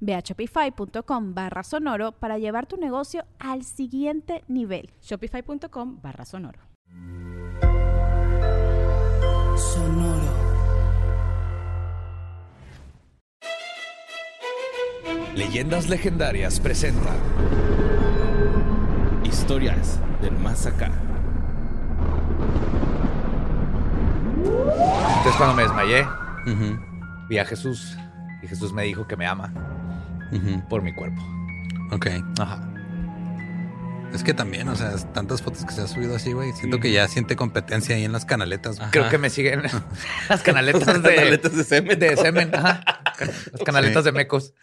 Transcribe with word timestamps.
Ve 0.00 0.14
a 0.14 0.20
shopify.com 0.20 1.34
barra 1.34 1.62
sonoro 1.62 2.12
para 2.12 2.38
llevar 2.38 2.66
tu 2.66 2.76
negocio 2.76 3.24
al 3.38 3.64
siguiente 3.64 4.44
nivel. 4.48 4.90
Shopify.com 5.02 6.00
barra 6.00 6.24
sonoro. 6.24 6.60
Sonoro. 9.56 10.48
Leyendas 15.34 15.88
Legendarias 15.88 16.58
presenta 16.58 17.14
Historias 19.24 20.00
del 20.20 20.36
Más 20.38 20.66
Acá. 20.66 20.90
Entonces 24.38 25.36
cuando 25.36 25.54
me 25.54 25.62
desmayé, 25.62 26.06
vi 27.28 27.38
a 27.38 27.44
Jesús 27.44 27.96
y 28.42 28.48
Jesús 28.48 28.72
me 28.72 28.84
dijo 28.84 29.06
que 29.06 29.16
me 29.16 29.26
ama 29.26 29.52
por 30.68 30.82
mi 30.82 30.94
cuerpo. 30.94 31.22
Ok. 31.90 32.06
Ajá. 32.38 32.74
Es 34.12 34.24
que 34.24 34.32
también, 34.32 34.68
o 34.68 34.76
sea, 34.76 34.96
tantas 35.12 35.42
fotos 35.42 35.64
que 35.66 35.72
se 35.72 35.82
ha 35.82 35.86
subido 35.86 36.16
así, 36.16 36.32
güey. 36.32 36.52
Siento 36.52 36.80
que 36.80 36.90
ya 36.90 37.06
siente 37.08 37.36
competencia 37.36 37.94
ahí 37.94 38.04
en 38.04 38.12
las 38.12 38.24
canaletas. 38.24 38.78
güey. 38.78 38.90
Creo 38.90 39.08
que 39.10 39.18
me 39.18 39.28
siguen 39.28 39.62
las 40.28 40.42
canaletas 40.42 41.02
de, 41.02 41.14
canaletas 41.14 41.56
de 41.56 41.64
semen. 41.64 41.98
de 41.98 42.16
semen, 42.16 42.54
ajá. 42.54 42.82
Las 43.52 43.62
canaletas 43.64 44.04
de 44.04 44.12
mecos. 44.12 44.54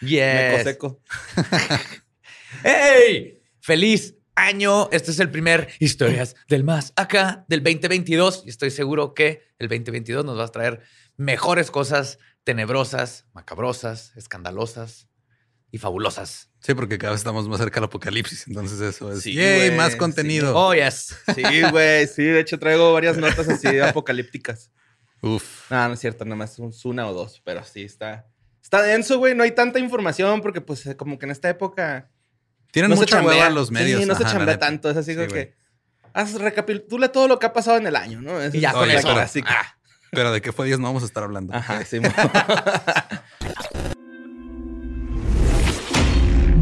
Yes. 0.00 0.34
Meco 0.34 0.64
seco. 0.64 1.00
¡Hey! 2.62 3.40
¡Feliz 3.60 4.14
año! 4.36 4.88
Este 4.92 5.10
es 5.10 5.18
el 5.18 5.30
primer 5.30 5.68
Historias 5.80 6.36
del 6.48 6.62
Más 6.62 6.92
Acá 6.96 7.44
del 7.48 7.62
2022 7.62 8.44
y 8.46 8.50
estoy 8.50 8.70
seguro 8.70 9.14
que 9.14 9.42
el 9.58 9.68
2022 9.68 10.24
nos 10.24 10.38
va 10.38 10.44
a 10.44 10.48
traer 10.48 10.82
mejores 11.16 11.70
cosas 11.70 12.18
tenebrosas, 12.44 13.26
macabrosas, 13.32 14.12
escandalosas 14.16 15.08
y 15.70 15.78
fabulosas. 15.78 16.50
Sí, 16.60 16.74
porque 16.74 16.98
cada 16.98 17.12
vez 17.12 17.20
estamos 17.20 17.48
más 17.48 17.58
cerca 17.58 17.76
del 17.80 17.84
apocalipsis. 17.84 18.46
Entonces 18.46 18.80
eso 18.80 19.10
es. 19.12 19.22
Sí, 19.22 19.34
¡Yay! 19.34 19.68
güey, 19.68 19.76
más 19.76 19.92
sí. 19.92 19.98
contenido. 19.98 20.56
Oh, 20.56 20.72
yes. 20.74 21.16
Sí, 21.34 21.42
güey. 21.70 22.06
Sí, 22.06 22.22
de 22.22 22.40
hecho 22.40 22.58
traigo 22.58 22.92
varias 22.92 23.16
notas 23.16 23.48
así 23.48 23.78
apocalípticas. 23.80 24.70
Uf. 25.20 25.70
No, 25.70 25.88
no 25.88 25.94
es 25.94 26.00
cierto, 26.00 26.24
nada 26.24 26.36
más 26.36 26.58
es 26.58 26.84
una 26.84 27.08
o 27.08 27.14
dos, 27.14 27.40
pero 27.44 27.64
sí 27.64 27.82
está. 27.82 28.26
Está 28.62 28.82
denso, 28.82 29.18
güey. 29.18 29.34
No 29.34 29.42
hay 29.42 29.52
tanta 29.52 29.78
información 29.78 30.40
porque, 30.40 30.60
pues, 30.60 30.86
eh, 30.86 30.96
como 30.96 31.18
que 31.18 31.26
en 31.26 31.32
esta 31.32 31.48
época. 31.48 32.10
Tienen 32.70 32.90
no 32.90 32.96
mucha 32.96 33.22
hueva 33.22 33.50
los 33.50 33.70
medios. 33.70 34.00
Sí, 34.00 34.06
no 34.06 34.14
se 34.14 34.24
Ajá, 34.24 34.32
chambea 34.32 34.58
tanto. 34.58 34.90
Es 34.90 34.96
así 34.96 35.12
Sí, 35.12 35.16
como 35.16 35.28
que. 35.28 35.54
Haz, 36.12 36.34
recapitula 36.34 37.10
todo 37.10 37.26
lo 37.28 37.38
que 37.38 37.46
ha 37.46 37.52
pasado 37.52 37.76
en 37.76 37.86
el 37.86 37.96
año, 37.96 38.20
¿no? 38.22 38.44
Y 38.46 38.60
ya 38.60 38.72
con 38.72 38.86
la 38.86 38.94
eso. 38.94 39.12
clásica. 39.12 39.50
Ah. 39.50 39.73
Pero 40.14 40.32
de 40.32 40.40
qué 40.40 40.52
fue 40.52 40.66
Dios 40.66 40.78
no 40.80 40.86
vamos 40.86 41.02
a 41.02 41.06
estar 41.06 41.22
hablando. 41.24 41.54
Ajá, 41.54 41.84
sí. 41.84 41.98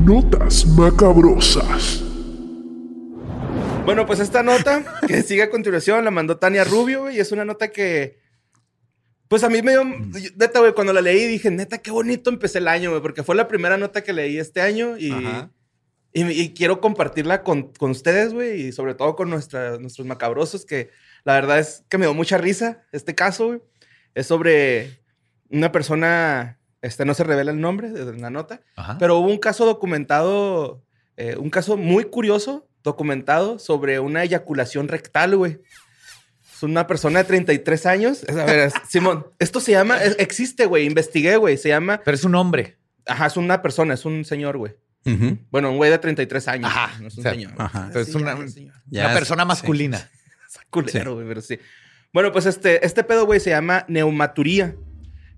Notas 0.05 0.67
macabrosas. 0.67 2.03
Bueno, 3.85 4.07
pues 4.07 4.21
esta 4.21 4.43
nota 4.43 4.85
que 5.07 5.23
sigue 5.23 5.43
a 5.43 5.51
continuación 5.51 6.05
la 6.05 6.11
mandó 6.11 6.39
Tania 6.39 6.65
Rubio, 6.65 7.03
güey, 7.03 7.17
y 7.17 7.21
es 7.21 7.33
una 7.33 7.45
nota 7.45 7.69
que. 7.71 8.21
Pues 9.29 9.45
a 9.45 9.49
mí 9.49 9.63
me 9.63 9.73
dio. 9.73 9.85
Neta, 9.85 10.61
güey, 10.61 10.75
cuando 10.75 10.93
la 10.93 11.01
leí 11.01 11.27
dije, 11.27 11.51
neta, 11.51 11.79
qué 11.79 11.91
bonito 11.91 12.31
empecé 12.31 12.59
el 12.59 12.69
año, 12.69 12.91
güey, 12.91 13.03
porque 13.03 13.23
fue 13.23 13.35
la 13.35 13.49
primera 13.49 13.77
nota 13.77 14.03
que 14.03 14.13
leí 14.13 14.39
este 14.39 14.61
año 14.61 14.97
y. 14.99 15.11
Ajá. 15.11 15.51
Y, 16.15 16.25
y 16.31 16.53
quiero 16.53 16.81
compartirla 16.83 17.43
con, 17.43 17.73
con 17.73 17.91
ustedes, 17.93 18.35
güey, 18.35 18.67
y 18.67 18.73
sobre 18.73 18.95
todo 18.95 19.17
con 19.17 19.31
nuestra- 19.31 19.79
nuestros 19.79 20.07
macabrosos, 20.07 20.67
que 20.67 20.91
la 21.25 21.35
verdad 21.35 21.59
es 21.59 21.85
que 21.89 21.99
me 21.99 22.07
dio 22.07 22.15
mucha 22.15 22.39
risa 22.39 22.83
este 22.93 23.15
caso, 23.15 23.47
güey. 23.49 23.61
Es 24.15 24.27
sobre 24.27 25.01
una 25.51 25.73
persona, 25.73 26.59
este 26.83 27.05
no 27.05 27.15
se 27.15 27.25
revela 27.25 27.51
el 27.51 27.61
nombre 27.61 27.91
de 27.91 28.17
la 28.19 28.31
nota, 28.31 28.61
Ajá. 28.77 28.97
pero 28.99 29.19
hubo 29.19 29.29
un 29.29 29.39
caso 29.39 29.65
documentado, 29.67 30.83
eh, 31.17 31.37
un 31.39 31.51
caso 31.51 31.77
muy 31.77 32.05
curioso, 32.05 32.69
documentado 32.83 33.59
sobre 33.59 34.01
una 34.01 34.23
eyaculación 34.25 34.89
rectal, 34.89 35.37
güey. 35.37 35.61
Es 36.55 36.63
una 36.63 36.87
persona 36.87 37.21
de 37.21 37.25
33 37.25 37.87
años. 37.87 38.23
Es- 38.25 38.37
A 38.37 38.45
ver, 38.45 38.59
es- 38.61 38.75
Simón, 38.89 39.27
esto 39.39 39.61
se 39.61 39.73
llama, 39.73 40.03
es- 40.03 40.17
existe, 40.19 40.67
güey, 40.67 40.87
investigué, 40.87 41.37
güey, 41.37 41.57
se 41.57 41.69
llama, 41.69 42.01
Pero 42.05 42.15
es 42.17 42.25
un 42.25 42.35
hombre. 42.35 42.77
ajá, 43.07 43.27
es 43.27 43.37
una 43.37 43.63
persona, 43.63 43.95
es 43.95 44.05
un 44.05 44.25
señor, 44.25 44.57
güey. 44.59 44.75
Ujú. 45.05 45.39
Bueno, 45.51 45.71
un 45.71 45.77
güey 45.79 45.91
de 45.91 45.99
33 45.99 46.47
años. 46.49 46.71
Ajá, 46.71 46.97
No 47.01 47.09
es 47.09 47.15
un 47.15 47.21
o 47.21 47.23
sea, 47.23 47.33
señor. 47.33 47.53
ajá. 47.59 47.87
Entonces, 47.89 48.13
Sí, 48.13 48.21
una- 48.21 48.37
persona 48.37 49.45
sí. 49.45 49.67
Está 50.53 50.67
culero, 50.71 51.15
güey, 51.15 51.27
pero 51.27 51.41
sí. 51.41 51.59
Bueno, 52.13 52.31
pues 52.31 52.45
este, 52.47 52.85
este 52.85 53.05
pedo, 53.05 53.25
güey, 53.25 53.41
se 53.41 53.51
llama 53.51 53.85
neumaturía. 53.89 54.77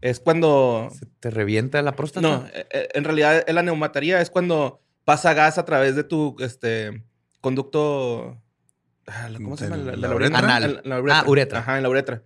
Es 0.01 0.21
cuando... 0.21 0.91
¿Te 1.21 1.31
revienta 1.31 1.81
la 1.83 1.93
próstata? 1.97 2.27
No, 2.27 2.47
eh, 2.53 2.67
eh, 2.71 2.89
en 2.95 3.05
realidad 3.05 3.45
eh, 3.47 3.53
la 3.53 3.63
neumataría 3.63 4.21
es 4.21 4.29
cuando 4.29 4.83
pasa 5.05 5.33
gas 5.35 5.57
a 5.57 5.65
través 5.65 5.97
de 5.97 6.05
tu 6.05 6.37
este, 6.41 7.05
conducto... 7.41 8.39
ah, 9.07 9.29
¿Cómo 9.37 9.57
se 9.57 9.65
llama? 9.65 9.79
¿De 9.79 9.85
La, 9.85 9.97
la 9.97 10.09
la 10.09 10.15
uretra? 10.15 10.39
Anal. 10.41 10.83
La 10.85 11.01
uretra. 11.01 11.21
Ah, 11.21 11.25
uretra. 11.27 11.59
Ajá, 11.61 11.77
en 11.77 11.83
la 11.85 11.89
uretra. 11.89 12.23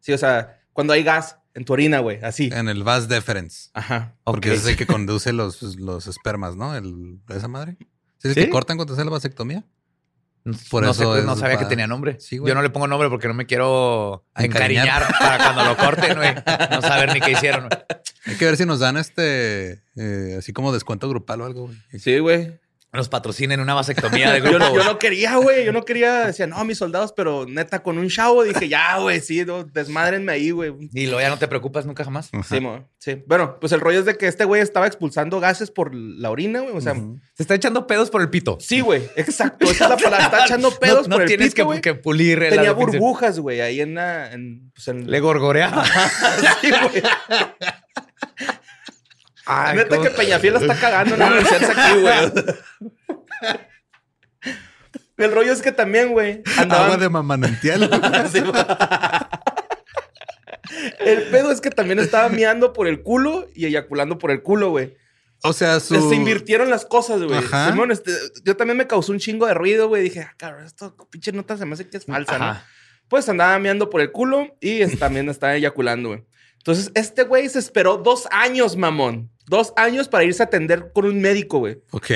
Sí, 0.00 0.12
o 0.12 0.18
sea, 0.18 0.60
cuando 0.72 0.92
hay 0.92 1.04
gas 1.04 1.38
en 1.54 1.64
tu 1.64 1.72
orina, 1.74 2.00
güey, 2.00 2.18
así. 2.22 2.50
En 2.52 2.68
el 2.68 2.82
vas 2.82 3.08
deferens. 3.08 3.70
Ajá. 3.72 4.16
Porque 4.24 4.50
Ok. 4.50 4.56
ese 4.56 4.64
es 4.64 4.70
el 4.70 4.76
que 4.76 4.86
conduce 4.86 5.32
los, 5.32 5.62
los 5.76 6.06
espermas, 6.08 6.56
¿no? 6.56 6.74
El, 6.76 7.18
esa 7.28 7.48
madre. 7.48 7.76
¿Sí 8.18 8.28
es 8.28 8.30
el 8.30 8.34
¿Sí? 8.34 8.40
que 8.44 8.50
cortan 8.50 8.76
cuando 8.76 8.94
se 8.94 9.00
hace 9.00 9.04
la 9.06 9.10
vasectomía? 9.12 9.64
Por 10.70 10.82
no, 10.82 10.90
eso 10.90 11.12
sé, 11.14 11.20
es 11.20 11.24
no 11.24 11.36
sabía 11.36 11.56
que 11.56 11.66
tenía 11.66 11.86
nombre. 11.86 12.18
Sí, 12.18 12.38
güey. 12.38 12.48
Yo 12.48 12.54
no 12.54 12.62
le 12.62 12.70
pongo 12.70 12.88
nombre 12.88 13.08
porque 13.08 13.28
no 13.28 13.34
me 13.34 13.46
quiero 13.46 14.24
Encariñar. 14.36 14.86
encariñar 15.02 15.18
para 15.20 15.38
cuando 15.38 15.64
lo 15.64 15.76
corten, 15.76 16.16
güey. 16.16 16.34
No 16.70 16.82
saber 16.82 17.12
ni 17.14 17.20
qué 17.20 17.30
hicieron. 17.32 17.68
güey. 17.68 17.80
Hay 18.26 18.34
que 18.36 18.44
ver 18.44 18.56
si 18.56 18.66
nos 18.66 18.80
dan 18.80 18.96
este, 18.96 19.82
eh, 19.96 20.36
así 20.38 20.52
como 20.52 20.72
descuento 20.72 21.08
grupal 21.08 21.40
o 21.42 21.44
algo, 21.46 21.66
güey. 21.66 21.76
Sí, 21.98 22.18
güey. 22.18 22.58
Nos 22.94 23.08
patrocinen 23.08 23.58
una 23.60 23.72
vasectomía 23.72 24.30
de 24.32 24.40
Yo, 24.44 24.50
grupo. 24.58 24.74
yo 24.76 24.84
no 24.84 24.98
quería, 24.98 25.36
güey. 25.36 25.64
Yo 25.64 25.72
no 25.72 25.82
quería. 25.84 26.26
Decía, 26.26 26.46
no, 26.46 26.62
mis 26.66 26.76
soldados, 26.76 27.14
pero 27.16 27.46
neta, 27.48 27.82
con 27.82 27.96
un 27.96 28.08
chavo 28.10 28.42
dije, 28.44 28.68
ya, 28.68 28.98
güey, 28.98 29.20
sí, 29.22 29.44
no, 29.46 29.64
desmadrenme 29.64 30.30
ahí, 30.32 30.50
güey. 30.50 30.74
Y 30.92 31.06
luego 31.06 31.20
ya 31.22 31.30
no 31.30 31.38
te 31.38 31.48
preocupas 31.48 31.86
nunca 31.86 32.04
jamás. 32.04 32.30
Sí, 32.46 32.60
mo- 32.60 32.86
sí. 32.98 33.22
Bueno, 33.26 33.58
pues 33.60 33.72
el 33.72 33.80
rollo 33.80 34.00
es 34.00 34.04
de 34.04 34.18
que 34.18 34.26
este 34.26 34.44
güey 34.44 34.60
estaba 34.60 34.86
expulsando 34.86 35.40
gases 35.40 35.70
por 35.70 35.94
la 35.94 36.30
orina, 36.30 36.60
güey. 36.60 36.76
O 36.76 36.80
sea. 36.82 36.94
Se 37.34 37.42
está 37.44 37.54
echando 37.54 37.86
pedos 37.86 38.10
por 38.10 38.20
el 38.20 38.28
pito. 38.28 38.58
sí, 38.60 38.80
güey. 38.80 39.02
Exacto. 39.16 39.70
Esa 39.70 39.84
es 39.84 39.90
la 39.90 39.96
palabra. 40.10 40.24
Está 40.26 40.44
echando 40.44 40.70
pedos 40.78 41.08
no, 41.08 41.12
no 41.12 41.16
por 41.16 41.22
el 41.22 41.28
tienes 41.28 41.46
pito, 41.48 41.56
que, 41.56 41.62
güey. 41.62 41.80
que 41.80 41.94
pulir 41.94 42.40
la 42.42 42.50
Tenía 42.50 42.72
burbujas, 42.72 43.38
güey, 43.38 43.62
ahí 43.62 43.80
en 43.80 43.94
la... 43.94 44.32
En, 44.32 44.70
pues 44.74 44.88
en... 44.88 45.10
Le 45.10 45.18
gorgorea. 45.20 45.72
Sí, 46.60 46.68
güey. 46.70 47.02
Ay, 49.46 49.76
Neta 49.76 49.96
cómo- 49.96 50.02
que 50.02 50.10
Peñafiel 50.10 50.56
está 50.56 50.74
cagando 50.78 51.14
en 51.14 51.20
la 51.20 51.26
universidad 51.26 51.70
aquí, 51.70 52.00
güey. 52.00 52.32
El 55.18 55.32
rollo 55.32 55.52
es 55.52 55.62
que 55.62 55.72
también, 55.72 56.12
güey, 56.12 56.42
andaban... 56.56 56.86
Agua 56.86 56.96
de 56.96 57.08
mamanantial. 57.08 57.82
El 60.98 61.22
pedo 61.24 61.52
es 61.52 61.60
que 61.60 61.70
también 61.70 61.98
estaba 61.98 62.28
miando 62.28 62.72
por 62.72 62.86
el 62.86 63.02
culo 63.02 63.46
y 63.54 63.66
eyaculando 63.66 64.18
por 64.18 64.30
el 64.30 64.42
culo, 64.42 64.70
güey. 64.70 64.96
o 65.42 65.52
sea, 65.52 65.80
su... 65.80 66.08
Se 66.08 66.14
invirtieron 66.14 66.70
las 66.70 66.84
cosas, 66.86 67.22
güey. 67.22 67.40
Simón, 67.68 67.90
este, 67.90 68.10
yo 68.44 68.56
también 68.56 68.78
me 68.78 68.86
causó 68.86 69.12
un 69.12 69.18
chingo 69.18 69.46
de 69.46 69.54
ruido, 69.54 69.88
güey. 69.88 70.02
Dije, 70.02 70.20
ah, 70.20 70.34
cabrón, 70.36 70.64
esto 70.64 70.96
pinche 71.10 71.30
nota 71.32 71.56
se 71.56 71.66
me 71.66 71.74
hace 71.74 71.88
que 71.88 71.98
es 71.98 72.06
falsa, 72.06 72.38
¿no? 72.38 72.44
Ajá. 72.46 72.66
Pues 73.08 73.28
andaba 73.28 73.58
meando 73.58 73.90
por 73.90 74.00
el 74.00 74.10
culo 74.10 74.56
y 74.60 74.86
también 74.96 75.28
estaba 75.28 75.54
eyaculando, 75.54 76.10
güey. 76.10 76.24
Entonces, 76.62 76.92
este 76.94 77.24
güey 77.24 77.48
se 77.48 77.58
esperó 77.58 77.96
dos 77.96 78.28
años, 78.30 78.76
mamón. 78.76 79.32
Dos 79.46 79.72
años 79.74 80.06
para 80.06 80.22
irse 80.22 80.44
a 80.44 80.46
atender 80.46 80.92
con 80.94 81.06
un 81.06 81.20
médico, 81.20 81.58
güey. 81.58 81.82
Ok. 81.90 82.10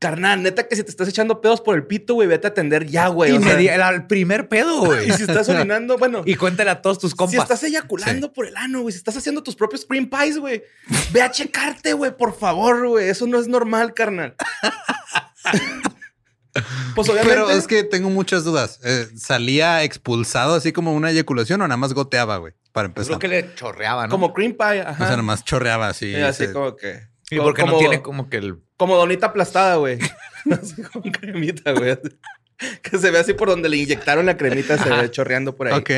carnal, 0.00 0.42
neta 0.42 0.66
que 0.66 0.74
si 0.74 0.82
te 0.82 0.90
estás 0.90 1.06
echando 1.08 1.40
pedos 1.40 1.60
por 1.60 1.76
el 1.76 1.86
pito, 1.86 2.14
güey, 2.14 2.26
vete 2.26 2.48
a 2.48 2.50
atender 2.50 2.86
ya, 2.86 3.06
güey. 3.06 3.32
y 3.32 3.36
o 3.36 3.40
me 3.40 3.62
sea, 3.62 3.90
el 3.90 4.06
primer 4.08 4.48
pedo, 4.48 4.80
güey. 4.86 5.08
y 5.08 5.12
si 5.12 5.22
estás 5.22 5.48
orinando, 5.48 5.98
bueno. 5.98 6.22
Y 6.26 6.34
cuéntale 6.34 6.70
a 6.70 6.82
todos 6.82 6.98
tus 6.98 7.14
compas. 7.14 7.30
Si 7.30 7.38
estás 7.38 7.62
eyaculando 7.62 8.32
por 8.32 8.46
el 8.46 8.56
ano, 8.56 8.80
güey, 8.80 8.92
si 8.92 8.98
estás 8.98 9.16
haciendo 9.16 9.44
tus 9.44 9.54
propios 9.54 9.86
cream 9.86 10.10
pies, 10.10 10.38
güey, 10.38 10.64
ve 11.12 11.22
a 11.22 11.30
checarte, 11.30 11.92
güey, 11.92 12.16
por 12.16 12.36
favor, 12.36 12.88
güey. 12.88 13.08
Eso 13.08 13.28
no 13.28 13.38
es 13.38 13.46
normal, 13.46 13.94
carnal. 13.94 14.34
pues 16.96 17.08
obviamente. 17.08 17.34
Pero 17.36 17.50
es 17.50 17.68
que 17.68 17.84
tengo 17.84 18.10
muchas 18.10 18.42
dudas. 18.42 18.80
Eh, 18.82 19.06
¿Salía 19.16 19.84
expulsado 19.84 20.56
así 20.56 20.72
como 20.72 20.92
una 20.92 21.12
eyaculación 21.12 21.62
o 21.62 21.68
nada 21.68 21.76
más 21.76 21.92
goteaba, 21.92 22.38
güey? 22.38 22.54
Para 22.72 22.86
Es 22.86 22.90
empezar. 22.90 23.12
lo 23.12 23.18
que 23.18 23.28
le 23.28 23.54
chorreaba, 23.54 24.06
¿no? 24.06 24.10
como 24.10 24.32
cream 24.32 24.52
pie, 24.52 24.82
O 24.82 24.88
ajá. 24.88 24.96
sea, 24.96 25.06
nada 25.10 25.22
más 25.22 25.44
chorreaba 25.44 25.88
así. 25.88 26.06
Y 26.10 26.16
así 26.16 26.48
como 26.52 26.76
que. 26.76 27.00
Sí, 27.28 27.36
como- 27.36 27.48
porque 27.48 27.62
no 27.62 27.68
como- 27.68 27.78
tiene 27.78 28.02
como 28.02 28.28
que 28.30 28.36
el. 28.38 28.58
Como 28.76 28.96
donita 28.96 29.26
aplastada, 29.26 29.76
güey. 29.76 29.98
así 30.50 30.82
como 30.82 31.10
cremita, 31.12 31.72
güey. 31.72 31.98
Que 32.82 32.98
se 32.98 33.10
ve 33.10 33.18
así 33.18 33.34
por 33.34 33.48
donde 33.48 33.68
le 33.68 33.76
inyectaron 33.78 34.26
la 34.26 34.36
cremita, 34.36 34.76
se 34.78 34.88
ve 34.90 35.10
chorreando 35.10 35.54
por 35.56 35.68
ahí. 35.68 35.74
Ok. 35.78 35.90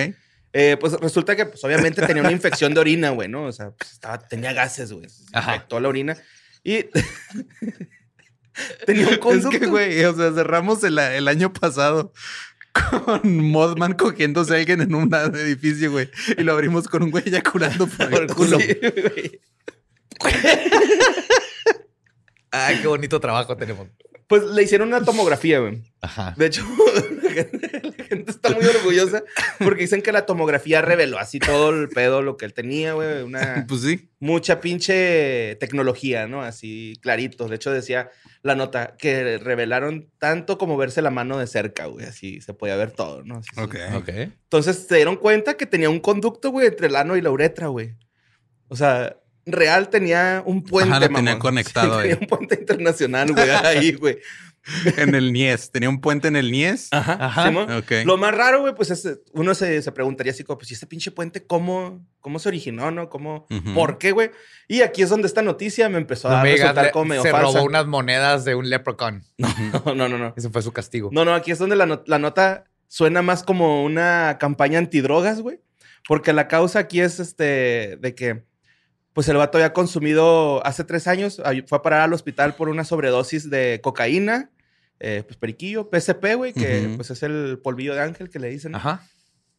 Eh, 0.55 0.77
pues 0.79 0.93
resulta 0.95 1.35
que, 1.35 1.47
pues, 1.47 1.63
obviamente 1.65 2.03
tenía 2.07 2.23
una 2.23 2.31
infección 2.33 2.75
de 2.75 2.81
orina, 2.81 3.11
güey, 3.11 3.29
¿no? 3.29 3.45
O 3.45 3.53
sea, 3.53 3.71
pues, 3.71 3.93
estaba, 3.93 4.19
tenía 4.19 4.53
gases, 4.53 4.93
güey. 4.93 5.09
Se 5.09 5.25
infectó 5.37 5.81
la 5.81 5.89
orina. 5.89 6.17
Y 6.63 6.85
tenía 8.87 9.07
un 9.09 9.15
Es 9.15 9.19
conducto. 9.19 9.59
que, 9.59 9.67
güey, 9.67 10.05
o 10.05 10.15
sea, 10.15 10.33
cerramos 10.33 10.83
el, 10.85 10.99
el 10.99 11.29
año 11.29 11.53
pasado 11.53 12.13
con 12.73 13.51
Modman 13.51 13.95
cogiéndose 13.95 14.55
a 14.55 14.57
alguien 14.59 14.81
en 14.81 14.95
un 14.95 15.13
edificio, 15.15 15.91
güey. 15.91 16.11
Y 16.37 16.43
lo 16.43 16.53
abrimos 16.53 16.89
con 16.89 17.03
un 17.03 17.11
güey 17.11 17.25
eyaculando 17.27 17.87
por 17.87 18.13
el 18.15 18.27
culo. 18.29 18.59
Sí, 18.59 18.77
güey. 18.81 19.41
Ay, 22.51 22.79
qué 22.81 22.87
bonito 22.87 23.19
trabajo 23.21 23.57
tenemos. 23.57 23.89
Pues 24.27 24.45
le 24.45 24.63
hicieron 24.63 24.89
una 24.89 25.05
tomografía, 25.05 25.59
güey. 25.59 25.83
Ajá. 26.01 26.35
De 26.37 26.47
hecho, 26.47 26.65
gente, 28.17 28.31
está 28.31 28.51
muy 28.51 28.65
orgullosa 28.65 29.23
porque 29.59 29.83
dicen 29.83 30.03
que 30.03 30.13
la 30.13 30.27
tomografía 30.27 30.83
reveló 30.83 31.19
así 31.19 31.39
todo 31.39 31.71
el 31.71 31.89
pedo, 31.89 32.23
lo 32.23 32.37
que 32.37 32.45
él 32.45 32.53
tenía, 32.55 32.93
güey. 32.95 33.23
Una 33.23 33.65
Pues 33.69 33.83
sí. 33.83 34.11
mucha 34.21 34.61
pinche 34.61 35.57
tecnología, 35.61 36.27
¿no? 36.27 36.43
Así 36.43 36.95
clarito. 37.03 37.49
De 37.49 37.57
hecho, 37.57 37.71
decía 37.71 38.11
la 38.43 38.55
nota 38.55 38.95
que 38.99 39.39
revelaron 39.39 40.11
tanto 40.19 40.59
como 40.59 40.77
verse 40.77 41.03
la 41.03 41.11
mano 41.11 41.39
de 41.39 41.47
cerca, 41.47 41.87
güey. 41.87 42.07
Así 42.07 42.41
se 42.41 42.55
podía 42.55 42.77
ver 42.77 42.91
todo, 42.91 43.23
¿no? 43.25 43.39
Así, 43.39 43.49
sí. 43.55 43.61
Ok. 43.61 43.77
Ok. 43.95 44.09
Entonces 44.09 44.87
se 44.89 44.97
dieron 44.97 45.17
cuenta 45.17 45.55
que 45.57 45.67
tenía 45.67 45.91
un 45.91 46.01
conducto, 46.01 46.51
güey, 46.51 46.67
entre 46.67 46.89
el 46.89 46.97
ano 46.97 47.17
y 47.17 47.21
la 47.21 47.31
uretra, 47.31 47.69
güey. 47.69 47.95
O 48.69 48.77
sea, 48.77 49.17
real 49.47 49.89
tenía 49.91 50.43
un 50.47 50.63
puente. 50.63 50.91
Ajá, 50.91 51.01
lo 51.01 51.07
tenía 51.07 51.23
mamón. 51.23 51.39
conectado 51.41 51.99
Tenía 51.99 52.15
ahí. 52.15 52.19
un 52.21 52.27
puente 52.27 52.55
internacional, 52.61 53.33
güey, 53.33 53.51
ahí, 53.51 53.93
güey. 53.93 54.19
En 54.97 55.15
el 55.15 55.33
Nies. 55.33 55.71
Tenía 55.71 55.89
un 55.89 56.01
puente 56.01 56.29
en 56.29 56.37
el 56.37 56.51
Nies. 56.53 56.89
Ajá. 56.93 57.19
Ajá. 57.21 57.51
Lo 58.05 58.17
más 58.17 58.35
raro, 58.35 58.61
güey, 58.61 58.75
pues 58.75 58.91
es, 58.91 59.21
uno 59.33 59.55
se, 59.55 59.83
se 59.83 59.93
preguntaría 59.93 60.33
así 60.33 60.45
como, 60.45 60.59
pues, 60.59 60.71
¿y 60.71 60.75
este 60.75 60.87
pinche 60.87 61.11
puente 61.11 61.45
cómo, 61.47 62.07
cómo 62.21 62.39
se 62.39 62.49
originó, 62.49 62.91
no? 62.91 63.09
¿Cómo. 63.09 63.47
¿Por 63.75 63.99
qué, 63.99 64.13
güey? 64.13 64.31
Y 64.69 64.83
aquí 64.83 65.03
es 65.03 65.11
donde 65.11 65.27
esta 65.27 65.43
noticia 65.43 65.89
me 65.89 65.99
empezó 65.99 66.29
No 66.29 66.37
a 66.37 66.43
me 66.43 66.51
digas, 66.51 66.61
resultar 66.69 66.85
le- 66.87 66.91
como 66.93 67.05
medio 67.07 67.23
se 67.23 67.31
falsa. 67.31 67.59
robó 67.59 67.67
unas 67.67 67.87
monedas 67.87 68.45
de 68.45 68.55
un 68.55 68.71
leprechaun. 68.71 69.25
No, 69.39 69.49
no, 69.97 70.09
no, 70.09 70.19
no. 70.19 70.35
Ese 70.37 70.49
fue 70.51 70.63
su 70.63 70.73
castigo. 70.73 71.11
No, 71.13 71.25
no, 71.25 71.35
aquí 71.35 71.51
es 71.51 71.59
donde 71.59 71.77
la, 71.77 71.87
no- 71.87 72.03
la 72.07 72.19
nota 72.19 72.65
suena 72.89 73.23
más 73.23 73.43
como 73.43 73.83
una 73.85 74.37
campaña 74.39 74.79
antidrogas, 74.79 75.41
güey. 75.41 75.61
Porque 76.07 76.33
la 76.33 76.49
causa 76.49 76.81
aquí 76.81 77.01
es 77.01 77.21
este, 77.21 77.97
de 78.01 78.15
que, 78.15 78.45
pues 79.13 79.29
el 79.29 79.37
vato 79.37 79.59
había 79.59 79.73
consumido 79.73 80.65
hace 80.67 80.85
tres 80.85 81.07
años, 81.07 81.41
fue 81.67 81.79
a 81.79 81.83
parar 81.83 82.01
al 82.03 82.13
hospital 82.13 82.55
por 82.55 82.69
una 82.69 82.85
sobredosis 82.85 83.51
de 83.51 83.81
cocaína, 83.83 84.51
eh, 85.01 85.23
pues 85.27 85.37
periquillo, 85.37 85.89
PSP, 85.93 86.35
güey, 86.37 86.53
que 86.53 86.93
pues 86.97 87.11
es 87.11 87.23
el 87.23 87.59
polvillo 87.63 87.95
de 87.95 88.01
ángel 88.01 88.31
que 88.31 88.39
le 88.39 88.49
dicen. 88.49 88.75
Ajá. 88.75 89.07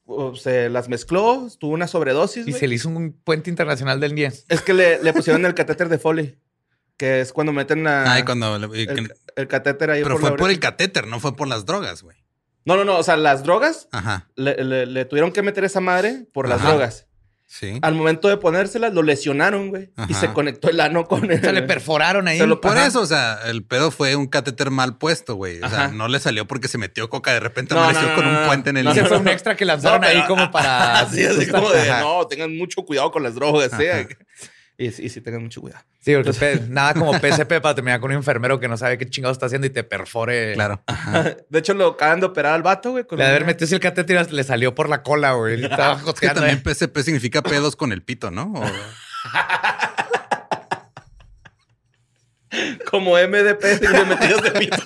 O 0.05 0.35
se 0.35 0.69
las 0.69 0.89
mezcló, 0.89 1.47
tuvo 1.59 1.73
una 1.73 1.87
sobredosis, 1.87 2.45
Y 2.47 2.51
se 2.53 2.67
le 2.67 2.75
hizo 2.75 2.89
un 2.89 3.13
puente 3.13 3.49
internacional 3.49 3.99
del 3.99 4.15
10. 4.15 4.45
Es 4.49 4.61
que 4.61 4.73
le, 4.73 5.01
le 5.01 5.13
pusieron 5.13 5.45
el 5.45 5.53
catéter 5.53 5.87
de 5.87 5.97
Foley, 5.97 6.37
que 6.97 7.21
es 7.21 7.31
cuando 7.31 7.53
meten 7.53 7.87
a- 7.87 8.11
Ay, 8.11 8.23
cuando. 8.23 8.57
le- 8.59 8.77
y 8.79 8.83
el, 8.87 9.07
que- 9.07 9.13
el 9.35 9.47
catéter 9.47 9.91
ahí 9.91 10.03
pero 10.03 10.15
por 10.15 10.21
fue 10.21 10.29
la 10.31 10.35
por 10.35 10.49
el 10.49 10.59
catéter, 10.59 11.07
no 11.07 11.19
fue 11.19 11.35
por 11.35 11.47
las 11.47 11.65
drogas, 11.65 12.03
güey. 12.03 12.17
No, 12.65 12.75
no, 12.77 12.83
no, 12.85 12.97
o 12.97 13.03
sea, 13.03 13.15
las 13.17 13.43
drogas 13.43 13.87
Ajá. 13.91 14.29
le, 14.35 14.61
le- 14.63 14.85
le 14.85 15.05
tuvieron 15.05 15.31
que 15.31 15.41
meter 15.41 15.63
esa 15.63 15.79
madre 15.81 16.25
por 16.33 16.47
las 16.49 16.59
Ajá. 16.61 16.69
drogas. 16.71 17.07
Sí. 17.55 17.77
Al 17.83 17.93
momento 17.93 18.29
de 18.29 18.37
ponérselas, 18.37 18.95
lo 18.95 19.03
lesionaron, 19.03 19.69
güey. 19.69 19.91
Y 20.09 20.15
se 20.15 20.33
conectó 20.33 20.71
el 20.71 20.79
ano 20.79 21.05
con 21.05 21.23
el... 21.31 21.39
Se 21.39 21.53
le 21.53 21.61
perforaron 21.61 22.27
ahí. 22.27 22.39
Se 22.39 22.47
lo- 22.47 22.59
Por 22.59 22.75
Ajá. 22.75 22.87
eso, 22.87 22.99
o 23.01 23.05
sea, 23.05 23.37
el 23.45 23.63
pedo 23.63 23.91
fue 23.91 24.15
un 24.15 24.25
catéter 24.25 24.71
mal 24.71 24.97
puesto, 24.97 25.35
güey. 25.35 25.61
O 25.61 25.69
sea, 25.69 25.85
Ajá. 25.85 25.87
no 25.89 26.07
le 26.07 26.19
salió 26.19 26.47
porque 26.47 26.67
se 26.67 26.79
metió 26.79 27.11
coca, 27.11 27.31
de 27.31 27.39
repente 27.39 27.75
No, 27.75 27.83
amaneció 27.83 28.09
no, 28.09 28.15
con 28.15 28.25
no, 28.25 28.31
un 28.31 28.39
no, 28.41 28.47
puente 28.47 28.71
en 28.71 28.77
el 28.77 28.85
niño. 28.87 29.05
fue 29.05 29.17
un 29.19 29.27
extra 29.27 29.55
que 29.55 29.65
lanzaron 29.65 30.01
No, 30.01 30.07
pero- 30.07 30.19
ahí 30.21 30.27
como 30.27 30.49
para. 30.49 30.99
Así, 31.01 31.23
así 31.23 31.45
como 31.51 31.69
de, 31.69 31.91
Ajá. 31.91 32.01
no, 32.01 32.25
tengan 32.25 32.57
mucho 32.57 32.81
cuidado 32.85 33.11
con 33.11 33.21
las 33.21 33.35
drogas, 33.35 33.71
¿eh? 33.79 34.07
Ajá. 34.73 34.83
Y, 34.83 34.91
sí, 34.91 35.07
sí, 35.09 35.21
tengan 35.21 35.43
mucho 35.43 35.61
cuidado. 35.61 35.83
Sí, 35.99 36.13
porque 36.15 36.59
nada 36.67 36.93
como 36.95 37.13
PSP 37.19 37.61
para 37.61 37.75
terminar 37.75 37.99
con 37.99 38.09
un 38.11 38.17
enfermero 38.17 38.59
que 38.59 38.67
no 38.67 38.75
sabe 38.75 38.97
qué 38.97 39.07
chingados 39.07 39.35
está 39.35 39.45
haciendo 39.45 39.67
y 39.67 39.69
te 39.69 39.83
perfore. 39.83 40.53
Claro. 40.55 40.81
De 41.49 41.59
hecho, 41.59 41.73
lo 41.75 41.89
acaban 41.89 42.19
de 42.19 42.25
operar 42.25 42.53
al 42.53 42.63
vato, 42.63 42.91
güey. 42.91 43.05
con 43.05 43.19
de 43.19 43.25
haber 43.25 43.45
metido 43.45 43.75
el 43.75 43.79
catéter 43.81 44.27
y 44.29 44.33
le 44.33 44.43
salió 44.43 44.73
por 44.73 44.89
la 44.89 45.03
cola, 45.03 45.33
güey. 45.33 45.59
Y 45.61 45.65
Estaba 45.71 46.01
Es 46.05 46.19
que 46.19 46.27
también 46.29 46.61
ahí. 46.65 46.73
PSP 46.73 46.97
significa 47.01 47.41
pedos 47.43 47.75
con 47.75 47.91
el 47.91 48.01
pito, 48.01 48.31
¿no? 48.31 48.51
O- 48.55 48.63
Como 52.89 53.13
MDP 53.13 53.61
de 53.63 54.05
metidos 54.05 54.41
de 54.43 54.51
pito. 54.51 54.77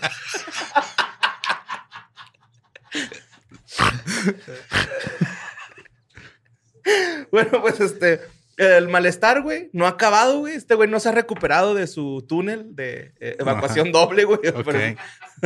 bueno, 7.31 7.61
pues 7.61 7.79
este... 7.79 8.21
El 8.57 8.87
malestar, 8.89 9.41
güey, 9.43 9.69
no 9.71 9.85
ha 9.85 9.89
acabado, 9.89 10.39
güey. 10.39 10.55
Este 10.55 10.73
güey 10.75 10.89
no 10.89 10.99
se 10.99 11.09
ha 11.09 11.11
recuperado 11.11 11.75
de 11.75 11.85
su 11.87 12.25
túnel 12.27 12.75
de 12.75 13.13
eh, 13.19 13.35
evacuación 13.39 13.91
doble, 13.91 14.23
güey. 14.25 14.39
pero 14.65 14.79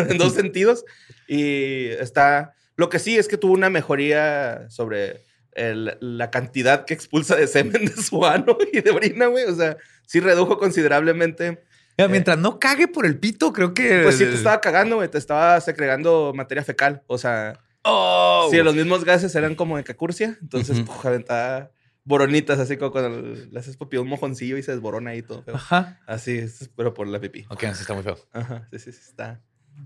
En 0.10 0.18
dos 0.18 0.34
sentidos. 0.34 0.86
Y 1.28 1.88
está... 2.00 2.54
Lo 2.78 2.90
que 2.90 3.00
sí 3.00 3.18
es 3.18 3.28
que 3.28 3.38
tuvo 3.38 3.54
una 3.54 3.70
mejoría 3.70 4.66
sobre 4.70 5.22
el- 5.54 5.98
la 6.00 6.32
cantidad 6.32 6.86
que 6.86 6.94
expulsa 6.94 7.36
de 7.36 7.48
semen 7.48 7.86
de 7.86 8.02
su 8.02 8.26
ano 8.26 8.58
y 8.72 8.80
de 8.82 8.92
orina, 8.92 9.26
güey. 9.28 9.44
O 9.44 9.54
sea, 9.56 9.76
sí 10.08 10.20
redujo 10.22 10.58
considerablemente. 10.58 11.62
Mira, 11.98 12.08
Mientras 12.08 12.38
no 12.38 12.58
cague 12.60 12.88
por 12.88 13.06
el 13.06 13.20
pito, 13.20 13.52
creo 13.52 13.74
que. 13.74 14.02
Pues 14.04 14.18
sí 14.18 14.24
te 14.26 14.34
estaba 14.34 14.62
cagando, 14.62 14.96
güey. 14.96 15.10
Te 15.10 15.18
estaba 15.18 15.60
segregando 15.62 16.32
materia 16.34 16.64
fecal. 16.64 17.04
O 17.08 17.18
sea, 17.18 17.60
Oh, 17.84 18.48
sí, 18.52 18.58
los 18.58 18.74
mismos 18.76 19.04
gases 19.04 19.36
eran 19.36 19.56
como 19.56 19.76
de 19.76 19.84
cacurcia. 19.84 20.38
Entonces, 20.42 20.78
Ujú. 20.80 20.86
puf, 20.88 21.06
aventaba 21.06 21.72
boronitas, 22.04 22.60
así 22.60 22.78
como 22.78 22.92
cuando 22.92 23.22
le 23.22 23.60
haces 23.60 23.78
papi 23.78 23.98
un 23.98 24.08
mojoncillo 24.08 24.58
y 24.58 24.64
se 24.64 24.72
desborona 24.72 25.12
ahí 25.12 25.22
todo. 25.22 25.44
feo. 25.44 25.56
Ajá. 25.56 26.00
Así, 26.08 26.38
es, 26.38 26.70
pero 26.76 26.94
por 26.94 27.08
la 27.08 27.20
pipí. 27.20 27.46
Ok, 27.50 27.64
no, 27.64 27.76
sí 27.76 27.82
está 27.82 27.94
muy 27.94 28.04
feo. 28.04 28.18
Ajá, 28.34 28.68
sí, 28.72 28.80
sí, 28.80 28.92
sí, 28.92 29.00
está. 29.10 29.42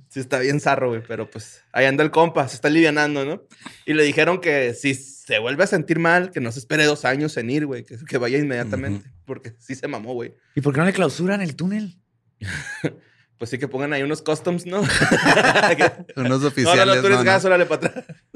Sí, 0.10 0.20
está 0.20 0.40
bien 0.40 0.60
zarro, 0.60 0.90
güey, 0.90 1.02
pero 1.08 1.30
pues 1.30 1.64
ahí 1.72 1.86
anda 1.86 2.04
el 2.04 2.12
compa, 2.12 2.48
se 2.48 2.56
está 2.56 2.68
alivianando, 2.68 3.24
¿no? 3.24 3.44
Y 3.86 3.94
le 3.94 4.04
dijeron 4.04 4.42
que 4.42 4.74
si 4.74 4.94
se 4.94 5.40
vuelve 5.40 5.64
a 5.64 5.68
sentir 5.68 6.00
mal, 6.00 6.32
que 6.32 6.42
no 6.42 6.52
se 6.52 6.60
espere 6.60 6.84
dos 6.86 7.06
años 7.06 7.38
en 7.38 7.50
ir, 7.50 7.66
güey, 7.66 7.84
que, 7.84 7.98
que 7.98 8.18
vaya 8.18 8.38
inmediatamente, 8.38 9.10
porque 9.26 9.56
sí 9.60 9.76
se 9.76 9.88
mamó, 9.88 10.14
güey. 10.14 10.36
¿Y 10.56 10.62
por 10.62 10.74
qué 10.74 10.80
no 10.80 10.86
le 10.86 10.94
clausuran 10.94 11.42
el 11.42 11.56
túnel? 11.56 12.00
Pues 13.38 13.50
sí 13.50 13.58
que 13.58 13.68
pongan 13.68 13.92
ahí 13.92 14.02
unos 14.02 14.22
customs, 14.22 14.66
¿no? 14.66 14.80
Unos 16.16 16.30
no, 16.30 16.38
no, 16.40 16.48
oficiales. 16.48 16.96
no, 16.96 17.02
tú 17.02 17.08
eres 17.08 17.18
no, 17.18 17.24
no. 17.26 17.32
gas, 17.32 17.44
órale 17.44 17.66
para 17.66 17.88
atrás. 17.88 18.06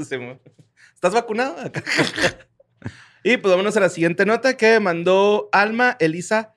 ¿Estás 0.94 1.14
vacunado? 1.14 1.56
Y 3.24 3.38
pues 3.38 3.52
vámonos 3.52 3.76
a 3.78 3.82
la 3.82 3.90
siguiente 3.90 4.26
nota 4.26 4.56
que 4.58 4.80
mandó 4.80 5.50
Alma 5.52 5.98
Elisa 6.00 6.54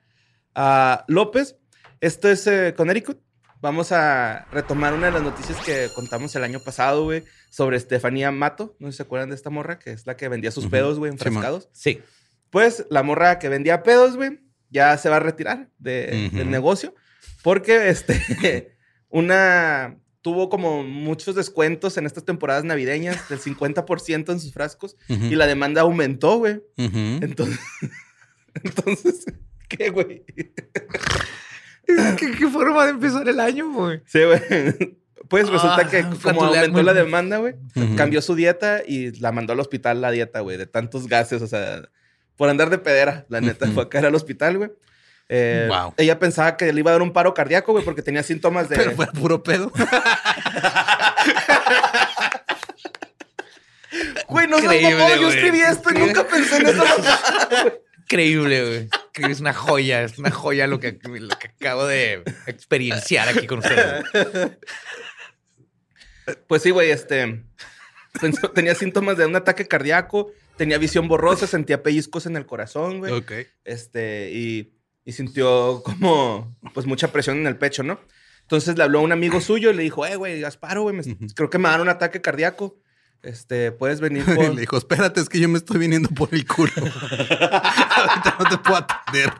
ah, 0.55 1.05
López. 1.07 1.57
Esto 2.01 2.29
es 2.29 2.47
eh, 2.47 2.73
Connecticut. 2.75 3.19
Vamos 3.61 3.91
a 3.93 4.45
retomar 4.51 4.93
una 4.93 5.05
de 5.05 5.13
las 5.13 5.21
noticias 5.23 5.57
que 5.65 5.87
contamos 5.95 6.35
el 6.35 6.43
año 6.43 6.59
pasado, 6.59 7.03
güey, 7.05 7.23
sobre 7.49 7.77
Estefanía 7.77 8.29
Mato. 8.31 8.75
No 8.79 8.87
sé 8.87 8.91
si 8.91 8.97
se 8.97 9.03
acuerdan 9.03 9.29
de 9.29 9.35
esta 9.35 9.49
morra, 9.49 9.79
que 9.79 9.91
es 9.91 10.05
la 10.05 10.17
que 10.17 10.27
vendía 10.27 10.51
sus 10.51 10.67
pedos, 10.67 10.99
güey, 10.99 11.11
enfrascados. 11.11 11.69
Sí. 11.71 12.01
Pues 12.49 12.85
la 12.89 13.03
morra 13.03 13.39
que 13.39 13.47
vendía 13.47 13.81
pedos, 13.81 14.17
güey, 14.17 14.41
ya 14.69 14.97
se 14.97 15.07
va 15.09 15.15
a 15.15 15.19
retirar 15.21 15.69
de- 15.79 16.29
del 16.33 16.51
negocio 16.51 16.93
porque 17.41 17.89
este 17.89 18.75
una 19.09 19.97
tuvo 20.23 20.49
como 20.49 20.83
muchos 20.83 21.35
descuentos 21.35 21.97
en 21.97 22.07
estas 22.07 22.25
temporadas 22.25 22.63
navideñas 22.63 23.29
del 23.29 23.39
50% 23.39 24.31
en 24.31 24.39
sus 24.39 24.51
frascos 24.53 24.95
y 25.07 25.35
la 25.35 25.45
demanda 25.45 25.81
aumentó, 25.81 26.37
güey. 26.39 26.61
Entonces 26.77 27.59
entonces 28.63 29.25
¿qué, 29.67 29.89
güey? 29.89 30.23
¿Qué, 31.85 32.31
qué 32.37 32.47
forma 32.47 32.85
de 32.85 32.91
empezar 32.91 33.27
el 33.27 33.39
año, 33.39 33.71
güey? 33.71 34.01
Sí, 34.05 34.19
güey. 34.23 34.41
Pues 35.27 35.49
resulta 35.49 35.77
Ah, 35.81 35.89
que 35.89 36.03
como 36.21 36.43
aumentó 36.45 36.71
muy- 36.73 36.83
la 36.83 36.93
demanda, 36.93 37.37
güey, 37.37 37.55
cambió 37.97 38.21
su 38.21 38.35
dieta 38.35 38.81
y 38.85 39.11
la 39.19 39.31
mandó 39.31 39.53
al 39.53 39.59
hospital 39.59 39.99
la 40.01 40.11
dieta, 40.11 40.41
güey, 40.41 40.57
de 40.57 40.67
tantos 40.67 41.07
gases, 41.07 41.41
o 41.41 41.47
sea, 41.47 41.89
por 42.35 42.49
andar 42.49 42.69
de 42.69 42.77
pedera, 42.77 43.25
la 43.29 43.41
neta, 43.41 43.67
fue 43.71 43.83
a 43.83 43.89
caer 43.89 44.05
al 44.05 44.15
hospital, 44.15 44.57
güey. 44.57 44.71
Eh, 45.29 45.67
Wow. 45.69 45.93
Ella 45.97 46.19
pensaba 46.19 46.57
que 46.57 46.71
le 46.71 46.79
iba 46.79 46.91
a 46.91 46.93
dar 46.93 47.01
un 47.01 47.13
paro 47.13 47.33
cardíaco, 47.33 47.71
güey, 47.71 47.83
porque 47.83 48.01
tenía 48.01 48.23
síntomas 48.23 48.69
de. 48.69 48.75
Pero 48.75 48.91
fue 48.91 49.07
puro 49.07 49.41
pedo. 49.43 49.71
Güey, 54.27 54.47
no 54.47 54.57
Increíble, 54.57 54.95
mamón, 54.95 55.19
yo 55.19 55.29
escribí 55.29 55.61
esto 55.61 55.91
y 55.91 55.93
nunca 55.93 56.27
pensé 56.27 56.57
en 56.57 56.67
eso. 56.67 56.83
Increíble, 57.99 58.65
güey. 58.65 58.89
Que 59.13 59.31
Es 59.31 59.39
una 59.39 59.53
joya, 59.53 60.01
es 60.03 60.17
una 60.17 60.31
joya 60.31 60.65
lo 60.67 60.79
que, 60.79 60.99
lo 61.03 61.37
que 61.37 61.47
acabo 61.47 61.85
de 61.85 62.23
experienciar 62.47 63.29
aquí 63.29 63.45
con 63.45 63.59
ustedes. 63.59 64.03
Pues 66.47 66.61
sí, 66.61 66.71
güey, 66.71 66.89
este. 66.89 67.43
tenía 68.55 68.75
síntomas 68.75 69.17
de 69.17 69.25
un 69.25 69.35
ataque 69.35 69.67
cardíaco, 69.67 70.31
tenía 70.57 70.77
visión 70.77 71.07
borrosa, 71.07 71.47
sentía 71.47 71.83
pellizcos 71.83 72.25
en 72.25 72.35
el 72.37 72.45
corazón, 72.45 72.99
güey. 72.99 73.11
ok. 73.13 73.31
Este, 73.63 74.31
y, 74.31 74.72
y 75.05 75.11
sintió 75.11 75.81
como, 75.83 76.55
pues, 76.73 76.85
mucha 76.85 77.11
presión 77.11 77.37
en 77.37 77.47
el 77.47 77.57
pecho, 77.57 77.83
¿no? 77.83 77.99
Entonces 78.41 78.77
le 78.77 78.83
habló 78.83 78.99
a 78.99 79.03
un 79.03 79.11
amigo 79.11 79.39
suyo 79.41 79.71
y 79.71 79.73
le 79.73 79.83
dijo, 79.83 80.05
eh, 80.05 80.15
güey, 80.15 80.41
Gasparo, 80.41 80.83
güey, 80.83 80.95
me- 80.95 81.03
creo 81.33 81.49
que 81.49 81.57
me 81.57 81.69
dan 81.69 81.81
un 81.81 81.89
ataque 81.89 82.21
cardíaco. 82.21 82.77
Este, 83.21 83.71
puedes 83.71 84.01
venir 84.01 84.23
Y 84.27 84.33
por... 84.35 84.53
le 84.53 84.61
dijo, 84.61 84.77
espérate, 84.77 85.21
es 85.21 85.29
que 85.29 85.39
yo 85.39 85.47
me 85.47 85.57
estoy 85.57 85.77
viniendo 85.77 86.09
por 86.09 86.33
el 86.33 86.45
culo. 86.45 86.71
Ahorita 86.77 88.35
no 88.39 88.49
te 88.49 88.57
puedo 88.57 88.75
atender. 88.77 89.31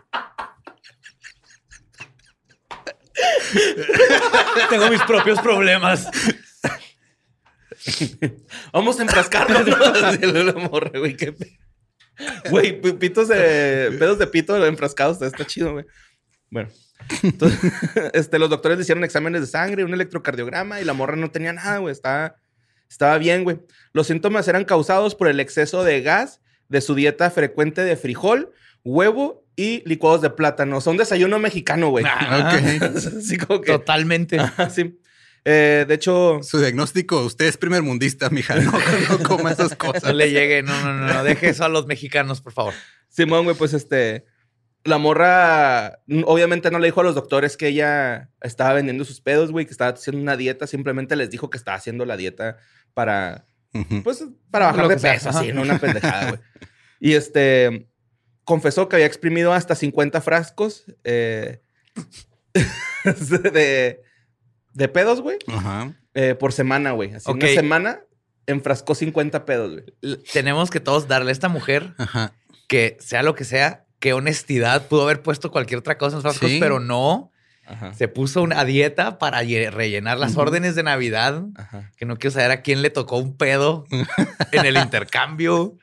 Tengo 4.70 4.90
mis 4.90 5.02
propios 5.04 5.40
problemas. 5.42 6.08
Vamos 8.72 9.00
a 9.00 9.04
enfrascarnos. 9.04 9.68
¿no? 9.68 9.76
La 10.44 10.54
morra, 10.54 10.98
güey, 10.98 11.16
qué 11.18 11.34
pe- 11.34 11.60
Güey, 12.50 12.82
pi- 12.82 12.94
pitos 12.94 13.28
de... 13.28 13.96
Pedos 13.98 14.20
de 14.20 14.28
pito 14.28 14.66
enfrascados, 14.66 15.22
está, 15.22 15.46
chido, 15.46 15.74
güey. 15.74 15.86
Bueno. 16.50 16.70
Entonces, 17.24 17.60
este, 18.14 18.40
los 18.40 18.50
doctores 18.50 18.78
le 18.78 18.84
hicieron 18.84 19.04
exámenes 19.04 19.42
de 19.42 19.48
sangre, 19.48 19.84
un 19.84 19.94
electrocardiograma 19.94 20.80
y 20.80 20.86
la 20.86 20.94
morra 20.94 21.16
no 21.16 21.32
tenía 21.32 21.54
nada, 21.54 21.78
güey. 21.80 21.92
Estaba, 21.92 22.36
estaba 22.90 23.18
bien, 23.18 23.44
güey. 23.44 23.60
Los 23.94 24.08
síntomas 24.08 24.48
eran 24.48 24.64
causados 24.66 25.16
por 25.16 25.28
el 25.28 25.40
exceso 25.40 25.84
de 25.84 26.02
gas 26.02 26.42
de 26.70 26.82
su 26.82 26.96
dieta 26.96 27.30
frecuente 27.30 27.84
de 27.84 27.96
frijol, 27.98 28.52
huevo 28.84 29.46
y 29.56 29.84
licuados 29.88 30.22
de 30.22 30.30
plátano. 30.30 30.80
Un 30.86 30.98
desayuno 30.98 31.40
mexicano, 31.40 31.90
güey. 31.90 32.06
Ok. 32.06 32.84
Así 33.18 33.38
como 33.38 33.62
que... 33.62 33.72
Totalmente. 33.72 34.38
Sí. 34.72 35.00
Eh, 35.46 35.86
de 35.88 35.94
hecho... 35.94 36.40
Su 36.42 36.60
diagnóstico, 36.60 37.22
usted 37.22 37.46
es 37.46 37.58
primer 37.58 37.82
mundista, 37.82 38.30
mija. 38.30 38.56
No, 38.56 38.72
no 38.72 39.20
coma 39.24 39.52
esas 39.52 39.72
No 39.78 39.78
cosas. 39.78 40.14
le 40.14 40.32
llegue, 40.32 40.64
no, 40.64 40.80
no, 40.82 40.94
no, 40.94 41.14
no, 41.14 41.24
deje 41.24 41.50
eso 41.50 41.66
a 41.66 41.70
los 41.70 41.86
mexicanos, 41.86 42.42
por 42.42 42.54
favor. 42.54 42.74
Simón, 43.10 43.44
güey, 43.44 43.56
pues 43.56 43.74
este. 43.74 44.26
La 44.86 44.98
morra, 44.98 46.00
mm, 46.08 46.24
obviamente 46.26 46.70
no 46.70 46.80
le 46.80 46.88
dijo 46.88 47.02
a 47.02 47.04
los 47.06 47.16
doctores 47.16 47.56
que 47.56 47.68
ella 47.68 48.32
estaba 48.42 48.74
vendiendo 48.74 49.06
sus 49.06 49.22
pedos, 49.22 49.52
güey, 49.52 49.66
que 49.66 49.72
estaba 49.72 49.92
haciendo 49.92 50.22
una 50.22 50.36
dieta. 50.36 50.68
Simplemente 50.68 51.16
les 51.16 51.30
dijo 51.30 51.50
que 51.50 51.58
estaba 51.58 51.78
haciendo 51.78 52.06
la 52.06 52.18
dieta 52.18 52.58
para, 52.94 53.46
pues, 54.04 54.26
para 54.52 54.68
bajar 54.68 54.84
Lo 54.84 54.90
de 54.90 55.00
sea, 55.00 55.14
peso, 55.14 55.30
así, 55.30 55.54
no 55.54 55.62
una 55.62 55.80
pendejada, 55.80 56.30
güey. 56.30 56.42
Y 57.00 57.14
este, 57.14 57.88
confesó 58.44 58.90
que 58.90 58.98
había 58.98 59.06
exprimido 59.06 59.54
hasta 59.54 59.76
50 59.76 60.22
frascos 60.22 60.86
eh, 61.04 61.62
de, 63.54 64.03
de 64.74 64.88
pedos, 64.88 65.22
güey, 65.22 65.38
Ajá. 65.48 65.94
eh, 66.14 66.36
por 66.36 66.52
semana, 66.54 66.92
güey. 66.92 67.14
Así, 67.14 67.30
Ok. 67.30 67.38
una 67.38 67.48
semana 67.50 68.00
enfrascó 68.48 68.96
50 68.96 69.46
pedos, 69.46 69.72
güey. 69.74 69.86
L- 70.02 70.18
Tenemos 70.34 70.70
que 70.70 70.80
todos 70.80 71.08
darle 71.08 71.30
a 71.30 71.34
esta 71.34 71.50
mujer 71.50 71.94
Ajá. 71.98 72.34
que 72.68 72.98
sea 73.00 73.24
lo 73.24 73.36
que 73.36 73.44
sea, 73.46 73.86
qué 74.00 74.14
honestidad. 74.14 74.88
Pudo 74.88 75.04
haber 75.04 75.22
puesto 75.22 75.52
cualquier 75.52 75.80
otra 75.80 75.98
cosa 75.98 76.18
en 76.18 76.24
los 76.24 76.24
frascos, 76.24 76.50
Sí. 76.50 76.60
pero 76.60 76.80
no. 76.80 77.32
Ajá. 77.66 77.94
Se 77.94 78.10
puso 78.10 78.42
una 78.42 78.66
dieta 78.66 79.18
para 79.20 79.42
lle- 79.44 79.72
rellenar 79.72 80.18
las 80.18 80.36
órdenes 80.36 80.76
de 80.76 80.84
Navidad. 80.84 81.46
Ajá. 81.56 81.92
Que 81.96 82.06
no 82.06 82.18
quiero 82.18 82.34
saber 82.34 82.52
a 82.52 82.62
quién 82.62 82.82
le 82.82 82.90
tocó 82.90 83.18
un 83.18 83.38
pedo 83.38 83.86
en 84.52 84.66
el 84.66 84.76
intercambio. 84.78 85.78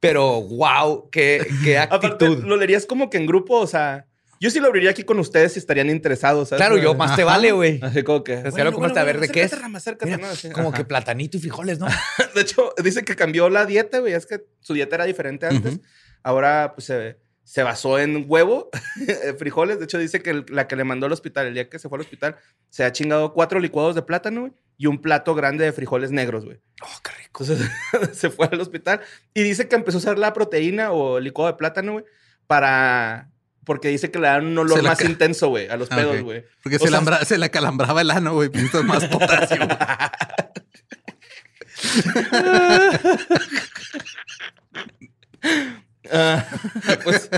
Pero 0.00 0.42
wow, 0.42 1.08
qué, 1.10 1.46
qué 1.64 1.78
Aparte, 1.78 2.06
actitud. 2.08 2.44
lo 2.44 2.56
leerías 2.56 2.86
como 2.86 3.08
que 3.08 3.16
en 3.18 3.26
grupo, 3.26 3.58
o 3.58 3.66
sea, 3.66 4.06
yo 4.40 4.50
sí 4.50 4.60
lo 4.60 4.66
abriría 4.66 4.90
aquí 4.90 5.02
con 5.04 5.18
ustedes 5.18 5.52
si 5.54 5.58
estarían 5.58 5.88
interesados. 5.90 6.48
¿sabes? 6.50 6.60
Claro, 6.64 6.78
yo 6.80 6.94
más 6.94 7.16
te 7.16 7.24
vale, 7.24 7.52
güey. 7.52 7.80
Así 7.82 8.02
como 8.02 8.22
que. 8.24 8.50
sea, 8.50 8.64
lo 8.64 8.72
como 8.72 8.86
este, 8.86 8.98
a 9.00 9.04
ver, 9.04 9.20
¿de 9.20 9.28
qué 9.28 9.40
es? 9.40 9.46
acércate, 9.46 9.62
Rama, 9.62 9.78
acércate, 9.78 10.06
Mira, 10.16 10.26
¿no? 10.26 10.32
Así, 10.32 10.50
Como 10.50 10.68
ajá. 10.68 10.78
que 10.78 10.84
platanito 10.84 11.36
y 11.36 11.40
frijoles, 11.40 11.78
¿no? 11.78 11.86
De 12.34 12.40
hecho, 12.42 12.72
dice 12.82 13.04
que 13.04 13.16
cambió 13.16 13.48
la 13.48 13.66
dieta, 13.66 13.98
güey. 14.00 14.12
Es 14.12 14.26
que 14.26 14.44
su 14.60 14.74
dieta 14.74 14.96
era 14.96 15.04
diferente 15.04 15.46
antes. 15.46 15.80
Ahora, 16.22 16.72
pues 16.74 16.86
se, 16.86 17.18
se 17.44 17.62
basó 17.62 17.98
en 17.98 18.24
huevo, 18.28 18.70
frijoles. 19.38 19.78
De 19.78 19.84
hecho, 19.84 19.98
dice 19.98 20.20
que 20.22 20.30
el- 20.30 20.46
la 20.48 20.66
que 20.68 20.76
le 20.76 20.84
mandó 20.84 21.06
al 21.06 21.12
hospital, 21.12 21.46
el 21.46 21.54
día 21.54 21.68
que 21.68 21.78
se 21.78 21.88
fue 21.88 21.96
al 21.96 22.02
hospital, 22.02 22.36
se 22.68 22.84
ha 22.84 22.92
chingado 22.92 23.32
cuatro 23.32 23.60
licuados 23.60 23.94
de 23.94 24.02
plátano, 24.02 24.40
güey, 24.42 24.52
y 24.76 24.86
un 24.86 25.00
plato 25.00 25.34
grande 25.34 25.64
de 25.64 25.72
frijoles 25.72 26.10
negros, 26.10 26.44
güey. 26.44 26.58
Oh, 26.82 27.00
qué 27.02 27.10
rico. 27.22 27.44
Entonces 27.44 27.70
se 28.18 28.30
fue 28.30 28.48
al 28.50 28.60
hospital 28.60 29.00
y 29.34 29.42
dice 29.42 29.68
que 29.68 29.76
empezó 29.76 29.98
a 29.98 30.00
usar 30.00 30.18
la 30.18 30.32
proteína 30.32 30.90
o 30.92 31.18
el 31.18 31.24
licuado 31.24 31.50
de 31.52 31.56
plátano, 31.58 31.92
güey, 31.92 32.04
para. 32.46 33.30
Porque 33.66 33.88
dice 33.88 34.10
que 34.10 34.18
le 34.18 34.28
dan 34.28 34.46
un 34.46 34.56
olor 34.56 34.82
más 34.82 35.04
intenso, 35.04 35.48
güey, 35.48 35.68
a 35.68 35.76
los 35.76 35.90
Ah, 35.92 35.96
pedos, 35.96 36.16
ok. 36.16 36.22
güey. 36.22 36.44
Porque 36.62 36.76
O 36.76 36.78
se, 36.78 36.88
sea- 36.88 36.92
lambra- 36.98 37.24
se 37.24 37.36
le 37.36 37.50
calambraba 37.50 38.00
el 38.00 38.10
ano, 38.10 38.32
güey. 38.32 38.48
Necesitas 38.48 38.84
más 38.84 39.04
potasio. 39.08 39.58
Ah, 46.10 46.44
pues 47.02 47.28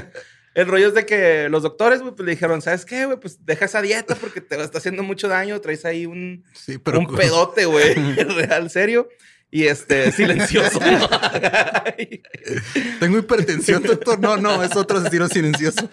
el 0.55 0.67
rollo 0.67 0.89
es 0.89 0.95
de 0.95 1.07
que 1.07 1.49
los 1.49 1.63
doctores, 1.63 2.01
güey, 2.03 2.15
pues 2.15 2.27
le 2.27 2.33
dijeron, 2.33 2.61
¿sabes 2.61 2.85
qué, 2.85 3.07
güey? 3.07 3.19
Pues 3.19 3.45
deja 3.45 3.65
esa 3.65 3.81
dieta 3.81 4.15
porque 4.17 4.41
te 4.41 4.61
está 4.61 4.79
haciendo 4.79 5.03
mucho 5.03 5.29
daño. 5.29 5.61
Traes 5.61 5.85
ahí 5.85 6.05
un, 6.07 6.45
Sí, 6.53 6.79
pero. 6.79 6.99
un 7.01 7.07
pedote, 7.15 7.65
güey, 7.65 7.95
real, 8.37 8.69
serio. 8.71 9.09
Y 9.51 9.67
este, 9.67 10.13
silencioso. 10.19 10.79
Tengo 13.01 13.19
hipertensión, 13.19 13.83
doctor. 13.83 14.19
No, 14.21 14.37
no, 14.37 14.63
es 14.63 14.77
otro 14.77 14.99
asesino 14.99 15.29
silencioso. 15.29 15.89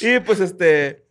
y 0.00 0.18
pues 0.20 0.40
este, 0.40 1.04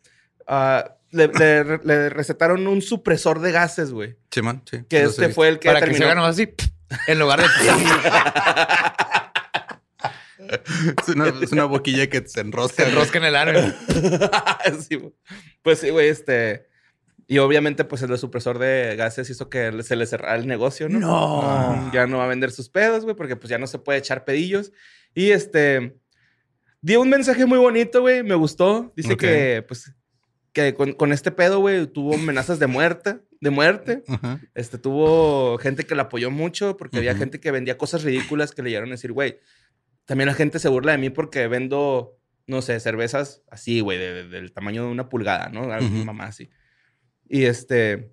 ah, 0.48 0.96
le, 1.12 1.28
le- 1.28 1.78
le 1.84 2.10
recetaron 2.10 2.66
un 2.68 2.82
supresor 2.82 3.40
de 3.40 3.52
gases, 3.52 3.92
güey. 3.92 4.18
Chimán, 4.32 4.64
sí. 4.70 4.80
Que 4.90 5.04
este 5.04 5.30
fue 5.30 5.50
el 5.50 5.60
que 5.60 5.68
Para 5.68 5.82
que 5.82 5.86
se 5.88 5.92
terminó. 5.92 6.06
haga 6.08 6.16
nomás 6.16 6.32
así, 6.36 6.54
en 7.08 7.20
lugar 7.20 7.42
de... 7.42 7.48
Es 11.02 11.10
una, 11.10 11.34
es 11.42 11.52
una 11.54 11.66
boquilla 11.66 12.08
que 12.08 12.24
se 12.28 12.42
enrosca. 12.42 12.84
se 12.84 12.90
enrosca 12.90 13.18
en 13.18 13.24
el. 13.26 13.74
Sí, 14.88 14.96
güey. 14.96 15.12
pues 15.64 15.80
sí, 15.80 15.90
güey, 15.90 16.10
este... 16.10 16.68
Y 17.28 17.40
obviamente, 17.40 17.84
pues 17.86 18.02
el 18.04 18.16
supresor 18.18 18.60
de 18.60 18.96
gases 18.96 19.30
hizo 19.30 19.50
que 19.50 19.84
se 19.84 19.96
le 19.96 20.06
cerrara 20.06 20.36
el 20.36 20.46
negocio, 20.48 20.88
¿no? 20.90 21.00
No. 21.00 21.42
Ah, 21.44 21.90
Ya 21.94 22.06
no 22.06 22.20
va 22.20 22.26
a 22.26 22.28
vender 22.28 22.52
sus 22.52 22.70
pedos, 22.70 23.04
güey, 23.04 23.16
porque 23.16 23.36
pues 23.36 23.50
ya 23.50 23.58
no 23.58 23.66
se 23.68 23.80
puede 23.80 24.00
echar 24.00 24.26
pedillos. 24.26 24.72
Y 25.14 25.32
este... 25.32 25.98
Dio 26.82 27.02
un 27.02 27.10
mensaje 27.10 27.48
muy 27.48 27.58
bonito, 27.58 28.02
güey, 28.02 28.22
me 28.22 28.36
gustó. 28.36 28.94
Dice 28.96 29.18
que, 29.18 29.64
pues, 29.68 29.92
que 30.54 30.76
con, 30.76 30.94
con 30.94 31.12
este 31.14 31.32
pedo, 31.32 31.60
güey, 31.60 31.88
tuvo 31.88 32.14
amenazas 32.14 32.60
de 32.60 32.68
muerte, 32.68 33.22
de 33.42 33.50
muerte. 33.50 34.04
Este, 34.54 34.78
tuvo 34.78 35.58
gente 35.58 35.86
que 35.86 35.96
la 35.96 36.04
apoyó 36.04 36.30
mucho 36.30 36.78
porque 36.78 36.98
había 36.98 37.16
gente 37.16 37.40
que 37.40 37.50
vendía 37.50 37.76
cosas 37.80 38.04
ridículas 38.04 38.52
que 38.52 38.62
le 38.62 38.70
llegaron 38.70 38.90
a 38.90 38.92
decir, 38.92 39.14
güey, 39.14 39.40
también 40.06 40.28
la 40.28 40.36
gente 40.36 40.60
se 40.60 40.70
burla 40.70 40.92
de 40.92 41.00
mí 41.00 41.10
porque 41.10 41.48
vendo, 41.48 42.20
no 42.46 42.62
sé, 42.62 42.80
cervezas 42.80 43.42
así, 43.50 43.80
güey, 43.80 43.98
de- 43.98 44.14
de- 44.14 44.30
del 44.30 44.52
tamaño 44.54 44.84
de 44.86 44.92
una 44.92 45.10
pulgada, 45.10 45.50
¿no? 45.50 45.74
Algo 45.74 45.88
Ujú. 45.88 46.06
mamá 46.06 46.26
así. 46.26 46.52
Y 47.28 47.46
este, 47.46 48.12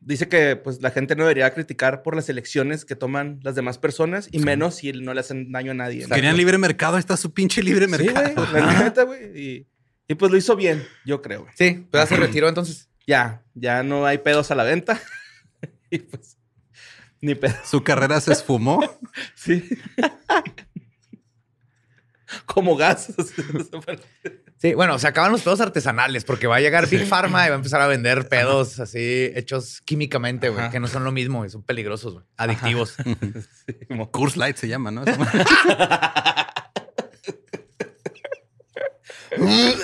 dice 0.00 0.28
que 0.28 0.56
pues 0.56 0.80
la 0.80 0.90
gente 0.90 1.16
no 1.16 1.24
debería 1.24 1.52
criticar 1.52 2.02
por 2.02 2.14
las 2.16 2.28
elecciones 2.28 2.84
que 2.84 2.96
toman 2.96 3.40
las 3.42 3.54
demás 3.54 3.78
personas 3.78 4.28
y 4.30 4.38
menos 4.38 4.76
si 4.76 4.92
no 4.92 5.12
le 5.14 5.20
hacen 5.20 5.50
daño 5.52 5.72
a 5.72 5.74
nadie. 5.74 6.06
Querían 6.06 6.36
libre 6.36 6.58
mercado. 6.58 6.96
Ahí 6.96 7.00
está 7.00 7.16
su 7.16 7.32
pinche 7.32 7.62
libre 7.62 7.86
Sí, 7.86 7.90
mercado. 7.90 8.34
güey, 8.34 8.62
la 8.62 8.82
neta, 8.84 9.02
güey. 9.04 9.38
Y, 9.38 9.66
y 10.08 10.14
pues 10.14 10.30
lo 10.30 10.38
hizo 10.38 10.54
bien, 10.56 10.84
yo 11.04 11.20
creo, 11.22 11.42
güey. 11.42 11.52
Sí, 11.56 11.86
pero 11.90 12.04
ya 12.04 12.08
se 12.08 12.16
retiró 12.16 12.48
entonces. 12.48 12.88
Ya, 13.06 13.42
ya 13.54 13.82
no 13.82 14.06
hay 14.06 14.18
pedos 14.18 14.50
a 14.50 14.54
la 14.54 14.64
venta. 14.64 15.00
y 15.90 15.98
pues, 15.98 16.38
ni 17.20 17.34
pedos. 17.34 17.56
Su 17.64 17.82
carrera 17.82 18.20
se 18.20 18.32
esfumó. 18.32 18.80
Sí. 19.34 19.68
Como 22.46 22.76
gas. 22.76 23.12
Sí, 24.58 24.72
bueno, 24.72 24.98
se 24.98 25.06
acaban 25.06 25.32
los 25.32 25.42
pedos 25.42 25.60
artesanales 25.60 26.24
porque 26.24 26.46
va 26.46 26.56
a 26.56 26.60
llegar 26.60 26.88
Big 26.88 27.06
Pharma 27.06 27.44
y 27.44 27.50
va 27.50 27.56
a 27.56 27.58
empezar 27.58 27.82
a 27.82 27.86
vender 27.86 28.26
pedos 28.26 28.80
así 28.80 29.30
hechos 29.34 29.82
químicamente, 29.82 30.48
güey, 30.48 30.70
que 30.70 30.80
no 30.80 30.88
son 30.88 31.04
lo 31.04 31.12
mismo 31.12 31.44
y 31.44 31.50
son 31.50 31.62
peligrosos, 31.62 32.14
güey, 32.14 32.24
adictivos. 32.38 32.96
Curse 34.12 34.38
Light 34.38 34.56
se 34.56 34.66
llama, 34.66 34.90
¿no? 34.90 35.04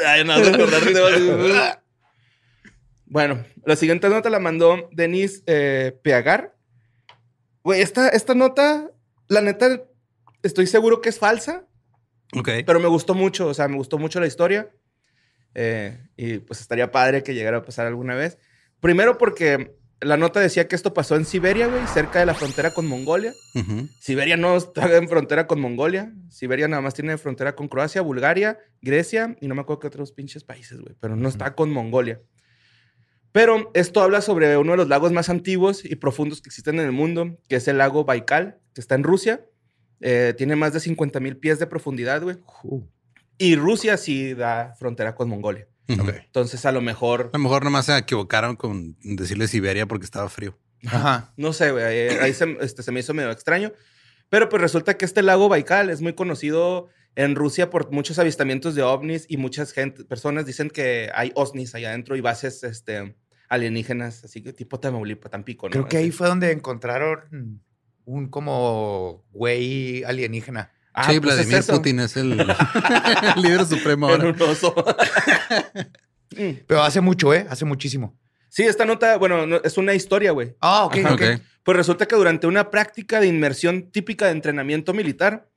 Ay, 0.06 0.24
bueno, 3.04 3.44
la 3.66 3.76
siguiente 3.76 4.08
nota 4.08 4.30
la 4.30 4.38
mandó 4.38 4.88
Denise 4.90 5.42
eh, 5.44 5.98
Peagar. 6.02 6.56
Güey, 7.62 7.82
esta, 7.82 8.08
esta 8.08 8.34
nota, 8.34 8.90
la 9.28 9.42
neta, 9.42 9.82
estoy 10.42 10.66
seguro 10.66 11.02
que 11.02 11.10
es 11.10 11.18
falsa. 11.18 11.66
Ok. 12.34 12.48
Pero 12.66 12.80
me 12.80 12.88
gustó 12.88 13.14
mucho, 13.14 13.48
o 13.48 13.54
sea, 13.54 13.68
me 13.68 13.76
gustó 13.76 13.98
mucho 13.98 14.20
la 14.20 14.26
historia. 14.26 14.70
Eh, 15.54 15.98
y 16.16 16.38
pues 16.38 16.60
estaría 16.60 16.90
padre 16.90 17.22
que 17.22 17.34
llegara 17.34 17.58
a 17.58 17.64
pasar 17.64 17.86
alguna 17.86 18.14
vez. 18.14 18.38
Primero 18.80 19.18
porque 19.18 19.76
la 20.00 20.16
nota 20.16 20.40
decía 20.40 20.66
que 20.66 20.74
esto 20.74 20.94
pasó 20.94 21.14
en 21.14 21.24
Siberia, 21.24 21.68
güey, 21.68 21.86
cerca 21.86 22.18
de 22.18 22.26
la 22.26 22.34
frontera 22.34 22.74
con 22.74 22.86
Mongolia. 22.86 23.32
Siberia 24.00 24.36
no 24.36 24.56
está 24.56 24.96
en 24.96 25.08
frontera 25.08 25.46
con 25.46 25.60
Mongolia. 25.60 26.12
Siberia 26.28 26.66
nada 26.68 26.82
más 26.82 26.94
tiene 26.94 27.16
frontera 27.18 27.54
con 27.54 27.68
Croacia, 27.68 28.02
Bulgaria, 28.02 28.58
Grecia 28.80 29.36
y 29.40 29.46
no 29.46 29.54
me 29.54 29.60
acuerdo 29.60 29.80
qué 29.80 29.86
otros 29.88 30.12
pinches 30.12 30.42
países, 30.42 30.80
güey. 30.80 30.96
Pero 30.98 31.16
no 31.16 31.28
está 31.28 31.54
con 31.54 31.70
Mongolia. 31.70 32.20
Pero 33.30 33.70
esto 33.74 34.02
habla 34.02 34.20
sobre 34.20 34.56
uno 34.58 34.72
de 34.72 34.76
los 34.78 34.88
lagos 34.88 35.12
más 35.12 35.28
antiguos 35.28 35.84
y 35.84 35.96
profundos 35.96 36.42
que 36.42 36.48
existen 36.48 36.78
en 36.78 36.86
el 36.86 36.92
mundo, 36.92 37.38
que 37.48 37.56
es 37.56 37.68
el 37.68 37.78
lago 37.78 38.04
Baikal, 38.04 38.58
que 38.74 38.80
está 38.80 38.94
en 38.94 39.04
Rusia. 39.04 39.46
Eh, 40.02 40.34
tiene 40.36 40.56
más 40.56 40.72
de 40.72 40.80
50 40.80 41.20
mil 41.20 41.36
pies 41.36 41.58
de 41.58 41.66
profundidad, 41.66 42.22
güey. 42.22 42.36
Y 43.38 43.56
Rusia 43.56 43.96
sí 43.96 44.34
da 44.34 44.74
frontera 44.78 45.14
con 45.14 45.28
Mongolia. 45.28 45.68
Ujú. 45.88 46.10
Entonces, 46.10 46.66
a 46.66 46.72
lo 46.72 46.80
mejor, 46.80 47.30
A 47.32 47.38
lo 47.38 47.44
mejor 47.44 47.64
nomás 47.64 47.86
se 47.86 47.96
equivocaron 47.96 48.56
con 48.56 48.96
decirle 49.02 49.48
Siberia 49.48 49.86
porque 49.86 50.04
estaba 50.04 50.28
frío. 50.28 50.58
Ajá. 50.86 51.32
no 51.36 51.52
sé, 51.52 51.70
güey, 51.70 51.84
ahí, 51.84 52.16
ahí 52.18 52.34
se, 52.34 52.56
este, 52.60 52.82
se 52.82 52.90
me 52.90 53.00
hizo 53.00 53.14
medio 53.14 53.30
extraño. 53.30 53.72
Pero 54.28 54.48
pues 54.48 54.60
resulta 54.60 54.96
que 54.96 55.04
este 55.04 55.22
lago 55.22 55.48
Baikal 55.48 55.90
es 55.90 56.00
muy 56.00 56.14
conocido 56.14 56.88
en 57.14 57.34
Rusia 57.34 57.70
por 57.70 57.92
muchos 57.92 58.18
avistamientos 58.18 58.74
de 58.74 58.82
ovnis 58.82 59.26
y 59.28 59.36
muchas 59.36 59.72
gente, 59.72 60.04
personas 60.04 60.46
dicen 60.46 60.70
que 60.70 61.10
hay 61.14 61.30
ovnis 61.34 61.74
allá 61.74 61.90
adentro 61.90 62.16
y 62.16 62.20
bases 62.20 62.64
este, 62.64 63.14
alienígenas, 63.48 64.24
así 64.24 64.42
que 64.42 64.52
tipo 64.52 64.80
Tamaulipas, 64.80 65.30
Tampico, 65.30 65.68
¿no? 65.68 65.72
Creo 65.72 65.86
que 65.86 65.98
ahí 65.98 66.10
fue 66.10 66.26
donde 66.28 66.50
encontraron 66.50 67.60
un 68.04 68.28
como 68.28 69.24
güey 69.32 70.04
alienígena. 70.04 70.70
Ah, 70.94 71.10
sí, 71.10 71.20
pues 71.20 71.38
es 71.38 71.48
Vladimir. 71.48 71.70
Putin 71.70 72.00
es 72.00 72.16
el, 72.16 72.32
el 73.36 73.42
líder 73.42 73.64
supremo 73.66 74.08
ahora. 74.08 74.28
un 74.28 74.42
oso. 74.42 74.74
Pero 76.66 76.82
hace 76.82 77.00
mucho, 77.00 77.32
¿eh? 77.34 77.46
Hace 77.48 77.64
muchísimo. 77.64 78.18
Sí, 78.48 78.62
esta 78.64 78.84
nota, 78.84 79.16
bueno, 79.16 79.46
no- 79.46 79.60
es 79.62 79.78
una 79.78 79.94
historia, 79.94 80.32
güey. 80.32 80.54
Ah, 80.60 80.84
ok, 80.84 80.96
Ajá. 81.04 81.14
ok. 81.14 81.22
Ok. 81.34 81.40
Pues 81.62 81.76
resulta 81.76 82.06
que 82.06 82.16
durante 82.16 82.46
una 82.46 82.70
práctica 82.70 83.20
de 83.20 83.26
inmersión 83.28 83.90
típica 83.90 84.26
de 84.26 84.32
entrenamiento 84.32 84.92
militar 84.92 85.48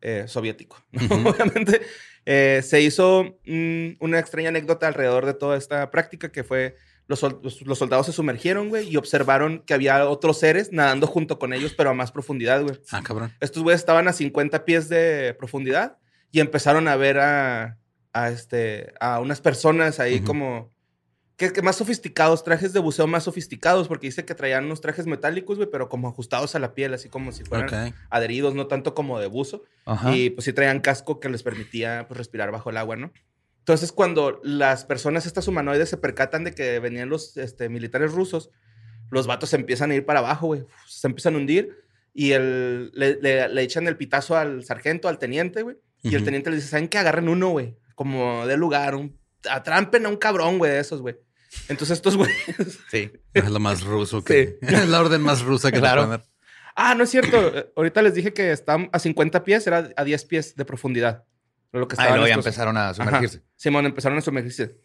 eh, 0.00 0.24
soviético, 0.26 0.82
obviamente, 1.24 1.82
eh, 2.26 2.60
se 2.64 2.80
hizo 2.80 3.38
mm, 3.46 3.90
una 4.00 4.18
extraña 4.18 4.48
anécdota 4.48 4.88
alrededor 4.88 5.24
de 5.24 5.34
toda 5.34 5.56
esta 5.56 5.90
práctica 5.92 6.32
que 6.32 6.42
fue 6.42 6.76
los, 7.08 7.20
los- 7.22 7.62
los 7.62 7.78
soldados 7.78 8.06
se 8.06 8.12
sumergieron, 8.12 8.68
güey, 8.68 8.88
y 8.88 8.96
observaron 8.96 9.62
que 9.66 9.74
había 9.74 10.08
otros 10.08 10.38
seres 10.38 10.72
nadando 10.72 11.06
junto 11.06 11.38
con 11.38 11.52
ellos, 11.52 11.74
pero 11.76 11.90
a 11.90 11.94
más 11.94 12.12
profundidad, 12.12 12.62
güey. 12.62 12.78
Ah, 12.90 13.02
cabrón. 13.04 13.32
Estos 13.40 13.62
güeyes 13.62 13.80
estaban 13.80 14.08
a 14.08 14.12
50 14.12 14.64
pies 14.64 14.88
de 14.88 15.34
profundidad 15.38 15.98
y 16.30 16.40
empezaron 16.40 16.88
a 16.88 16.96
ver 16.96 17.18
a, 17.18 17.78
a, 18.12 18.30
este, 18.30 18.94
a 19.00 19.20
unas 19.20 19.40
personas 19.40 20.00
ahí 20.00 20.20
como... 20.20 20.72
Que, 21.36 21.52
que 21.52 21.62
más 21.62 21.76
sofisticados, 21.76 22.44
trajes 22.44 22.72
de 22.72 22.78
buceo 22.78 23.06
más 23.08 23.24
sofisticados, 23.24 23.88
porque 23.88 24.06
dice 24.06 24.24
que 24.24 24.34
traían 24.34 24.66
unos 24.66 24.80
trajes 24.80 25.06
metálicos, 25.06 25.56
güey, 25.56 25.68
pero 25.68 25.88
como 25.88 26.06
ajustados 26.08 26.54
a 26.54 26.58
la 26.60 26.72
piel, 26.74 26.94
así 26.94 27.08
como 27.08 27.32
si 27.32 27.42
fueran 27.42 27.94
adheridos, 28.10 28.54
no 28.54 28.68
tanto 28.68 28.94
como 28.94 29.18
de 29.18 29.26
buzo. 29.26 29.64
Ajá. 29.86 30.14
Y 30.14 30.30
pues 30.30 30.44
sí 30.44 30.52
traían 30.52 30.80
casco 30.80 31.18
que 31.18 31.28
les 31.30 31.42
permitía 31.42 32.04
pues, 32.06 32.18
respirar 32.18 32.52
bajo 32.52 32.70
el 32.70 32.76
agua, 32.76 32.96
¿no? 32.96 33.12
Entonces, 33.62 33.92
cuando 33.92 34.40
las 34.42 34.84
personas, 34.84 35.24
estas 35.24 35.46
humanoides, 35.46 35.88
se 35.88 35.96
percatan 35.96 36.42
de 36.44 36.52
que 36.52 36.80
venían 36.80 37.08
los 37.08 37.36
este, 37.36 37.68
militares 37.68 38.10
rusos, 38.12 38.50
los 39.10 39.26
vatos 39.26 39.50
se 39.50 39.56
empiezan 39.56 39.90
a 39.92 39.94
ir 39.94 40.04
para 40.04 40.18
abajo, 40.18 40.48
güey. 40.48 40.64
Se 40.88 41.06
empiezan 41.06 41.34
a 41.34 41.38
hundir 41.38 41.76
y 42.12 42.32
el, 42.32 42.90
le, 42.94 43.20
le- 43.20 43.48
le 43.48 43.62
echan 43.62 43.86
el 43.86 43.96
pitazo 43.96 44.36
al 44.36 44.64
sargento, 44.64 45.08
al 45.08 45.18
teniente, 45.18 45.62
güey. 45.62 45.76
Y 46.02 46.14
el 46.16 46.24
teniente 46.24 46.50
le 46.50 46.56
dice, 46.56 46.68
¿saben 46.68 46.88
qué? 46.88 46.98
Agarren 46.98 47.28
uno, 47.28 47.50
güey. 47.50 47.76
Como 47.94 48.44
de 48.48 48.56
lugar, 48.56 48.96
un, 48.96 49.16
atrampen 49.48 50.06
a 50.06 50.08
un 50.08 50.16
cabrón, 50.16 50.58
güey, 50.58 50.72
de 50.72 50.80
esos, 50.80 51.00
güey. 51.00 51.16
Entonces 51.68 51.98
estos 51.98 52.16
güeyes... 52.16 52.36
Sí. 52.90 53.12
Es 53.32 53.48
lo 53.48 53.60
más 53.60 53.84
ruso 53.84 54.24
que. 54.24 54.58
Es 54.62 54.88
la 54.88 55.00
orden 55.00 55.20
más 55.20 55.42
rusa 55.42 55.70
que 55.70 55.78
Claro. 55.78 56.18
te. 56.18 56.24
Ah, 56.74 56.94
no 56.96 57.04
es 57.04 57.10
cierto. 57.10 57.70
Ahorita 57.76 58.02
les 58.02 58.14
dije 58.14 58.32
que 58.32 58.50
están 58.50 58.88
a 58.92 58.98
50 58.98 59.44
pies, 59.44 59.66
era 59.68 59.90
a 59.94 60.04
10 60.04 60.24
pies 60.24 60.56
de 60.56 60.64
profundidad. 60.64 61.24
Lo 61.72 61.88
que 61.88 61.94
Ah, 61.94 62.02
estaban 62.02 62.12
luego 62.14 62.26
ya 62.28 62.34
estos- 62.34 62.46
empezaron 62.46 62.76
a 62.76 62.94
sumergirse. 62.94 63.38
Ajá. 63.38 63.46
Simón, 63.56 63.86
empezaron 63.86 64.18
a 64.18 64.20
sumergirse. 64.20 64.76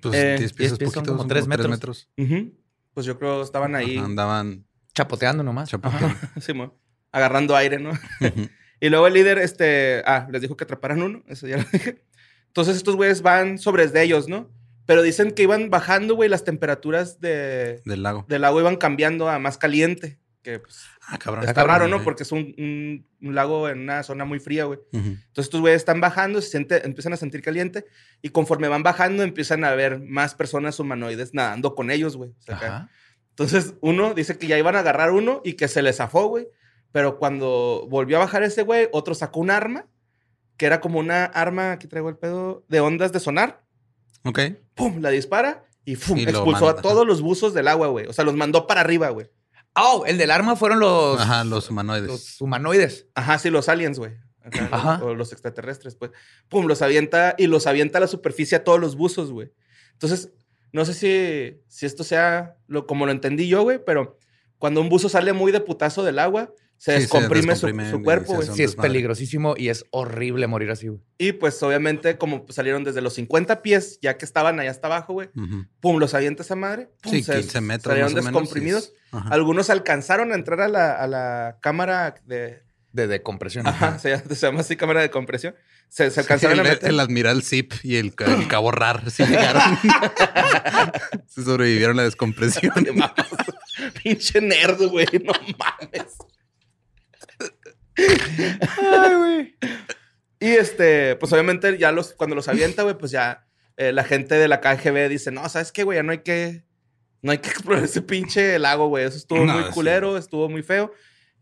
Pues 0.00 0.14
Eh, 0.16 0.36
10 0.38 0.52
pies 0.52 0.56
10 0.56 0.72
es 0.72 0.78
pies 0.78 0.90
son 0.92 1.02
poquito, 1.02 1.12
como 1.12 1.22
son 1.22 1.28
tres 1.28 1.44
como 1.44 1.56
tres 1.56 1.68
metros. 1.68 2.08
metros. 2.18 2.32
Ujú. 2.42 2.54
Pues 2.94 3.06
yo 3.06 3.18
creo 3.18 3.38
que 3.38 3.44
estaban 3.44 3.74
ahí. 3.74 3.96
Ajá, 3.96 4.06
andaban 4.06 4.64
Chapoteando 4.94 5.42
nomás. 5.42 5.68
chapoteando. 5.70 6.14
Simón, 6.40 6.74
agarrando 7.12 7.56
aire, 7.56 7.78
¿no? 7.78 7.90
Ujú. 7.90 8.48
Y 8.82 8.88
luego 8.88 9.06
el 9.08 9.12
líder, 9.12 9.36
este, 9.36 10.02
ah, 10.06 10.26
les 10.32 10.40
dijo 10.40 10.56
que 10.56 10.64
atraparan 10.64 11.02
uno, 11.02 11.22
eso 11.28 11.46
ya 11.46 11.58
lo 11.58 11.64
dije. 11.70 12.02
Entonces 12.46 12.76
estos 12.76 12.96
güeyes 12.96 13.20
van 13.20 13.58
sobre 13.58 13.86
de 13.86 14.02
ellos, 14.02 14.26
¿no? 14.26 14.50
Pero 14.86 15.02
dicen 15.02 15.32
que 15.32 15.42
iban 15.42 15.68
bajando, 15.68 16.14
güey, 16.16 16.30
las 16.30 16.44
temperaturas 16.44 17.20
de, 17.20 17.82
Del 17.84 18.02
lago. 18.02 18.24
del 18.26 18.42
agua 18.42 18.62
iban 18.62 18.76
cambiando 18.76 19.28
a 19.28 19.38
más 19.38 19.58
caliente. 19.58 20.18
Que 20.42 20.58
pues, 20.58 20.84
Ah, 21.06 21.18
cabrón. 21.18 21.44
está 21.46 21.64
raro, 21.64 21.86
¿no? 21.88 22.02
Porque 22.02 22.22
es 22.22 22.32
un, 22.32 22.54
un- 22.58 23.06
un 23.20 23.34
lago 23.34 23.68
en 23.68 23.80
una 23.80 24.02
zona 24.02 24.24
muy 24.24 24.40
fría, 24.40 24.64
güey. 24.64 24.78
Entonces 24.92 25.44
estos 25.44 25.60
güeyes 25.60 25.76
están 25.82 26.00
bajando, 26.00 26.40
se 26.40 26.48
siente, 26.50 26.86
empiezan 26.86 27.12
a 27.12 27.16
sentir 27.18 27.42
caliente 27.42 27.84
y 28.22 28.30
conforme 28.30 28.68
van 28.68 28.82
bajando 28.82 29.22
empiezan 29.22 29.64
a 29.64 29.74
ver 29.74 30.00
más 30.00 30.34
personas 30.34 30.80
humanoides 30.80 31.34
nadando 31.34 31.74
con 31.74 31.90
ellos, 31.90 32.16
güey. 32.16 32.30
O 32.30 32.42
sea. 32.42 32.88
Entonces 33.30 33.74
uno 33.80 34.14
dice 34.14 34.38
que 34.38 34.46
ya 34.46 34.58
iban 34.58 34.76
a 34.76 34.80
agarrar 34.80 35.10
uno 35.12 35.42
y 35.44 35.54
que 35.54 35.68
se 35.68 35.82
le 35.82 35.92
zafó, 35.92 36.26
güey. 36.28 36.48
Pero 36.92 37.18
cuando 37.18 37.86
volvió 37.90 38.16
a 38.16 38.20
bajar 38.20 38.42
ese 38.42 38.62
güey, 38.62 38.88
otro 38.92 39.14
sacó 39.14 39.40
un 39.40 39.50
arma, 39.50 39.86
que 40.56 40.66
era 40.66 40.80
como 40.80 40.98
una 40.98 41.24
arma, 41.26 41.72
aquí 41.72 41.86
traigo 41.86 42.08
el 42.08 42.16
pedo, 42.16 42.64
de 42.68 42.80
ondas 42.80 43.12
de 43.12 43.20
sonar. 43.20 43.62
Ok. 44.24 44.40
¡Pum! 44.74 45.00
La 45.00 45.10
dispara 45.10 45.64
y 45.84 45.96
¡pum! 45.96 46.18
Y 46.18 46.22
expulsó 46.24 46.68
a 46.68 46.80
todos 46.82 47.06
los 47.06 47.22
buzos 47.22 47.54
del 47.54 47.68
agua, 47.68 47.86
güey. 47.88 48.06
O 48.06 48.12
sea, 48.12 48.24
los 48.24 48.34
mandó 48.34 48.66
para 48.66 48.80
arriba, 48.80 49.08
güey. 49.10 49.30
Oh, 49.74 50.04
el 50.06 50.18
del 50.18 50.30
arma 50.30 50.56
fueron 50.56 50.80
los, 50.80 51.20
Ajá, 51.20 51.44
los 51.44 51.70
humanoides. 51.70 52.08
los 52.08 52.40
humanoides. 52.40 53.06
Ajá, 53.14 53.38
sí, 53.38 53.50
los 53.50 53.68
aliens, 53.68 53.98
güey. 53.98 54.12
Ajá, 54.42 54.68
Ajá. 54.72 55.04
O 55.04 55.14
los 55.14 55.32
extraterrestres, 55.32 55.94
pues. 55.94 56.10
Pum, 56.48 56.66
los 56.66 56.82
avienta 56.82 57.34
y 57.38 57.46
los 57.46 57.66
avienta 57.66 57.98
a 57.98 58.00
la 58.00 58.06
superficie 58.08 58.56
a 58.56 58.64
todos 58.64 58.80
los 58.80 58.96
buzos, 58.96 59.30
güey. 59.30 59.52
Entonces, 59.92 60.32
no 60.72 60.84
sé 60.84 60.94
si, 60.94 61.60
si 61.68 61.86
esto 61.86 62.04
sea 62.04 62.56
lo, 62.66 62.86
como 62.86 63.06
lo 63.06 63.12
entendí 63.12 63.48
yo, 63.48 63.62
güey, 63.62 63.80
pero 63.84 64.18
cuando 64.58 64.80
un 64.80 64.88
buzo 64.88 65.08
sale 65.08 65.32
muy 65.32 65.52
de 65.52 65.60
putazo 65.60 66.02
del 66.02 66.18
agua, 66.18 66.52
se 66.82 66.92
Sí, 66.92 66.96
se 66.96 67.00
descomprime, 67.02 67.54
su- 67.56 68.02
cuerpo, 68.02 68.36
güey. 68.36 68.46
Sí, 68.46 68.62
es 68.62 68.70
desmadre. 68.70 68.88
peligrosísimo 68.88 69.54
y 69.54 69.68
es 69.68 69.84
horrible 69.90 70.46
morir 70.46 70.70
así, 70.70 70.88
güey. 70.88 71.00
Y 71.18 71.32
pues, 71.32 71.62
obviamente, 71.62 72.16
como 72.16 72.46
salieron 72.48 72.84
desde 72.84 73.02
los 73.02 73.12
50 73.12 73.60
pies, 73.60 73.98
ya 74.00 74.16
que 74.16 74.24
estaban 74.24 74.58
allá 74.60 74.70
hasta 74.70 74.86
abajo, 74.86 75.12
güey, 75.12 75.28
pum, 75.80 75.98
los 75.98 76.14
avienta 76.14 76.42
esa 76.42 76.56
madre. 76.56 76.88
Pum, 77.02 77.12
Sí, 77.12 77.22
se- 77.22 77.34
15 77.34 77.60
metros 77.60 77.90
Salieron 77.92 78.14
menos, 78.14 78.24
descomprimidos. 78.24 78.84
es-. 79.12 79.22
Algunos 79.30 79.68
alcanzaron 79.68 80.32
a 80.32 80.36
entrar 80.36 80.62
a 80.62 80.68
la, 80.68 80.92
a 80.94 81.06
la 81.06 81.58
cámara 81.60 82.14
de... 82.24 82.62
De 82.92 83.06
decompresión. 83.06 83.68
Ajá, 83.68 84.00
se 84.00 84.10
llama, 84.10 84.22
se 84.34 84.46
llama 84.46 84.60
así 84.62 84.74
cámara 84.74 85.00
de 85.00 85.10
compresión. 85.10 85.54
Se, 85.88 86.10
se 86.10 86.18
alcanzaron 86.20 86.58
el, 86.58 86.66
a 86.66 86.70
meter. 86.70 86.88
el 86.88 86.98
admiral 86.98 87.44
Zip 87.44 87.72
y 87.84 87.96
el, 87.98 88.12
el 88.26 88.48
cabo 88.48 88.72
Rar 88.72 89.08
sí 89.12 89.22
llegaron. 89.24 89.78
Se 91.28 91.44
sobrevivieron 91.44 91.96
a 91.98 92.02
la 92.02 92.02
descompresión. 92.04 92.72
Pinche 94.02 94.40
nerd, 94.40 94.82
güey. 94.88 95.06
No 95.24 95.32
mames. 95.56 96.16
Y 100.38 100.46
este, 100.48 101.16
pues 101.16 101.32
obviamente 101.32 101.76
ya 101.78 101.92
los, 101.92 102.14
cuando 102.14 102.34
los 102.34 102.48
avienta, 102.48 102.82
güey, 102.82 102.96
pues 102.96 103.12
ya 103.12 103.46
eh, 103.76 103.92
la 103.92 104.04
gente 104.04 104.36
de 104.36 104.48
la 104.48 104.60
KGB 104.60 105.08
dice, 105.08 105.30
no, 105.30 105.46
¿sabes 105.48 105.70
qué, 105.72 105.82
güey? 105.84 105.96
Ya 105.96 106.02
no 106.02 106.12
hay 106.12 106.18
que, 106.18 106.64
no 107.22 107.32
hay 107.32 107.38
que 107.38 107.50
explorar 107.50 107.84
ese 107.84 108.00
pinche 108.02 108.58
lago, 108.58 108.88
güey. 108.88 109.04
Eso 109.04 109.18
estuvo 109.18 109.44
No, 109.44 109.52
muy 109.54 109.64
sí. 109.64 109.70
culero, 109.72 110.16
estuvo 110.16 110.48
muy 110.48 110.62
feo. 110.62 110.92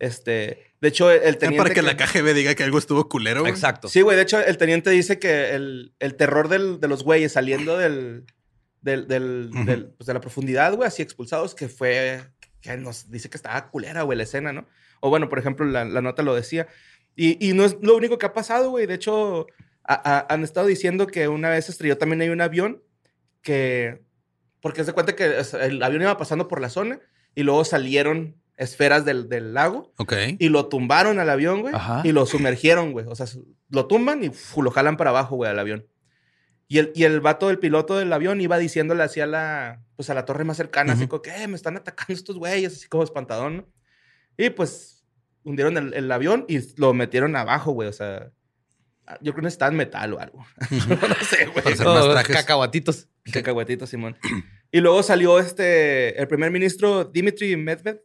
Este, 0.01 0.73
de 0.81 0.89
hecho, 0.89 1.11
el 1.11 1.39
teniente... 1.39 1.63
para 1.63 1.75
que, 1.75 1.83
la 1.83 1.97
KGB 1.97 2.35
diga 2.35 2.55
que 2.55 2.65
algo 2.65 2.79
estuvo 2.79 3.09
culero. 3.09 3.41
güey. 3.41 3.53
Exacto. 3.53 3.89
Sí, 3.89 4.01
güey. 4.01 4.17
De 4.17 4.23
hecho, 4.23 4.41
el 4.41 4.57
teniente 4.59 4.91
dice 4.91 5.19
que 5.21 5.51
el, 5.55 5.95
el 6.01 6.15
terror 6.17 6.49
del- 6.49 6.81
de 6.81 6.89
los 6.89 7.03
güeyes 7.05 7.33
saliendo 7.33 7.79
del, 7.79 8.25
del, 8.81 9.07
del- 9.09 9.93
pues, 9.97 10.07
de 10.07 10.15
la 10.15 10.21
profundidad, 10.21 10.75
güey, 10.75 10.87
así 10.89 11.03
expulsados, 11.03 11.55
que 11.55 11.69
fue, 11.69 12.21
que 12.61 12.77
nos 12.77 13.11
dice 13.11 13.29
que 13.31 13.37
estaba 13.37 13.69
culera, 13.71 14.03
güey, 14.03 14.17
la 14.19 14.25
escena, 14.25 14.53
¿no? 14.53 14.67
O 15.01 15.11
bueno, 15.11 15.29
por 15.29 15.39
ejemplo, 15.39 15.65
la, 15.67 15.85
la 15.85 16.01
nota 16.03 16.23
lo 16.23 16.35
decía. 16.35 16.67
Y, 17.17 17.45
y 17.47 17.53
no 17.53 17.65
es 17.65 17.77
lo 17.83 17.97
único 17.97 18.19
que 18.19 18.27
ha 18.27 18.33
pasado, 18.33 18.71
güey. 18.71 18.87
De 18.87 18.95
hecho, 18.95 19.47
a- 19.85 20.19
a- 20.19 20.33
han 20.33 20.45
estado 20.45 20.67
diciendo 20.67 21.07
que 21.07 21.29
una 21.29 21.51
vez 21.51 21.69
estrelló 21.69 21.99
también 21.99 22.21
hay 22.21 22.29
un 22.29 22.41
avión 22.41 22.83
que, 23.43 24.03
porque 24.61 24.85
se 24.85 24.93
cuenta 24.93 25.15
que 25.17 25.41
el 25.61 25.83
avión 25.83 26.03
iba 26.03 26.17
pasando 26.17 26.49
por 26.49 26.61
la 26.61 26.69
zona 26.71 27.01
y 27.35 27.43
luego 27.43 27.65
salieron 27.65 28.37
esferas 28.57 29.05
del, 29.05 29.29
del 29.29 29.55
lago 29.55 29.93
Ok. 29.99 30.13
y 30.39 30.49
lo 30.49 30.67
tumbaron 30.69 31.19
al 31.21 31.31
avión, 31.31 31.61
güey. 31.61 31.75
Ajá. 31.75 32.03
Y 32.05 32.13
lo 32.13 32.27
sumergieron, 32.27 32.93
güey. 32.93 33.07
O 33.09 33.15
sea, 33.15 33.27
lo 33.71 33.87
tumban 33.87 34.25
y 34.25 34.31
fu, 34.31 34.63
lo 34.63 34.71
jalan 34.71 34.97
para 34.97 35.11
abajo, 35.11 35.37
güey, 35.37 35.51
al 35.51 35.59
avión. 35.59 35.87
Y 36.67 36.79
el, 36.79 36.93
y 36.95 37.05
el 37.05 37.21
vato 37.21 37.49
del 37.49 37.59
piloto 37.59 37.97
del 37.97 38.13
avión 38.13 38.41
iba 38.41 38.59
diciéndole 38.59 39.03
así 39.03 39.21
a 39.21 39.27
la, 39.27 39.81
pues 39.97 40.11
a 40.11 40.15
la 40.15 40.25
torre 40.27 40.45
más 40.45 40.57
cercana, 40.59 40.93
así 40.93 41.07
como 41.07 41.23
que, 41.23 41.31
"Eh, 41.31 41.49
me 41.49 41.55
están 41.57 41.77
atacando 41.77 42.13
estos 42.13 42.37
güeyes, 42.37 42.75
así 42.75 42.89
como 42.89 43.05
espantadón, 43.05 43.57
¿no? 43.59 43.67
Y 44.39 44.51
pues 44.51 45.05
hundieron 45.43 45.77
el, 45.77 45.95
el 45.95 46.11
avión 46.13 46.47
y 46.49 46.59
lo 46.81 46.95
metieron 46.95 47.37
abajo, 47.37 47.73
güey. 47.73 47.89
O 47.89 47.93
sea, 47.93 48.31
Yo 49.21 49.33
creo 49.33 49.37
que 49.37 49.43
necesitaban 49.43 49.77
metal 49.77 50.15
o 50.15 50.21
algo. 50.21 50.47
no 50.71 51.15
sé, 51.25 51.47
güey. 51.47 51.77
Para 51.77 52.23
cacahuatitos. 52.23 53.09
Cacahuatito, 53.31 53.87
Simón. 53.87 54.17
Y 54.71 54.81
luego 54.81 55.03
salió 55.03 55.39
este, 55.39 56.21
el 56.21 56.29
primer 56.29 56.51
ministro 56.51 57.05
Dimitri 57.05 57.57
Medvedev. 57.57 58.03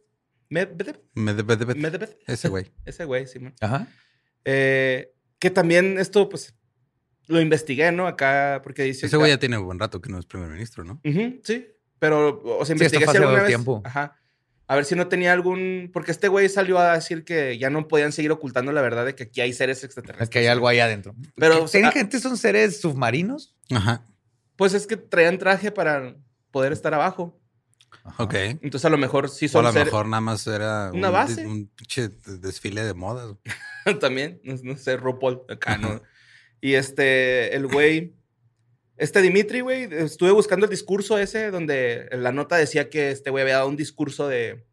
Medvedev. 0.48 0.98
Medvedev. 1.12 1.76
Medvedev. 1.76 2.16
Ese 2.26 2.48
güey. 2.48 2.72
Ese 2.86 3.04
güey, 3.04 3.26
Simón. 3.26 3.54
Ajá. 3.60 3.86
Eh, 4.46 5.12
que 5.38 5.50
también 5.50 5.98
esto, 5.98 6.26
pues, 6.30 6.54
lo 7.26 7.38
investigué, 7.42 7.92
¿no? 7.92 8.06
Acá, 8.06 8.62
porque 8.64 8.84
dice... 8.84 9.04
Ese 9.04 9.18
güey 9.18 9.30
ya 9.30 9.38
tiene 9.38 9.58
buen 9.58 9.78
rato 9.78 10.00
que 10.00 10.10
no 10.10 10.18
es 10.18 10.24
primer 10.24 10.48
ministro, 10.48 10.84
¿no? 10.84 11.02
Ujú, 11.04 11.40
sí, 11.42 11.66
pero, 11.98 12.40
o 12.42 12.64
sea, 12.64 12.66
Sí, 12.66 12.72
investigué 12.72 13.04
fue 13.04 13.12
si 13.12 13.18
alguna 13.18 13.38
vez... 13.40 13.48
tiempo. 13.48 13.82
Ajá. 13.84 14.18
A 14.66 14.76
ver 14.76 14.84
si 14.84 14.94
no 14.94 15.08
tenía 15.08 15.32
algún... 15.32 15.90
Porque 15.92 16.10
este 16.10 16.28
güey 16.28 16.48
salió 16.48 16.78
a 16.78 16.94
decir 16.94 17.24
que 17.24 17.58
ya 17.58 17.70
no 17.70 17.86
podían 17.86 18.12
seguir 18.12 18.32
ocultando 18.32 18.72
la 18.72 18.80
verdad 18.80 19.04
de 19.04 19.14
que 19.14 19.24
aquí 19.24 19.40
hay 19.40 19.52
seres 19.52 19.84
extraterrestres. 19.84 20.28
Es 20.28 20.30
que 20.30 20.38
hay 20.38 20.46
algo 20.46 20.68
ahí 20.68 20.80
adentro. 20.80 21.14
Pero, 21.36 21.66
¿Tienen 21.66 21.90
ah, 21.90 21.92
gente 21.92 22.18
son 22.18 22.36
seres 22.36 22.80
submarinos? 22.80 23.54
Ajá. 23.70 24.06
Pues 24.56 24.72
es 24.72 24.86
que 24.86 24.96
traían 24.96 25.38
traje 25.38 25.70
para 25.70 26.16
poder 26.50 26.72
estar 26.72 26.94
abajo. 26.94 27.38
Ok. 28.18 28.34
Entonces 28.34 28.84
a 28.84 28.90
lo 28.90 28.98
mejor 28.98 29.28
sí 29.28 29.46
O 29.46 29.48
a 29.48 29.50
son 29.50 29.64
lo 29.64 29.72
mejor 29.72 30.06
nada 30.06 30.20
más 30.20 30.46
era 30.46 30.90
Una 30.92 31.08
un, 31.08 31.12
base. 31.12 31.46
un 31.46 31.66
pinche 31.68 32.08
desfile 32.40 32.84
de 32.84 32.94
modas. 32.94 33.36
también, 34.00 34.40
no, 34.44 34.54
no 34.62 34.76
sé, 34.76 34.96
RuPaul 34.96 35.42
acá, 35.48 35.78
¿no? 35.78 36.02
Y 36.60 36.74
este, 36.74 37.54
el 37.54 37.66
güey, 37.66 38.14
este 38.96 39.22
Dimitri, 39.22 39.60
güey, 39.60 39.88
estuve 39.90 40.30
buscando 40.30 40.66
el 40.66 40.70
discurso 40.70 41.18
ese 41.18 41.50
donde 41.50 42.08
la 42.12 42.32
nota 42.32 42.56
decía 42.56 42.88
que 42.90 43.10
este 43.10 43.30
güey 43.30 43.42
había 43.42 43.56
dado 43.56 43.68
un 43.68 43.76
discurso 43.76 44.28
de, 44.28 44.64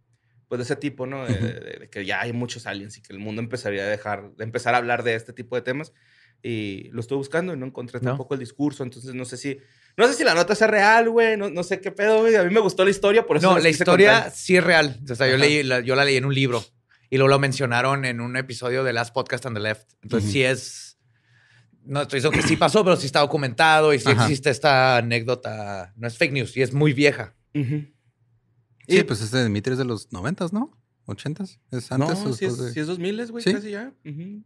pues 0.47 0.59
de 0.59 0.63
ese 0.63 0.75
tipo, 0.75 1.05
¿no? 1.07 1.25
De, 1.25 1.33
de- 1.35 1.79
de 1.79 1.89
que 1.89 2.05
ya 2.05 2.21
hay 2.21 2.33
muchos 2.33 2.67
aliens 2.67 2.97
y 2.97 3.01
que 3.01 3.13
el 3.13 3.19
mundo 3.19 3.41
empezaría 3.41 3.83
a 3.83 3.87
dejar, 3.87 4.31
de 4.35 4.43
empezar 4.43 4.73
a 4.75 4.77
hablar 4.77 5.03
de 5.03 5.15
este 5.15 5.33
tipo 5.33 5.55
de 5.55 5.61
temas. 5.61 5.93
Y 6.43 6.89
lo 6.91 7.01
estuve 7.01 7.17
buscando 7.17 7.53
y 7.53 7.57
no 7.57 7.67
encontré 7.67 7.99
No. 7.99 8.09
tampoco 8.11 8.33
el 8.33 8.39
discurso, 8.39 8.81
entonces 8.83 9.13
no 9.13 9.25
sé 9.25 9.37
si, 9.37 9.59
no 9.95 10.07
sé 10.07 10.13
si 10.15 10.23
la 10.23 10.33
nota 10.33 10.55
sea 10.55 10.65
real, 10.67 11.07
güey, 11.09 11.37
no, 11.37 11.49
no 11.51 11.61
sé 11.63 11.79
qué 11.79 11.91
pedo, 11.91 12.21
güey. 12.21 12.35
A 12.35 12.43
mí 12.43 12.51
me 12.53 12.59
gustó 12.59 12.83
la 12.83 12.89
historia, 12.89 13.27
por 13.27 13.37
eso 13.37 13.51
No, 13.51 13.59
la 13.59 13.69
historia 13.69 14.13
contar. 14.13 14.31
sí 14.31 14.57
es 14.57 14.63
real. 14.63 14.99
O 15.09 15.15
sea, 15.15 15.27
yo, 15.29 15.37
leí, 15.37 15.61
la, 15.61 15.81
yo 15.81 15.95
la 15.95 16.03
leí 16.03 16.15
en 16.17 16.25
un 16.25 16.33
libro 16.33 16.63
y 17.11 17.17
luego 17.17 17.27
lo 17.29 17.37
mencionaron 17.39 18.05
en 18.05 18.21
un 18.21 18.37
episodio 18.37 18.83
de 18.83 18.91
Last 18.93 19.13
Podcast 19.13 19.45
on 19.45 19.53
the 19.53 19.59
Left. 19.59 19.87
Entonces 20.01 20.25
Ujú. 20.29 20.33
sí 20.33 20.43
es... 20.43 20.90
No 21.83 22.01
estoy 22.03 22.17
diciendo 22.17 22.39
que 22.39 22.47
sí 22.47 22.55
pasó, 22.57 22.83
pero 22.83 22.95
sí 22.95 23.05
está 23.07 23.19
documentado 23.21 23.93
y 23.93 23.99
sí 23.99 24.09
Ajá. 24.09 24.23
existe 24.23 24.49
esta 24.49 24.97
anécdota. 24.97 25.93
No 25.97 26.07
es 26.07 26.17
fake 26.17 26.31
news 26.33 26.55
y 26.57 26.61
es 26.61 26.73
muy 26.73 26.93
vieja. 26.93 27.35
Sí, 27.53 27.93
Y- 28.87 29.03
pues 29.03 29.21
este 29.21 29.43
Dimitri 29.43 29.73
es 29.73 29.77
de 29.79 29.85
los 29.85 30.11
noventas, 30.11 30.53
¿no? 30.53 30.77
¿Ochentas? 31.05 31.59
¿Es 31.71 31.91
antes 31.91 32.19
o 32.19 32.29
no, 32.29 32.33
si 32.33 32.45
es, 32.45 32.57
de 32.57 32.71
sí 32.71 32.79
es 32.79 32.87
2000, 32.87 33.31
güey, 33.31 33.43
¿Sí? 33.43 33.53
casi 33.53 33.71
ya. 33.71 33.91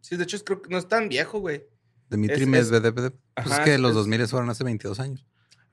Sí, 0.02 0.16
de 0.16 0.24
hecho, 0.24 0.38
es- 0.38 0.44
creo 0.44 0.62
que 0.62 0.70
no 0.70 0.78
es 0.78 0.88
tan 0.88 1.10
viejo, 1.10 1.40
güey. 1.40 1.64
Dimitri 2.10 2.36
es- 2.36 2.42
es- 2.42 2.48
Medvedev? 2.48 2.94
Pues 2.94 3.14
Ajá, 3.36 3.58
es 3.58 3.60
que 3.66 3.74
es- 3.76 3.80
los 3.80 3.92
es- 3.92 3.96
2000 3.96 4.28
fueron 4.28 4.50
hace 4.50 4.64
22 4.64 5.00
años. 5.00 5.26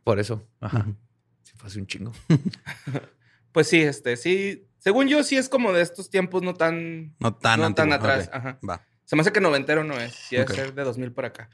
Por 0.04 0.18
eso. 0.18 0.48
Ajá. 0.60 0.80
Ujú. 0.80 0.96
Sí, 1.44 1.52
fue 1.56 1.68
hace 1.68 1.78
un 1.78 1.86
chingo. 1.86 2.12
Pues 3.52 3.66
sí, 3.68 3.82
este, 3.82 4.16
sí. 4.16 4.66
Según 4.78 5.08
yo, 5.08 5.22
sí 5.22 5.36
es 5.36 5.50
como 5.50 5.74
de 5.74 5.82
estos 5.82 6.08
tiempos 6.08 6.42
no 6.42 6.54
tan. 6.54 7.14
No 7.20 7.34
tan 7.34 7.60
no 7.60 7.74
tan 7.74 7.92
atrás. 7.92 8.30
Ajá. 8.32 8.58
Va. 8.66 8.86
Se 9.12 9.16
me 9.16 9.20
hace 9.20 9.30
que 9.30 9.42
noventero 9.42 9.84
no 9.84 10.00
es. 10.00 10.14
Sí, 10.14 10.36
debe 10.36 10.54
ser 10.54 10.72
de 10.72 10.84
2000 10.84 11.12
para 11.12 11.28
acá. 11.28 11.50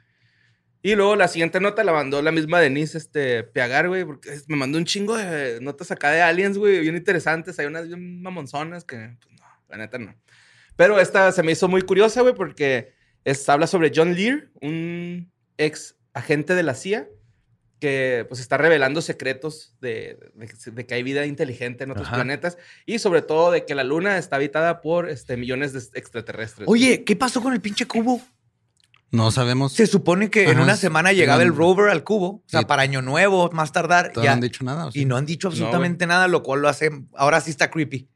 Y 0.81 0.95
luego 0.95 1.17
la 1.17 1.27
siguiente 1.27 1.59
nota 1.59 1.83
la 1.83 1.93
mandó 1.93 2.23
la 2.23 2.31
misma 2.31 2.61
Denise 2.61 2.97
este, 2.97 3.43
Piagar, 3.43 3.89
güey, 3.89 4.05
porque 4.05 4.31
me 4.47 4.55
mandó 4.55 4.79
un 4.79 4.85
chingo 4.85 5.17
de 5.17 5.61
notas 5.61 5.91
acá 5.91 6.13
de 6.13 6.23
aliens, 6.23 6.57
güey, 6.57 6.79
bien 6.79 6.95
interesantes. 6.95 7.59
Hay 7.59 7.67
unas 7.67 7.89
bien 7.89 8.23
mamonzonas 8.23 8.85
que, 8.85 9.17
pues 9.21 9.35
no, 9.41 9.45
la 9.71 9.77
neta 9.77 9.99
no. 9.99 10.15
Pero 10.77 11.01
esta 11.01 11.33
se 11.33 11.43
me 11.43 11.51
hizo 11.51 11.67
muy 11.67 11.83
curiosa, 11.83 12.21
güey, 12.21 12.33
porque 12.33 12.93
es, 13.25 13.49
habla 13.49 13.67
sobre 13.67 13.91
John 13.93 14.15
Lear, 14.15 14.51
un 14.61 15.33
ex 15.57 15.97
agente 16.13 16.55
de 16.55 16.63
la 16.63 16.75
CIA 16.75 17.09
que 17.81 18.25
pues 18.29 18.41
está 18.41 18.57
revelando 18.57 19.01
secretos 19.03 19.75
de, 19.81 20.19
de- 20.35 20.71
de 20.73 20.87
que 20.87 20.95
hay 20.95 21.03
vida 21.03 21.27
inteligente 21.27 21.85
en 21.85 21.91
otros 21.93 22.07
Ajá. 22.09 22.17
planetas 22.17 22.59
y 22.87 22.99
sobre 22.99 23.23
todo 23.23 23.51
de 23.53 23.65
que 23.65 23.75
la 23.75 23.85
luna 23.85 24.19
está 24.19 24.37
habitada 24.37 24.81
por 24.81 25.09
este, 25.09 25.37
millones 25.37 25.73
de 25.73 25.99
extraterrestres. 25.99 26.69
Oye, 26.69 27.05
¿qué 27.05 27.15
pasó 27.17 27.41
con 27.43 27.53
el 27.53 27.61
pinche 27.61 27.87
cubo? 27.87 28.21
No 29.11 29.31
sabemos. 29.31 29.73
Se 29.73 29.87
supone 29.87 30.29
que 30.29 30.51
en 30.51 30.61
una 30.61 30.77
semana 30.77 31.13
llegaba 31.13 31.43
el 31.43 31.55
rover 31.55 31.89
al 31.89 32.05
cubo. 32.05 32.27
O 32.29 32.43
sea, 32.47 32.63
para 32.63 32.83
Año 32.83 33.01
Nuevo, 33.01 33.49
más 33.55 33.73
tardar. 33.73 34.13
Todavía 34.13 34.33
ya. 34.33 34.35
no 34.35 34.35
han 34.35 34.41
dicho 34.43 34.65
nada. 34.65 34.91
Y 34.93 35.05
no 35.07 35.17
han 35.17 35.25
dicho 35.25 35.49
No, 35.49 35.53
absolutamente 35.53 36.07
nada, 36.07 36.29
lo 36.29 36.43
cual 36.43 36.61
lo 36.61 36.69
hace. 36.69 36.91
Ahora 37.15 37.41
sí 37.41 37.51
está 37.51 37.71
creepy. 37.71 38.11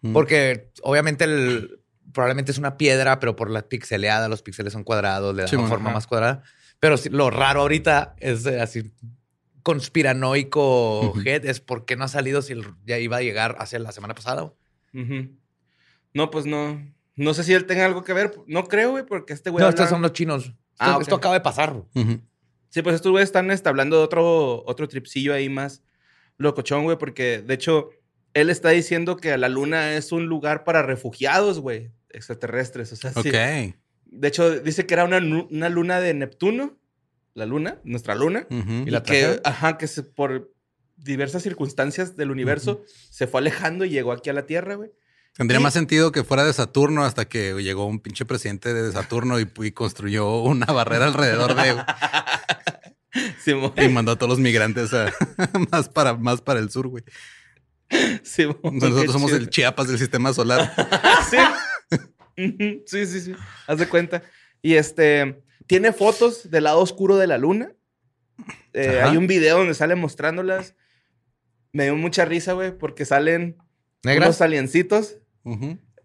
Mm. 0.00 0.12
Porque 0.12 0.72
obviamente 0.82 1.22
el, 1.24 1.78
probablemente 2.12 2.50
es 2.50 2.58
una 2.58 2.76
piedra, 2.76 3.20
pero 3.20 3.36
por 3.36 3.50
la 3.50 3.62
pixeleada, 3.68 4.28
los 4.28 4.42
píxeles 4.42 4.72
son 4.72 4.82
cuadrados, 4.82 5.32
le 5.36 5.42
dan 5.42 5.48
Sí, 5.48 5.54
una 5.54 5.62
bueno, 5.62 5.74
forma 5.76 5.90
ajá. 5.90 5.94
más 5.96 6.06
cuadrada. 6.08 6.42
Pero 6.88 6.96
lo 7.16 7.30
raro 7.30 7.62
ahorita 7.62 8.14
es 8.20 8.46
así 8.46 8.92
conspiranoico 9.62 11.14
head, 11.24 11.44
es 11.46 11.60
por 11.60 11.84
qué 11.84 11.96
no 11.96 12.04
ha 12.04 12.08
salido 12.08 12.42
si 12.42 12.54
ya 12.86 12.98
iba 12.98 13.16
a 13.16 13.22
llegar 13.22 13.56
hacia 13.58 13.78
la 13.78 13.92
semana 13.92 14.14
pasada. 14.14 14.44
Ujú. 14.94 15.30
No, 16.14 16.30
pues 16.30 16.46
no. 16.46 16.80
No 17.16 17.34
sé 17.34 17.44
si 17.44 17.52
él 17.54 17.66
tenga 17.66 17.84
algo 17.86 18.04
que 18.04 18.12
ver. 18.12 18.34
No 18.46 18.64
creo, 18.64 18.90
güey, 18.92 19.04
porque 19.04 19.32
este 19.32 19.50
güey. 19.50 19.60
no, 19.62 19.66
habla- 19.68 19.74
estos 19.76 19.90
son 19.90 20.02
los 20.02 20.12
chinos. 20.12 20.44
Esto, 20.46 20.54
Ah, 20.78 20.98
esto 21.00 21.14
acaba 21.14 21.34
de 21.34 21.40
pasar. 21.40 21.74
Sí, 22.68 22.82
pues 22.82 22.94
estos 22.96 23.10
güeyes 23.10 23.28
están 23.28 23.50
este, 23.50 23.68
hablando 23.68 23.96
de 23.96 24.02
otro, 24.04 24.62
otro 24.66 24.86
tripsillo 24.86 25.32
ahí 25.32 25.48
más 25.48 25.82
locochón, 26.36 26.84
güey, 26.84 26.98
porque 26.98 27.40
de 27.40 27.54
hecho 27.54 27.88
él 28.34 28.50
está 28.50 28.68
diciendo 28.70 29.16
que 29.16 29.36
la 29.38 29.48
luna 29.48 29.94
es 29.94 30.12
un 30.12 30.26
lugar 30.26 30.64
para 30.64 30.82
refugiados, 30.82 31.58
güey, 31.60 31.90
extraterrestres. 32.10 32.92
O 32.92 32.96
sea, 32.96 33.12
sí. 33.14 33.30
De 34.16 34.28
hecho, 34.28 34.60
dice 34.60 34.86
que 34.86 34.94
era 34.94 35.04
una, 35.04 35.18
una 35.18 35.68
luna 35.68 36.00
de 36.00 36.14
Neptuno, 36.14 36.78
la 37.34 37.46
luna, 37.46 37.78
nuestra 37.84 38.14
luna. 38.14 38.46
¿Y 38.50 38.90
la 38.90 39.02
que, 39.02 39.40
ajá, 39.44 39.76
que 39.78 39.86
se- 39.86 40.02
por 40.02 40.52
diversas 40.96 41.42
circunstancias 41.42 42.16
del 42.16 42.30
universo 42.30 42.82
se 43.10 43.26
fue 43.26 43.40
alejando 43.40 43.84
y 43.84 43.90
llegó 43.90 44.12
aquí 44.12 44.30
a 44.30 44.32
la 44.32 44.46
Tierra, 44.46 44.74
güey. 44.76 44.90
Tendría 45.34 45.60
más 45.60 45.74
sentido 45.74 46.12
que 46.12 46.24
fuera 46.24 46.44
de 46.46 46.52
Saturno 46.54 47.04
hasta 47.04 47.26
que 47.26 47.52
llegó 47.62 47.84
un 47.84 48.00
pinche 48.00 48.24
presidente 48.24 48.72
de 48.72 48.90
Saturno 48.90 49.38
y, 49.38 49.46
y 49.62 49.70
construyó 49.72 50.40
una 50.40 50.64
barrera 50.66 51.04
alrededor 51.06 51.54
de 51.54 51.76
Simón, 53.44 53.72
y 53.76 53.88
mandó 53.88 54.12
a 54.12 54.16
todos 54.16 54.30
los 54.30 54.38
migrantes 54.38 54.92
a- 54.94 55.12
más 55.70 55.88
para 55.90 56.14
más 56.14 56.40
para 56.40 56.60
el 56.60 56.70
sur, 56.70 56.88
güey. 56.88 57.04
Nosotros 57.90 59.12
somos 59.12 59.30
chido. 59.30 59.36
el 59.42 59.50
Chiapas 59.50 59.88
del 59.88 59.98
sistema 59.98 60.32
solar. 60.32 60.72
sí. 61.30 61.36
Sí, 62.36 63.06
sí, 63.06 63.20
sí. 63.20 63.34
Haz 63.66 63.78
de 63.78 63.88
cuenta. 63.88 64.22
Y 64.62 64.74
este 64.74 65.42
tiene 65.66 65.92
fotos 65.92 66.50
del 66.50 66.64
lado 66.64 66.80
oscuro 66.80 67.16
de 67.16 67.26
la 67.26 67.38
luna. 67.38 67.72
Eh, 68.72 69.00
hay 69.02 69.16
un 69.16 69.26
video 69.26 69.58
donde 69.58 69.74
sale 69.74 69.94
mostrándolas. 69.94 70.74
Me 71.72 71.84
dio 71.84 71.96
mucha 71.96 72.24
risa, 72.24 72.52
güey, 72.52 72.76
porque 72.76 73.04
salen 73.04 73.56
¿Negras? 74.04 74.28
unos 74.28 74.40
aliencitos. 74.40 75.18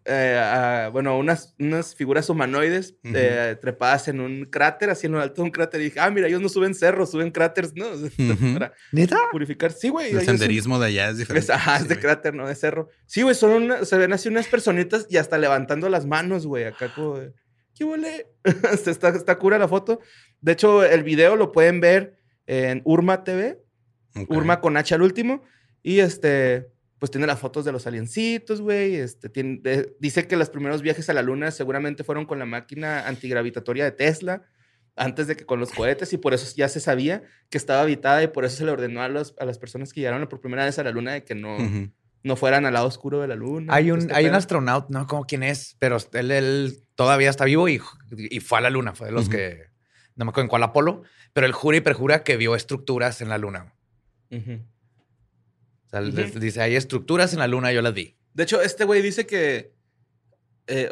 Eh, 0.06 0.90
bueno, 0.92 1.18
unas, 1.18 1.54
unas 1.60 1.94
figuras 1.96 2.30
humanoides 2.30 2.96
eh, 3.04 3.56
trepadas 3.62 4.08
en 4.08 4.20
un 4.20 4.46
cráter, 4.46 4.90
así 4.90 5.08
en 5.08 5.14
lo 5.14 5.22
alto 5.22 5.36
de 5.42 5.42
un 5.44 5.52
cráter. 5.52 5.82
Y 5.82 5.86
dije, 5.86 6.00
ah, 6.00 6.10
mira, 6.10 6.28
ellos 6.28 6.42
no 6.42 6.50
suben 6.50 6.74
cerros, 6.74 7.12
suben 7.12 7.32
cráteres, 7.32 7.74
¿no? 7.76 7.86
Para 8.54 8.74
¿Neta? 8.92 9.18
purificar. 9.32 9.72
Sí, 9.72 9.90
güey. 9.90 10.08
El 10.12 10.18
son- 10.18 10.38
senderismo 10.38 10.80
de 10.80 10.88
allá 10.88 11.10
es 11.10 11.18
diferente. 11.18 11.52
ajá, 11.54 11.76
es 11.78 11.84
Sí, 11.84 11.88
de 11.90 12.00
cráter, 12.00 12.34
no 12.34 12.48
de 12.48 12.56
cerro. 12.56 12.90
Sí, 13.06 13.22
güey, 13.22 13.36
son 13.36 13.52
una- 13.52 13.86
se 13.86 13.98
ven 13.98 14.14
así 14.14 14.28
unas 14.30 14.48
personitas 14.48 15.06
y 15.10 15.18
hasta 15.18 15.38
levantando 15.38 15.88
las 15.90 16.06
manos, 16.06 16.48
güey, 16.48 16.64
acá 16.66 16.94
como 16.94 17.20
de, 17.20 17.34
¿qué 17.76 17.84
huele? 17.84 18.28
está, 18.88 19.10
está 19.10 19.38
cura 19.38 19.58
la 19.60 19.68
foto. 19.68 20.00
De 20.40 20.54
hecho, 20.54 20.84
el 20.84 21.04
video 21.04 21.36
lo 21.36 21.52
pueden 21.52 21.80
ver 21.80 22.18
en 22.48 22.82
Urma 22.86 23.24
TV. 23.24 23.60
Urma 24.28 24.60
con 24.60 24.76
H 24.76 24.94
al 24.94 25.04
último, 25.04 25.42
y 25.82 26.00
este, 26.00 26.68
pues 27.02 27.10
tiene 27.10 27.26
las 27.26 27.40
fotos 27.40 27.66
de 27.66 27.72
los 27.72 27.88
aliencitos, 27.88 28.62
güey, 28.62 28.96
este, 28.98 29.28
tiene, 29.28 29.60
de- 29.64 29.96
dice 30.00 30.28
que 30.28 30.38
los 30.38 30.52
primeros 30.52 30.84
viajes 30.84 31.10
a 31.10 31.14
la 31.14 31.24
luna 31.24 31.50
seguramente 31.50 32.04
fueron 32.04 32.28
con 32.28 32.38
la 32.38 32.46
máquina 32.46 33.08
antigravitatoria 33.08 33.84
de 33.86 33.92
Tesla, 33.92 34.44
antes 34.96 35.26
de 35.26 35.36
que 35.36 35.44
con 35.48 35.60
los 35.60 35.72
cohetes, 35.72 36.14
y 36.14 36.18
por 36.18 36.36
eso 36.36 36.54
ya 36.56 36.70
se 36.70 36.80
sabía 36.80 37.24
que 37.50 37.58
estaba 37.58 37.82
habitada 37.82 38.22
y 38.22 38.28
por 38.28 38.46
eso 38.46 38.58
se 38.58 38.66
le 38.66 38.72
ordenó 38.72 39.02
a, 39.02 39.08
los- 39.10 39.34
a 39.40 39.46
las 39.46 39.58
personas 39.58 39.94
que 39.94 40.02
llegaron 40.02 40.28
por 40.28 40.42
primera 40.42 40.64
vez 40.64 40.78
a 40.78 40.84
la 40.84 40.92
luna 40.92 41.14
de 41.14 41.24
que 41.24 41.34
no, 41.34 41.58
no 42.24 42.36
fueran 42.36 42.68
al 42.68 42.74
lado 42.74 42.86
oscuro 42.86 43.20
de 43.20 43.28
la 43.28 43.36
luna. 43.36 43.74
Hay 43.74 43.90
un, 43.90 43.98
este 44.02 44.14
hay 44.14 44.26
un 44.26 44.36
astronauta, 44.38 44.88
no 44.92 45.08
como 45.08 45.26
quién 45.26 45.42
es, 45.42 45.76
pero 45.80 45.98
él, 46.14 46.30
él 46.30 46.84
todavía 46.94 47.32
está 47.32 47.46
vivo 47.46 47.68
y, 47.68 47.82
y 48.12 48.40
fue 48.42 48.60
a 48.60 48.62
la 48.62 48.70
luna. 48.70 48.94
Fue 48.94 49.08
de 49.08 49.12
los 49.14 49.28
que, 49.28 49.64
no 50.16 50.26
me 50.26 50.30
acuerdo 50.30 50.44
en 50.46 50.50
cuál 50.50 50.62
Apolo, 50.62 51.02
pero 51.34 51.48
él 51.48 51.52
jura 51.54 51.78
y 51.78 51.82
perjura 51.82 52.24
que 52.24 52.38
vio 52.38 52.54
estructuras 52.54 53.22
en 53.22 53.30
la 53.30 53.40
luna. 53.40 53.74
Ujú. 54.30 54.60
O 55.92 56.12
sea, 56.12 56.40
dice, 56.40 56.62
hay 56.62 56.76
estructuras 56.76 57.34
en 57.34 57.40
la 57.40 57.48
luna, 57.48 57.72
yo 57.72 57.82
las 57.82 57.94
vi. 57.94 58.16
De 58.34 58.44
hecho, 58.44 58.62
este 58.62 58.86
güey 58.86 59.02
dice 59.02 59.26
que 59.26 59.74
eh, 60.68 60.90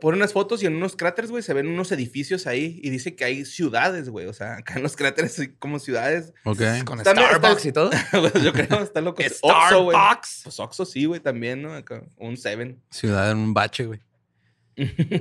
pone 0.00 0.16
unas 0.16 0.32
fotos 0.32 0.60
y 0.62 0.66
en 0.66 0.74
unos 0.74 0.96
cráteres, 0.96 1.30
güey, 1.30 1.42
se 1.42 1.54
ven 1.54 1.68
unos 1.68 1.92
edificios 1.92 2.48
ahí 2.48 2.80
y 2.82 2.90
dice 2.90 3.14
que 3.14 3.24
hay 3.24 3.44
ciudades, 3.44 4.08
güey. 4.08 4.26
O 4.26 4.32
sea, 4.32 4.56
acá 4.56 4.74
en 4.74 4.82
los 4.82 4.96
cráteres 4.96 5.38
hay 5.38 5.48
como 5.54 5.78
ciudades. 5.78 6.32
Ok. 6.44 6.62
Con 6.84 6.98
Está- 6.98 7.12
Starbucks 7.12 7.64
está- 7.64 7.68
y 7.68 7.72
todo. 7.72 7.90
Pues 8.10 8.42
Yo 8.42 8.52
creo, 8.52 8.82
está 8.82 9.00
loco. 9.00 9.22
Starbucks. 9.28 10.40
Pues 10.44 10.58
Oxxo 10.58 10.84
sí, 10.84 11.04
güey, 11.04 11.20
también, 11.20 11.62
¿no? 11.62 11.74
Acá, 11.74 12.02
un 12.16 12.36
Seven. 12.36 12.82
Ciudad 12.90 13.30
en 13.30 13.38
un 13.38 13.54
bache, 13.54 13.86
güey. 13.86 14.00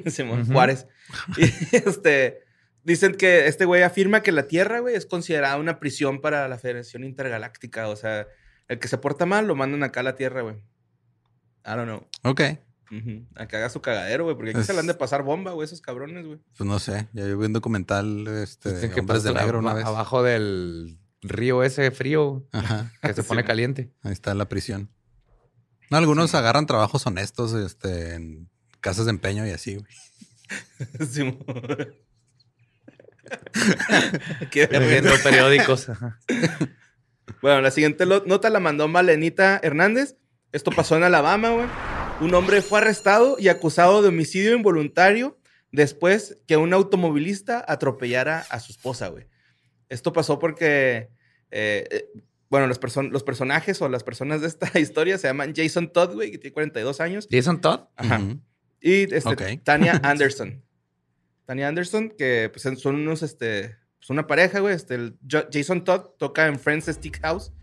Simón. 0.07 0.45
Juárez. 0.45 0.87
Y 1.37 1.43
este, 1.75 2.39
dicen 2.83 3.13
que 3.15 3.47
este 3.47 3.65
güey 3.65 3.83
afirma 3.83 4.23
que 4.23 4.31
la 4.31 4.47
Tierra, 4.47 4.79
güey, 4.79 4.95
es 4.95 5.05
considerada 5.05 5.57
una 5.57 5.79
prisión 5.79 6.21
para 6.21 6.47
la 6.47 6.57
Federación 6.57 7.03
Intergaláctica. 7.03 7.89
O 7.89 7.95
sea, 7.95 8.27
el 8.69 8.79
que 8.79 8.87
se 8.87 8.97
porta 8.97 9.25
mal 9.25 9.45
lo 9.47 9.55
mandan 9.55 9.83
acá 9.83 9.99
a 9.99 10.03
la 10.03 10.15
Tierra, 10.15 10.41
güey. 10.41 10.55
I 11.65 11.71
don't 11.75 11.83
know. 11.83 12.07
Ok. 12.23 12.41
A 13.35 13.47
que 13.47 13.55
haga 13.57 13.69
su 13.69 13.81
cagadero, 13.81 14.23
güey, 14.23 14.35
porque 14.35 14.51
aquí 14.51 14.61
Es- 14.61 14.65
se 14.65 14.73
le 14.73 14.79
han 14.79 14.87
de 14.87 14.93
pasar 14.95 15.21
bomba, 15.23 15.51
güey, 15.51 15.65
esos 15.65 15.79
cabrones, 15.81 16.25
güey. 16.25 16.39
Pues 16.57 16.67
no 16.67 16.79
sé. 16.79 17.07
Ya 17.13 17.25
vi 17.25 17.33
un 17.33 17.53
documental 17.53 18.25
este, 18.27 18.71
de 18.73 18.89
que 18.89 19.01
Hombres 19.01 19.21
de 19.23 19.33
Negro 19.33 19.59
una 19.59 19.73
vez. 19.75 19.85
Abajo 19.85 20.23
del 20.23 20.97
río 21.21 21.63
ese 21.63 21.91
frío 21.91 22.47
Ajá. 22.51 22.91
que 23.03 23.13
se 23.13 23.21
pone 23.23 23.43
caliente. 23.43 23.91
Ahí 24.03 24.13
está 24.13 24.33
la 24.33 24.47
prisión. 24.49 24.89
No, 25.91 25.97
algunos 25.97 26.33
agarran 26.35 26.65
trabajos 26.65 27.05
honestos 27.05 27.53
este, 27.53 28.15
en 28.15 28.49
casas 28.79 29.05
de 29.05 29.11
empeño 29.11 29.45
y 29.45 29.51
así, 29.51 29.75
güey. 29.75 29.91
Simón. 31.11 31.37
Qué 34.51 34.65
Vendiendo 34.67 35.11
periódicos. 35.23 35.87
Bueno, 37.41 37.61
la 37.61 37.71
siguiente 37.71 38.05
nota 38.05 38.49
la 38.49 38.59
mandó 38.59 38.87
Malenita 38.87 39.59
Hernández. 39.63 40.15
Esto 40.51 40.71
pasó 40.71 40.97
en 40.97 41.03
Alabama, 41.03 41.49
güey. 41.51 41.67
Un 42.21 42.33
hombre 42.33 42.61
fue 42.61 42.79
arrestado 42.79 43.37
y 43.39 43.47
acusado 43.47 44.01
de 44.01 44.09
homicidio 44.09 44.55
involuntario 44.55 45.37
después 45.71 46.37
que 46.47 46.57
un 46.57 46.73
automovilista 46.73 47.63
atropellara 47.67 48.39
a 48.49 48.59
su 48.59 48.71
esposa, 48.71 49.07
güey. 49.09 49.27
Esto 49.89 50.11
pasó 50.13 50.37
porque, 50.39 51.09
eh, 51.51 51.87
eh, 51.91 52.05
bueno, 52.49 52.67
los, 52.67 52.79
person- 52.79 53.09
los 53.11 53.23
personajes 53.23 53.81
o 53.81 53.89
las 53.89 54.03
personas 54.03 54.41
de 54.41 54.47
esta 54.47 54.69
historia 54.79 55.17
se 55.17 55.27
llaman 55.27 55.53
Jason 55.55 55.91
Todd, 55.91 56.13
güey, 56.13 56.31
que 56.31 56.37
tiene 56.39 56.53
42 56.53 56.99
años. 56.99 57.27
Jason 57.31 57.61
Todd. 57.61 57.81
Ajá. 57.95 58.19
Y 58.81 59.13
este. 59.13 59.57
Tania 59.63 59.99
Anderson. 60.03 60.63
Tania 61.45 61.67
Anderson, 61.67 62.09
que 62.17 62.51
pues, 62.53 62.79
son 62.79 62.95
unos, 62.95 63.23
este, 63.23 63.75
pues, 63.99 64.09
una 64.09 64.27
pareja, 64.27 64.59
güey. 64.59 64.75
Este, 64.75 64.95
el 64.95 65.17
Jason 65.27 65.83
Todd 65.83 66.11
toca 66.17 66.47
en 66.47 66.59
Friends 66.59 66.87
Stick 66.87 67.21
House, 67.21 67.53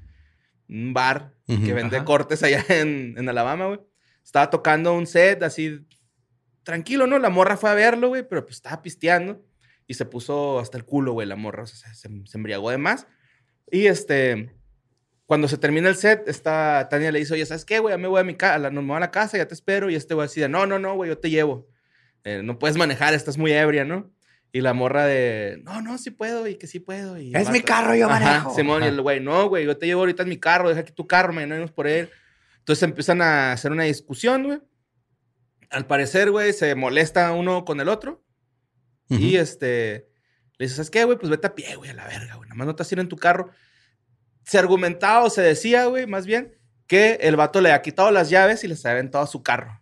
un 0.68 0.94
bar 0.94 1.34
que 1.46 1.72
vende 1.72 1.96
Ajá. 1.96 2.04
cortes 2.04 2.42
allá 2.42 2.64
en, 2.68 3.14
en 3.16 3.28
Alabama, 3.28 3.66
güey. 3.66 3.80
Estaba 4.24 4.50
tocando 4.50 4.94
un 4.94 5.06
set 5.06 5.42
así, 5.42 5.86
tranquilo, 6.62 7.06
¿no? 7.06 7.18
La 7.18 7.30
morra 7.30 7.56
fue 7.56 7.70
a 7.70 7.74
verlo, 7.74 8.08
güey, 8.08 8.28
pero 8.28 8.44
pues 8.44 8.56
estaba 8.56 8.82
pisteando 8.82 9.44
y 9.86 9.94
se 9.94 10.04
puso 10.04 10.58
hasta 10.58 10.76
el 10.76 10.84
culo, 10.84 11.12
güey, 11.12 11.26
la 11.26 11.36
morra. 11.36 11.62
O 11.62 11.66
sea, 11.66 11.94
se, 11.94 12.08
se 12.24 12.38
embriagó 12.38 12.70
de 12.70 12.78
más. 12.78 13.06
Y 13.70 13.86
este, 13.86 14.52
cuando 15.26 15.48
se 15.48 15.58
termina 15.58 15.88
el 15.88 15.96
set, 15.96 16.28
esta 16.28 16.88
Tania 16.88 17.10
le 17.10 17.18
dice, 17.18 17.34
oye, 17.34 17.44
¿sabes 17.46 17.64
qué, 17.64 17.80
güey? 17.80 17.92
Ya 17.92 17.98
me 17.98 18.08
voy 18.08 18.20
a 18.20 18.24
mi 18.24 18.34
casa, 18.34 18.70
me 18.70 18.80
voy 18.80 18.96
a 18.96 19.00
la 19.00 19.10
casa, 19.10 19.36
ya 19.36 19.46
te 19.46 19.54
espero. 19.54 19.90
Y 19.90 19.96
este 19.96 20.14
güey 20.14 20.26
así 20.26 20.40
de, 20.40 20.48
no, 20.48 20.66
no, 20.66 20.78
no, 20.78 20.94
güey, 20.94 21.10
yo 21.10 21.18
te 21.18 21.30
llevo. 21.30 21.68
Eh, 22.24 22.42
no 22.42 22.58
puedes 22.58 22.76
manejar, 22.76 23.12
estás 23.12 23.36
muy 23.36 23.52
ebria, 23.52 23.84
¿no? 23.84 24.10
Y 24.52 24.60
la 24.60 24.72
morra 24.72 25.04
de, 25.04 25.60
no, 25.64 25.82
no, 25.82 25.98
sí 25.98 26.10
puedo 26.10 26.46
y 26.46 26.56
que 26.56 26.66
sí 26.66 26.80
puedo. 26.80 27.18
Y 27.18 27.34
Es 27.34 27.50
mi 27.50 27.60
carro, 27.60 27.94
yo 27.94 28.08
Ajá, 28.08 28.20
manejo. 28.20 28.54
Simón, 28.54 28.82
y 28.82 28.86
Ajá. 28.86 28.94
el 28.94 29.02
güey, 29.02 29.20
no, 29.20 29.48
güey, 29.48 29.66
yo 29.66 29.76
te 29.76 29.86
llevo 29.86 30.00
ahorita 30.00 30.22
en 30.22 30.28
mi 30.30 30.38
carro, 30.38 30.68
deja 30.68 30.80
aquí 30.80 30.92
tu 30.92 31.06
carro, 31.06 31.32
mañana 31.32 31.56
vamos 31.56 31.72
por 31.72 31.86
él. 31.86 32.08
Entonces 32.58 32.82
empiezan 32.82 33.20
a 33.22 33.52
hacer 33.52 33.70
una 33.72 33.84
discusión, 33.84 34.44
güey. 34.44 34.60
Al 35.70 35.86
parecer, 35.86 36.30
güey, 36.30 36.52
se 36.52 36.74
molesta 36.74 37.32
uno 37.32 37.64
con 37.64 37.80
el 37.80 37.88
otro. 37.88 38.24
Y 39.08 39.36
este, 39.36 40.08
le 40.58 40.64
dices, 40.64 40.76
¿sabes 40.76 40.90
qué, 40.90 41.04
güey? 41.04 41.18
Pues 41.18 41.30
vete 41.30 41.46
a 41.46 41.54
pie, 41.54 41.76
güey, 41.76 41.90
a 41.90 41.94
la 41.94 42.06
verga, 42.06 42.34
güey. 42.36 42.48
Nada 42.48 42.56
más 42.56 42.66
no 42.66 42.74
te 42.74 43.00
en 43.00 43.08
tu 43.08 43.16
carro. 43.16 43.50
Se 44.44 44.58
argumentaba 44.58 45.24
o 45.24 45.30
se 45.30 45.42
decía, 45.42 45.86
güey, 45.86 46.06
más 46.06 46.26
bien, 46.26 46.56
que 46.86 47.18
el 47.22 47.36
vato 47.36 47.60
le 47.60 47.72
ha 47.72 47.82
quitado 47.82 48.10
las 48.10 48.30
llaves 48.30 48.64
y 48.64 48.68
les 48.68 48.84
ha 48.86 48.92
aventado 48.92 49.26
su 49.26 49.42
carro. 49.42 49.75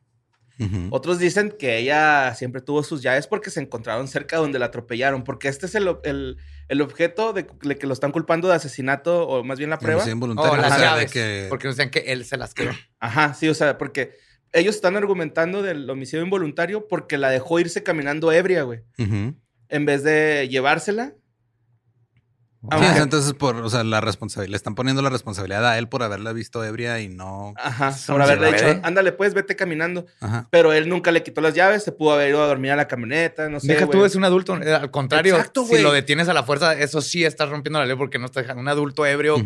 Otros 0.90 1.18
dicen 1.18 1.52
que 1.58 1.78
ella 1.78 2.34
siempre 2.34 2.60
tuvo 2.60 2.82
sus 2.84 3.02
llaves 3.02 3.26
porque 3.26 3.50
se 3.50 3.60
encontraron 3.60 4.06
cerca 4.08 4.36
donde 4.36 4.58
la 4.58 4.66
atropellaron. 4.66 5.24
Porque 5.24 5.48
este 5.48 5.66
es 5.66 5.74
el, 5.74 5.88
el- 6.04 6.36
el 6.68 6.80
objeto 6.80 7.32
de, 7.32 7.46
de 7.62 7.76
que 7.76 7.86
lo 7.86 7.92
están 7.92 8.12
culpando 8.12 8.48
de 8.48 8.54
asesinato, 8.54 9.26
o 9.28 9.42
más 9.44 9.58
bien 9.58 9.70
la 9.70 9.78
prueba. 9.78 9.96
Homicidio 9.96 10.14
involuntario, 10.14 10.52
Oh, 10.52 10.56
las 10.56 10.66
o 10.66 10.68
sea, 10.68 10.78
de 10.78 10.84
llaves. 10.84 11.12
que- 11.12 11.46
Porque 11.50 11.68
decían 11.68 11.90
que 11.90 11.98
él 12.06 12.24
se 12.24 12.36
las 12.36 12.54
quedó. 12.54 12.70
Ajá, 13.00 13.34
sí, 13.34 13.48
o 13.48 13.54
sea, 13.54 13.76
porque 13.78 14.12
ellos 14.52 14.76
están 14.76 14.96
argumentando 14.96 15.62
del 15.62 15.90
homicidio 15.90 16.22
involuntario 16.24 16.86
porque 16.88 17.18
la 17.18 17.28
dejó 17.30 17.58
irse 17.58 17.82
caminando 17.82 18.30
ebria, 18.32 18.62
güey. 18.62 18.80
En 19.68 19.84
vez 19.86 20.04
de 20.04 20.48
llevársela. 20.48 21.14
Aunque- 22.70 22.98
entonces 23.00 23.32
por, 23.34 23.56
o 23.56 23.68
sea, 23.70 23.84
la 23.84 24.00
responsabilidad, 24.00 24.50
le 24.50 24.56
están 24.56 24.74
poniendo 24.74 25.02
la 25.02 25.10
responsabilidad 25.10 25.66
a 25.66 25.76
él 25.78 25.88
por 25.88 26.02
haberla 26.02 26.32
visto 26.32 26.64
ebria 26.64 27.00
y 27.00 27.08
no. 27.08 27.52
Ajá, 27.56 27.92
Son 27.92 28.14
por 28.14 28.22
haberle 28.22 28.52
dicho, 28.52 28.64
bebé. 28.64 28.80
ándale, 28.82 29.12
pues, 29.12 29.34
vete 29.34 29.54
caminando. 29.56 30.06
Ajá. 30.20 30.48
Pero 30.50 30.72
él 30.72 30.88
nunca 30.88 31.10
le 31.12 31.22
quitó 31.22 31.40
las 31.40 31.54
llaves, 31.54 31.82
se 31.84 31.92
pudo 31.92 32.12
haber 32.12 32.30
ido 32.30 32.42
a 32.42 32.46
dormir 32.46 32.70
a 32.72 32.76
la 32.76 32.88
camioneta, 32.88 33.48
no 33.48 33.60
sé. 33.60 33.66
Deja 33.68 33.84
güey. 33.84 33.98
tú, 33.98 34.04
es 34.04 34.14
un 34.16 34.24
adulto. 34.24 34.56
eh, 34.62 34.72
Al 34.74 34.90
contrario, 34.90 35.36
Exacto, 35.36 35.64
si 35.66 35.82
lo 35.82 35.92
detienes 35.92 36.28
a 36.28 36.34
la 36.34 36.42
fuerza, 36.42 36.72
eso 36.72 37.00
sí 37.02 37.24
estás 37.24 37.48
rompiendo 37.50 37.78
la 37.78 37.86
ley 37.86 37.96
porque 37.96 38.18
no 38.18 38.26
estás 38.26 38.44
dejando 38.44 38.60
un 38.62 38.68
adulto 38.68 39.04
ebrio 39.06 39.36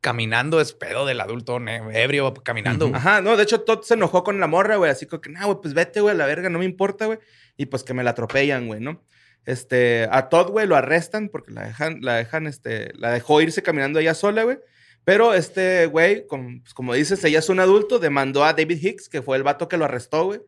caminando. 0.00 0.60
Es 0.60 0.72
pedo 0.72 1.06
del 1.06 1.20
adulto 1.20 1.58
ebrio 1.92 2.32
caminando. 2.42 2.90
Ajá, 2.94 3.20
no, 3.20 3.36
de 3.36 3.42
hecho, 3.42 3.60
Todd 3.60 3.82
se 3.82 3.94
enojó 3.94 4.24
con 4.24 4.40
la 4.40 4.46
morra, 4.46 4.76
güey, 4.76 4.90
así 4.90 5.06
como 5.06 5.20
que, 5.20 5.30
nah, 5.30 5.44
güey, 5.44 5.58
pues 5.62 5.74
vete, 5.74 6.00
güey, 6.00 6.14
a 6.14 6.18
la 6.18 6.26
verga, 6.26 6.48
no 6.48 6.58
me 6.58 6.64
importa, 6.64 7.06
güey. 7.06 7.18
Y 7.56 7.66
pues 7.66 7.82
que 7.84 7.92
me 7.94 8.02
la 8.02 8.10
atropellan, 8.10 8.66
güey, 8.66 8.80
¿no? 8.80 9.02
Este, 9.46 10.06
a 10.10 10.28
Todd, 10.28 10.50
güey, 10.50 10.66
lo 10.66 10.76
arrestan 10.76 11.28
porque 11.28 11.52
la 11.52 11.64
dejan, 11.66 11.98
la 12.02 12.16
dejan, 12.16 12.46
este, 12.46 12.92
la 12.94 13.10
dejó 13.10 13.40
irse 13.40 13.62
caminando 13.62 13.98
ella 13.98 14.14
sola, 14.14 14.42
güey. 14.44 14.58
Pero 15.02 15.32
este 15.32 15.86
güey, 15.86 16.26
como, 16.26 16.60
pues, 16.60 16.74
como 16.74 16.92
dices, 16.92 17.24
ella 17.24 17.38
es 17.38 17.48
un 17.48 17.58
adulto, 17.58 17.98
demandó 17.98 18.44
a 18.44 18.52
David 18.52 18.78
Hicks, 18.84 19.08
que 19.08 19.22
fue 19.22 19.38
el 19.38 19.42
vato 19.42 19.66
que 19.66 19.78
lo 19.78 19.86
arrestó, 19.86 20.26
güey. 20.26 20.42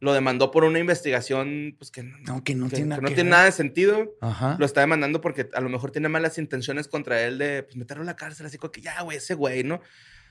Lo 0.00 0.14
demandó 0.14 0.50
por 0.50 0.64
una 0.64 0.78
investigación, 0.78 1.74
pues 1.78 1.90
que 1.90 2.02
no, 2.02 2.42
que 2.42 2.54
no 2.54 2.70
que- 2.70 2.76
tiene 2.76 2.84
que 2.84 2.88
nada 2.88 3.02
no 3.02 3.08
tiene 3.14 3.30
nada 3.30 3.44
de 3.44 3.52
sentido. 3.52 4.16
Ajá. 4.22 4.56
Lo 4.58 4.64
está 4.64 4.80
demandando 4.80 5.20
porque 5.20 5.50
a 5.52 5.60
lo 5.60 5.68
mejor 5.68 5.90
tiene 5.90 6.08
malas 6.08 6.38
intenciones 6.38 6.88
contra 6.88 7.20
él 7.22 7.36
de 7.36 7.62
pues, 7.64 7.76
meterlo 7.76 8.02
a 8.02 8.06
la 8.06 8.16
cárcel, 8.16 8.46
así 8.46 8.56
como 8.56 8.72
que 8.72 8.80
ya, 8.80 9.02
güey, 9.02 9.18
ese 9.18 9.34
güey, 9.34 9.64
¿no? 9.64 9.82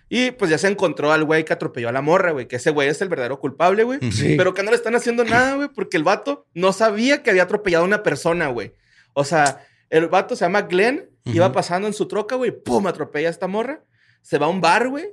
Y 0.09 0.31
pues 0.31 0.49
ya 0.49 0.57
se 0.57 0.67
encontró 0.67 1.11
al 1.11 1.23
güey 1.23 1.45
que 1.45 1.53
atropelló 1.53 1.87
a 1.89 1.91
la 1.91 2.01
morra, 2.01 2.31
güey, 2.31 2.47
que 2.47 2.55
ese 2.55 2.71
güey 2.71 2.89
es 2.89 2.99
el 3.01 3.09
verdadero 3.09 3.39
culpable, 3.39 3.83
güey. 3.83 3.99
Sí. 4.11 4.35
Pero 4.37 4.53
que 4.55 4.63
no 4.63 4.71
le 4.71 4.75
están 4.75 4.95
haciendo 4.95 5.23
nada, 5.23 5.53
güey, 5.55 5.69
porque 5.69 5.97
el 5.97 6.03
vato 6.03 6.47
no 6.55 6.73
sabía 6.73 7.21
que 7.21 7.29
había 7.29 7.43
atropellado 7.43 7.83
a 7.83 7.87
una 7.87 8.01
persona, 8.01 8.47
güey. 8.47 8.73
O 9.13 9.23
sea, 9.23 9.65
el 9.89 10.07
vato 10.07 10.35
se 10.35 10.45
llama 10.45 10.63
Glenn, 10.63 11.09
iba 11.25 11.51
pasando 11.51 11.87
en 11.87 11.93
su 11.93 12.07
troca, 12.07 12.35
güey, 12.35 12.51
pum, 12.51 12.87
atropella 12.87 13.27
a 13.27 13.31
esta 13.31 13.47
morra, 13.47 13.83
se 14.21 14.39
va 14.39 14.47
a 14.47 14.49
un 14.49 14.61
bar, 14.61 14.89
güey, 14.89 15.09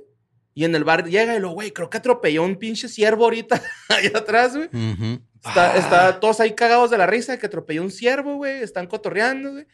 y 0.55 0.65
en 0.65 0.73
el 0.73 0.83
bar 0.83 1.05
llega 1.07 1.35
y 1.35 1.39
lo, 1.39 1.51
güey, 1.51 1.69
creo 1.71 1.89
que 1.91 1.97
atropelló 1.99 2.41
a 2.41 2.45
un 2.45 2.55
pinche 2.55 2.87
ciervo 2.87 3.25
ahorita 3.25 3.61
allá 3.89 4.17
atrás, 4.17 4.55
güey. 4.55 4.69
Está, 5.45 5.73
Ah. 5.73 5.77
está 5.77 6.19
todos 6.19 6.39
ahí 6.39 6.53
cagados 6.55 6.89
de 6.89 6.97
la 6.97 7.05
risa 7.05 7.33
de 7.33 7.37
que 7.37 7.45
atropelló 7.45 7.83
un 7.83 7.91
ciervo, 7.91 8.37
güey. 8.37 8.63
Están 8.63 8.87
cotorreando, 8.87 9.51
güey. 9.51 9.67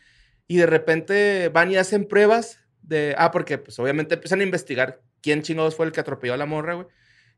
Y 0.47 0.57
de 0.57 0.65
repente 0.65 1.47
van 1.47 1.71
y 1.71 1.77
hacen 1.77 2.05
pruebas 2.05 2.59
de. 2.81 3.15
Ah, 3.17 3.31
porque 3.31 3.57
pues 3.57 3.79
obviamente 3.79 4.15
empiezan 4.15 4.41
a 4.41 4.43
investigar 4.43 4.99
quién 5.23 5.41
chingados 5.41 5.75
fue 5.75 5.87
el 5.87 5.91
que 5.91 6.01
atropelló 6.01 6.35
a 6.35 6.37
la 6.37 6.45
morra, 6.45 6.75
güey. 6.75 6.87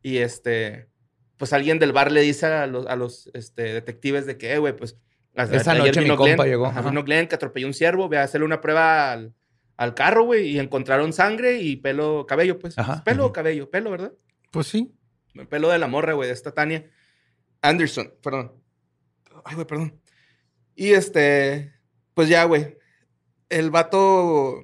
Y 0.02 0.18
este. 0.18 0.90
Pues 1.38 1.54
alguien 1.54 1.80
del 1.80 1.92
bar 1.94 2.12
le 2.12 2.22
dice 2.22 2.46
a 2.48 2.66
los, 2.68 2.86
a 2.88 2.96
los 2.98 3.30
este, 3.34 3.74
detectives 3.74 4.26
de 4.26 4.38
que, 4.38 4.54
eh, 4.54 4.58
güey, 4.58 4.76
pues. 4.76 4.98
a- 5.36 5.44
Esa 5.44 5.72
ayer 5.72 5.86
noche 5.86 6.02
mi 6.02 6.08
compa 6.10 6.24
Glenn, 6.36 6.48
llegó, 6.48 6.66
ajá, 6.66 6.80
ajá. 6.80 6.90
vino 6.90 7.04
Glenn 7.04 7.28
que 7.28 7.36
atropelló 7.36 7.68
un 7.68 7.74
ciervo, 7.74 8.10
ve 8.10 8.18
a 8.18 8.24
hacerle 8.24 8.46
una 8.46 8.60
prueba 8.62 9.12
al, 9.12 9.34
al 9.78 9.94
carro, 9.94 10.24
güey, 10.24 10.48
y 10.50 10.60
encontraron 10.60 11.12
sangre 11.14 11.60
y 11.62 11.76
pelo, 11.78 12.26
cabello, 12.28 12.58
pues. 12.60 12.78
Ajá. 12.78 13.04
Pelo 13.04 13.26
o 13.28 13.34
cabello, 13.34 13.70
pelo, 13.70 13.92
¿verdad? 13.92 14.14
Pues 14.52 14.68
sí. 14.68 14.94
El 15.34 15.48
pelo 15.48 15.70
de 15.70 15.78
la 15.80 15.88
morra, 15.88 16.14
güey, 16.14 16.28
de 16.30 16.34
esta 16.34 16.52
Tania 16.54 16.90
Anderson, 17.62 18.14
perdón. 18.24 18.54
Ay, 19.44 19.56
güey, 19.56 19.68
perdón. 19.68 20.00
Y 20.76 20.92
este, 20.94 21.74
pues 22.14 22.30
ya, 22.30 22.46
güey. 22.46 22.78
El 23.50 23.70
vato 23.72 24.64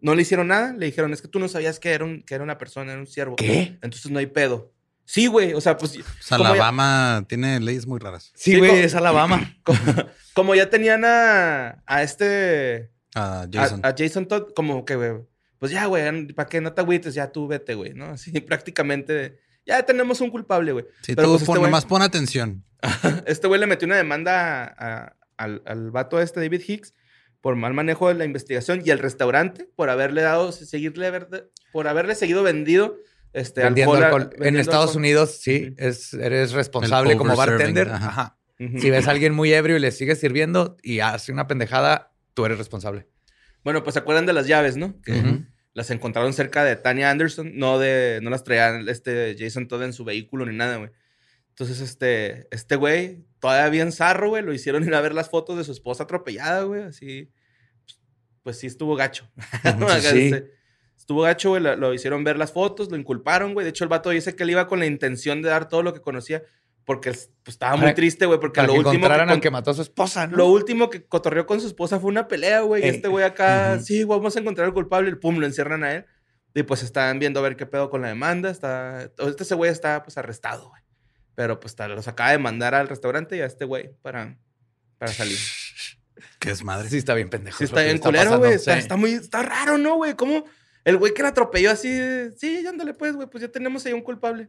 no 0.00 0.14
le 0.14 0.22
hicieron 0.22 0.48
nada. 0.48 0.72
Le 0.72 0.86
dijeron, 0.86 1.12
es 1.12 1.22
que 1.22 1.28
tú 1.28 1.38
no 1.38 1.48
sabías 1.48 1.78
que 1.80 1.90
era, 1.92 2.04
un, 2.04 2.22
que 2.22 2.34
era 2.34 2.44
una 2.44 2.58
persona, 2.58 2.92
era 2.92 3.00
un 3.00 3.06
siervo. 3.06 3.36
¿Qué? 3.36 3.78
Entonces 3.82 4.10
no 4.10 4.18
hay 4.18 4.26
pedo. 4.26 4.72
Sí, 5.04 5.26
güey. 5.28 5.52
O 5.54 5.60
sea, 5.60 5.76
pues. 5.76 5.96
O 5.98 6.02
sea, 6.20 6.36
como 6.38 6.48
ya- 6.50 6.54
Alabama 6.54 7.24
tiene 7.28 7.60
leyes 7.60 7.86
muy 7.86 7.98
raras. 8.00 8.32
Sí, 8.34 8.52
Sí, 8.52 8.58
güey, 8.58 8.70
co- 8.72 8.76
es 8.76 8.94
Alabama. 8.94 9.54
Como, 9.64 9.78
como 10.34 10.54
ya 10.54 10.68
tenían 10.68 11.04
a, 11.04 11.82
a 11.86 12.02
este. 12.02 12.90
A- 13.14 13.46
Jason. 13.52 13.80
A, 13.84 13.94
Jason 13.96 14.26
Todd, 14.26 14.52
como 14.54 14.84
que, 14.84 14.96
güey. 14.96 15.12
Pues 15.58 15.72
ya, 15.72 15.86
güey, 15.86 16.26
¿para 16.34 16.48
qué 16.48 16.60
no 16.60 16.72
te 16.74 16.82
agüites? 16.82 17.14
Ya 17.14 17.32
tú 17.32 17.46
vete, 17.46 17.74
güey, 17.74 17.94
¿no? 17.94 18.06
Así 18.06 18.32
prácticamente. 18.40 19.38
Ya 19.64 19.82
tenemos 19.84 20.20
un 20.20 20.30
culpable, 20.30 20.72
güey. 20.72 20.84
sí, 21.02 21.14
pero 21.14 21.28
tú 21.28 21.32
pues 21.32 21.42
este 21.42 21.46
pon, 21.46 21.56
güey- 21.58 21.62
nomás 21.66 21.84
pon 21.86 22.02
atención. 22.02 22.64
Este 23.26 23.46
güey 23.48 23.58
le 23.60 23.66
metió 23.66 23.86
una 23.86 23.96
demanda 23.96 24.64
a- 24.64 24.74
a- 25.04 25.16
al, 25.38 25.62
al 25.66 25.90
vato 25.90 26.20
este, 26.20 26.40
David 26.40 26.62
Hicks, 26.66 26.94
por 27.46 27.54
mal 27.54 27.74
manejo 27.74 28.08
de 28.08 28.14
la 28.14 28.24
investigación 28.24 28.82
y 28.84 28.90
al 28.90 28.98
restaurante 28.98 29.68
por 29.76 29.88
haberle 29.88 30.20
dado, 30.20 30.50
seguirle, 30.50 31.12
por 31.70 31.86
haberle 31.86 32.16
seguido 32.16 32.42
vendido 32.42 32.96
este, 33.32 33.62
Vendiendo 33.62 33.94
alcohol. 33.94 34.30
En 34.40 34.56
Estados 34.56 34.86
alcohol. 34.86 34.98
Unidos, 34.98 35.38
sí, 35.40 35.72
es, 35.76 36.12
eres 36.14 36.50
responsable 36.50 37.16
como 37.16 37.36
bartender. 37.36 37.88
ajá. 37.90 38.08
Ajá. 38.08 38.38
Ujú. 38.58 38.80
Si 38.80 38.90
ves 38.90 39.06
a 39.06 39.12
alguien 39.12 39.32
muy 39.32 39.52
ebrio 39.52 39.76
y 39.76 39.78
le 39.78 39.92
sigues 39.92 40.18
sirviendo 40.18 40.76
y 40.82 40.98
hace 40.98 41.30
una 41.30 41.46
pendejada, 41.46 42.10
tú 42.34 42.44
eres 42.46 42.58
responsable. 42.58 43.06
Bueno, 43.62 43.84
pues 43.84 43.94
se 43.94 44.00
acuerdan 44.00 44.26
de 44.26 44.32
las 44.32 44.48
llaves, 44.48 44.76
¿no? 44.76 45.00
Que 45.02 45.44
las 45.72 45.92
encontraron 45.92 46.32
cerca 46.32 46.64
de 46.64 46.74
Tania 46.74 47.10
Anderson, 47.10 47.52
no 47.54 47.78
de, 47.78 48.18
no 48.24 48.30
las 48.30 48.42
traía 48.42 48.80
este 48.88 49.36
Jason 49.38 49.68
Todd 49.68 49.84
en 49.84 49.92
su 49.92 50.04
vehículo 50.04 50.46
ni 50.46 50.56
nada, 50.56 50.78
güey. 50.78 50.90
Entonces, 51.50 51.80
este, 51.80 52.48
este 52.50 52.74
güey, 52.74 53.24
todavía 53.38 53.68
bien 53.68 53.92
zarro, 53.92 54.30
güey, 54.30 54.42
lo 54.42 54.52
hicieron 54.52 54.82
ir 54.82 54.96
a 54.96 55.00
ver 55.00 55.14
las 55.14 55.30
fotos 55.30 55.56
de 55.56 55.62
su 55.62 55.70
esposa 55.70 56.02
atropellada, 56.02 56.64
güey, 56.64 56.82
así. 56.82 57.30
Pues 58.46 58.60
sí 58.60 58.68
estuvo 58.68 58.94
gacho. 58.94 59.28
Sí. 60.00 60.28
este, 60.28 60.52
Estuvo 60.96 61.22
gacho, 61.22 61.48
güey, 61.50 61.62
lo, 61.62 61.74
lo 61.74 61.92
hicieron 61.92 62.22
ver 62.22 62.38
las 62.38 62.52
fotos, 62.52 62.92
lo 62.92 62.96
inculparon, 62.96 63.54
güey. 63.54 63.64
De 63.64 63.70
hecho, 63.70 63.82
el 63.82 63.88
vato 63.88 64.10
dice 64.10 64.36
que 64.36 64.44
él 64.44 64.50
iba 64.50 64.68
con 64.68 64.78
la 64.78 64.86
intención 64.86 65.42
de 65.42 65.48
dar 65.48 65.68
todo 65.68 65.82
lo 65.82 65.92
que 65.92 66.00
conocía, 66.00 66.44
porque 66.84 67.10
pues, 67.10 67.30
estaba 67.46 67.72
muy 67.74 67.86
Para- 67.86 67.94
triste, 67.96 68.24
güey, 68.26 68.38
porque 68.38 68.58
Para 68.58 68.68
lo 68.68 68.72
que 68.74 68.78
último 68.78 68.90
que, 68.92 68.96
encontraran 68.98 69.28
al 69.30 69.34
con- 69.34 69.40
que 69.40 69.50
mató 69.50 69.72
a 69.72 69.74
su 69.74 69.82
esposa, 69.82 70.28
¿no? 70.28 70.36
lo 70.36 70.46
último 70.46 70.88
que 70.90 71.04
cotorreó 71.04 71.44
con 71.44 71.60
su 71.60 71.66
esposa 71.66 71.98
fue 71.98 72.08
una 72.08 72.28
pelea, 72.28 72.60
güey. 72.60 72.82
Y 72.82 72.84
Ey. 72.86 72.90
este 72.94 73.08
güey 73.08 73.24
acá, 73.24 73.72
Ujú. 73.74 73.84
sí, 73.84 74.02
güey, 74.04 74.18
vamos 74.20 74.36
a 74.36 74.38
encontrar 74.38 74.66
al 74.68 74.72
culpable, 74.74 75.10
y 75.10 75.14
pum, 75.16 75.38
lo 75.38 75.46
encierran 75.46 75.82
a 75.82 75.92
él. 75.92 76.06
Y 76.54 76.62
pues 76.62 76.84
están 76.84 77.18
viendo 77.18 77.40
a 77.40 77.42
ver 77.42 77.56
qué 77.56 77.66
pedo 77.66 77.90
con 77.90 78.00
la 78.02 78.08
demanda. 78.08 78.48
Está, 78.48 79.10
este 79.18 79.42
ese 79.42 79.56
güey 79.56 79.70
está 79.72 80.04
pues 80.04 80.16
arrestado, 80.18 80.68
güey. 80.70 80.82
Pero 81.34 81.58
pues 81.60 81.76
los 81.88 82.06
acaba 82.08 82.30
de 82.30 82.38
mandar 82.38 82.74
al 82.76 82.88
restaurante 82.88 83.36
y 83.36 83.40
a 83.40 83.46
este 83.46 83.66
güey 83.66 83.90
para, 84.02 84.38
para 84.98 85.12
salir. 85.12 85.36
Que 86.38 86.50
es 86.50 86.64
madre. 86.64 86.88
Sí, 86.88 86.96
está 86.98 87.14
bien 87.14 87.28
pendejo. 87.30 87.58
Sí, 87.58 87.64
está 87.64 87.82
bien 87.82 87.98
culero, 87.98 88.38
güey. 88.38 88.54
Está, 88.54 88.72
sí. 88.74 88.78
está 88.80 88.96
muy, 88.96 89.12
está 89.12 89.42
raro, 89.42 89.76
¿no, 89.78 89.96
güey? 89.96 90.14
¿Cómo? 90.14 90.44
El 90.84 90.96
güey 90.98 91.12
que 91.14 91.22
la 91.22 91.28
atropelló 91.28 91.70
así, 91.70 91.90
de, 91.90 92.32
sí, 92.38 92.64
ándale 92.66 92.94
pues, 92.94 93.14
güey, 93.16 93.28
pues 93.28 93.42
ya 93.42 93.48
tenemos 93.48 93.84
ahí 93.86 93.92
un 93.92 94.02
culpable. 94.02 94.48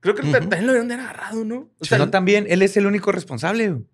Creo 0.00 0.14
que 0.14 0.22
ta- 0.22 0.28
Ujú. 0.28 0.48
también 0.48 0.66
lo 0.66 0.72
habían 0.72 0.90
agarrado, 0.92 1.44
¿no? 1.44 1.56
O 1.56 1.70
Pero 1.88 2.10
también, 2.10 2.46
él 2.48 2.62
es 2.62 2.76
el 2.76 2.86
único 2.86 3.12
responsable. 3.12 3.70
güey. 3.70 3.84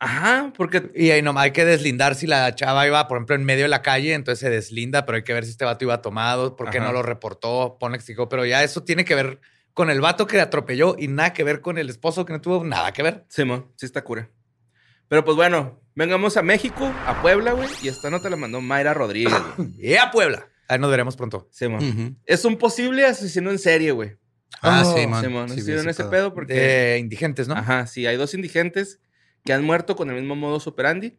ajá, 0.00 0.52
porque 0.56 0.90
Y 0.94 1.10
ahí 1.10 1.22
nomás 1.22 1.44
hay 1.44 1.50
que 1.52 1.64
deslindar 1.64 2.14
si 2.14 2.26
la 2.26 2.54
chava 2.54 2.86
iba, 2.86 3.06
por 3.08 3.16
ejemplo, 3.18 3.34
en 3.36 3.44
medio 3.44 3.62
de 3.64 3.68
la 3.68 3.80
calle, 3.82 4.12
entonces 4.14 4.40
se 4.40 4.50
deslinda, 4.50 5.06
pero 5.06 5.16
hay 5.16 5.22
que 5.24 5.32
ver 5.32 5.44
si 5.44 5.50
este 5.50 5.64
vato 5.64 5.84
iba 5.84 6.02
tomado, 6.02 6.56
por 6.56 6.70
qué 6.70 6.78
Ajá. 6.78 6.88
no 6.88 6.92
lo 6.92 7.02
reportó, 7.02 7.76
pone 7.80 7.98
que 7.98 8.04
dijo, 8.04 8.28
pero 8.28 8.44
ya 8.44 8.62
eso 8.64 8.82
tiene 8.84 9.04
que 9.04 9.14
ver 9.14 9.40
con 9.72 9.90
el 9.90 10.00
vato 10.00 10.26
que 10.26 10.40
atropelló 10.40 10.94
y 10.98 11.08
nada 11.08 11.32
que 11.32 11.42
ver 11.44 11.60
con 11.60 11.78
el 11.78 11.88
esposo 11.90 12.24
que 12.24 12.32
no 12.32 12.40
tuvo 12.40 12.64
nada 12.64 12.92
que 12.92 13.02
ver. 13.02 13.24
Simón, 13.28 13.72
sí 13.76 13.86
está 13.86 14.02
cura. 14.04 14.28
Pero 15.08 15.24
pues 15.24 15.36
bueno, 15.36 15.80
vengamos 15.94 16.36
a 16.36 16.42
México, 16.42 16.84
a 17.06 17.20
Puebla, 17.22 17.52
güey. 17.52 17.68
Y 17.82 17.88
esta 17.88 18.10
nota 18.10 18.30
la 18.30 18.36
mandó 18.36 18.60
Mayra 18.60 18.94
Rodríguez, 18.94 19.32
güey. 19.56 19.70
Y 19.78 19.94
a 19.96 20.10
Puebla. 20.10 20.48
Ahí 20.68 20.78
nos 20.78 20.90
veremos 20.90 21.16
pronto. 21.16 21.48
Simón. 21.50 21.84
Ujú. 21.86 22.16
Es 22.24 22.44
un 22.44 22.56
posible 22.56 23.04
asesino 23.04 23.50
en 23.50 23.58
serie, 23.58 23.92
güey. 23.92 24.16
Ah, 24.62 24.82
Oh, 24.84 24.96
sí, 24.96 25.06
man. 25.06 25.22
Simón, 25.22 25.48
Sí, 25.48 25.54
vi 25.56 25.60
¿estuvieron 25.60 25.88
ese 25.90 26.02
ese 26.02 26.10
pedo. 26.10 26.10
pedo? 26.10 26.34
Porque... 26.34 26.54
De 26.54 26.98
indigentes, 26.98 27.48
¿no? 27.48 27.54
Ajá, 27.54 27.86
sí, 27.86 28.06
hay 28.06 28.16
dos 28.16 28.32
indigentes 28.34 29.00
que 29.44 29.52
han 29.52 29.62
muerto 29.62 29.94
con 29.94 30.08
el 30.08 30.16
mismo 30.16 30.36
modo 30.36 30.58
superandi. 30.60 31.18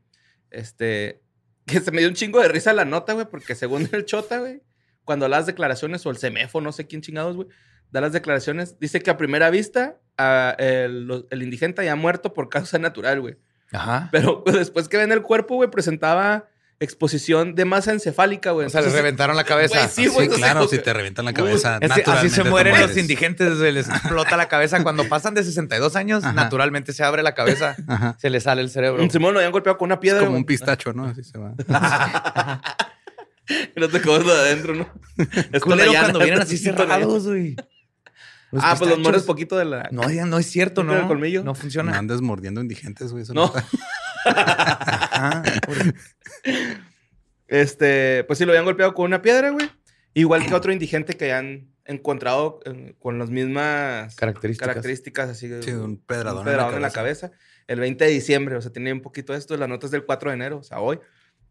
Este, 0.51 1.21
que 1.65 1.79
se 1.79 1.91
me 1.91 1.99
dio 1.99 2.07
un 2.09 2.15
chingo 2.15 2.39
de 2.41 2.47
risa 2.47 2.73
la 2.73 2.85
nota, 2.85 3.13
güey, 3.13 3.27
porque 3.29 3.55
según 3.55 3.87
el 3.91 4.05
Chota, 4.05 4.39
güey, 4.39 4.61
cuando 5.03 5.27
las 5.27 5.45
declaraciones, 5.45 6.05
o 6.05 6.09
el 6.09 6.17
CEMEFO, 6.17 6.61
no 6.61 6.71
sé 6.71 6.87
quién 6.87 7.01
chingados, 7.01 7.35
güey, 7.35 7.47
da 7.91 8.01
las 8.01 8.13
declaraciones, 8.13 8.79
dice 8.79 8.99
que 9.01 9.11
a 9.11 9.17
primera 9.17 9.49
vista 9.51 9.99
a- 10.17 10.55
el, 10.57 11.27
indigente 11.31 11.83
ya 11.85 11.91
ha 11.91 11.95
muerto 11.95 12.33
por 12.33 12.49
causa 12.49 12.79
natural, 12.79 13.21
güey. 13.21 13.37
Ajá. 13.75 14.09
Pero 14.11 14.43
pues, 14.45 14.55
después 14.57 14.87
que 14.89 14.97
ven 14.97 15.11
el 15.11 15.21
cuerpo, 15.21 15.55
güey, 15.55 15.69
presentaba 15.69 16.45
exposición 16.77 17.55
de 17.55 17.63
masa 17.63 17.93
encefálica, 17.93 18.51
güey. 18.51 18.67
O 18.67 18.69
sea, 18.69 18.81
les 18.81 18.91
reventaron 18.91 19.37
la 19.37 19.45
cabeza. 19.45 19.77
Güey, 19.77 19.87
sí, 19.89 20.03
Sí, 20.03 20.07
güey, 20.09 20.27
claro, 20.27 20.67
si 20.67 20.77
te 20.79 20.91
revientan 20.93 21.23
la 21.23 21.31
uy, 21.31 21.35
cabeza. 21.35 21.79
Así 22.07 22.29
se 22.29 22.43
mueren 22.43 22.79
los 22.81 22.97
indigentes, 22.97 23.57
se 23.57 23.71
les 23.71 23.87
explota 23.87 24.35
la 24.35 24.49
cabeza. 24.49 24.83
Cuando 24.83 25.07
pasan 25.07 25.33
de 25.35 25.43
62 25.45 25.95
años, 25.95 26.23
Ajá. 26.25 26.33
naturalmente 26.33 26.91
se 26.91 27.03
abre 27.05 27.23
la 27.23 27.33
cabeza, 27.33 27.77
Ajá. 27.87 28.17
se 28.19 28.29
le 28.29 28.41
sale 28.41 28.61
el 28.61 28.69
cerebro. 28.69 29.09
Simón 29.09 29.33
lo 29.33 29.39
habían 29.39 29.53
golpeado 29.53 29.77
con 29.77 29.87
una 29.87 29.95
Es 29.95 29.99
piedra. 30.01 30.19
como 30.19 30.31
güey. 30.31 30.41
un 30.41 30.45
pistacho, 30.45 30.91
¿no? 30.91 31.05
Así 31.05 31.23
se 31.23 31.37
va. 31.37 31.53
No 33.75 33.87
te 33.89 34.01
comes 34.01 34.25
lo 34.25 34.33
de 34.33 34.39
adentro, 34.41 34.73
¿no? 34.75 34.87
Es 35.51 35.61
Culero 35.61 35.91
cuando 35.93 36.19
vienen 36.19 36.41
así 36.41 36.57
cerrados, 36.57 37.27
güey. 37.27 37.55
Los 38.55 38.63
ah, 38.63 38.75
pues 38.77 38.89
los 38.89 38.99
mueres 38.99 39.23
poquito 39.23 39.57
de 39.57 39.65
la. 39.65 39.89
No, 39.91 40.09
ya 40.09 40.25
no 40.25 40.39
es 40.39 40.45
cierto, 40.45 40.81
¿No 40.83 40.93
¿no? 40.93 41.01
el 41.01 41.07
colmillo? 41.07 41.41
No 41.41 41.47
No 41.47 41.55
funciona. 41.55 41.97
andes 41.97 42.21
mordiendo 42.21 42.61
indigentes, 42.61 43.11
güey. 43.11 43.23
eso 43.23 43.33
No. 43.33 43.51
Ajá. 44.25 45.43
Este, 47.47 48.23
pues 48.23 48.39
sí, 48.39 48.45
lo 48.45 48.53
habían 48.53 48.65
golpeado 48.65 48.93
con 48.93 49.05
una 49.05 49.21
piedra, 49.21 49.49
güey. 49.49 49.69
Igual 50.13 50.45
que 50.45 50.53
otro 50.53 50.71
indigente 50.71 51.15
que 51.15 51.33
han 51.33 51.67
encontrado 51.83 52.61
eh, 52.65 52.95
con 52.97 53.19
las 53.19 53.29
mismas 53.29 54.15
Características. 54.15 54.67
características, 54.69 55.29
así 55.29 55.49
Sí, 55.61 55.71
un 55.71 55.97
pedradón, 55.97 56.39
un 56.39 56.45
pedradón 56.45 56.75
en, 56.75 56.81
la 56.81 56.91
cabeza. 56.91 57.31
El 57.67 57.81
20 57.81 58.05
de 58.05 58.11
diciembre, 58.11 58.55
o 58.55 58.61
sea, 58.61 58.71
tenía 58.71 58.93
un 58.93 59.01
poquito 59.01 59.33
de 59.33 59.39
esto. 59.39 59.57
La 59.57 59.67
nota 59.67 59.85
es 59.85 59.91
del 59.91 60.05
4 60.05 60.29
de 60.29 60.35
enero, 60.35 60.57
o 60.59 60.63
sea, 60.63 60.79
hoy. 60.79 60.99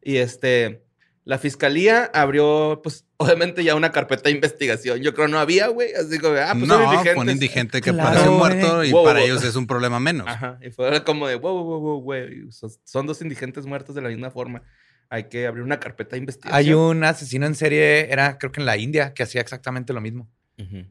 Y 0.02 0.16
este, 0.16 0.82
la 1.24 1.38
fiscalía 1.38 2.10
abrió, 2.12 2.80
pues, 2.82 3.06
obviamente 3.16 3.64
ya 3.64 3.74
una 3.74 3.92
carpeta 3.92 4.24
de 4.24 4.32
investigación. 4.32 5.00
Yo 5.00 5.14
creo 5.14 5.28
no 5.28 5.38
había, 5.38 5.68
güey. 5.68 5.94
Así 5.94 6.18
como, 6.18 6.34
ah, 6.36 6.52
pues 6.52 6.68
son 6.68 6.78
no, 6.80 6.84
indigentes. 6.84 7.14
fue 7.14 7.22
un 7.22 7.30
indigente 7.30 7.80
que 7.80 7.92
Claro, 7.92 8.08
pareció 8.10 8.32
muerto 8.32 8.84
y 8.84 8.92
Wow, 8.92 9.04
para 9.04 9.18
wow. 9.20 9.26
ellos 9.28 9.44
es 9.44 9.56
un 9.56 9.66
problema 9.66 9.98
menos. 10.00 10.26
Ajá. 10.28 10.58
Y 10.62 10.70
fue 10.70 11.02
como 11.04 11.26
de, 11.26 11.36
wow, 11.36 11.62
wow, 11.64 11.80
wow, 11.80 12.00
güey. 12.02 12.50
Son, 12.52 12.70
son 12.84 13.06
dos 13.06 13.22
indigentes 13.22 13.64
muertos 13.66 13.94
de 13.94 14.02
la 14.02 14.08
misma 14.10 14.30
forma. 14.30 14.62
Hay 15.08 15.24
que 15.28 15.46
abrir 15.46 15.62
una 15.62 15.78
carpeta 15.80 16.16
de 16.16 16.18
investigación. 16.18 16.58
Hay 16.58 16.72
un 16.74 17.04
asesino 17.04 17.46
en 17.46 17.54
serie, 17.54 18.12
era 18.12 18.36
creo 18.38 18.52
que 18.52 18.60
en 18.60 18.66
la 18.66 18.76
India, 18.76 19.14
que 19.14 19.22
hacía 19.22 19.40
exactamente 19.40 19.92
lo 19.92 20.00
mismo. 20.00 20.28
Ujú. 20.58 20.84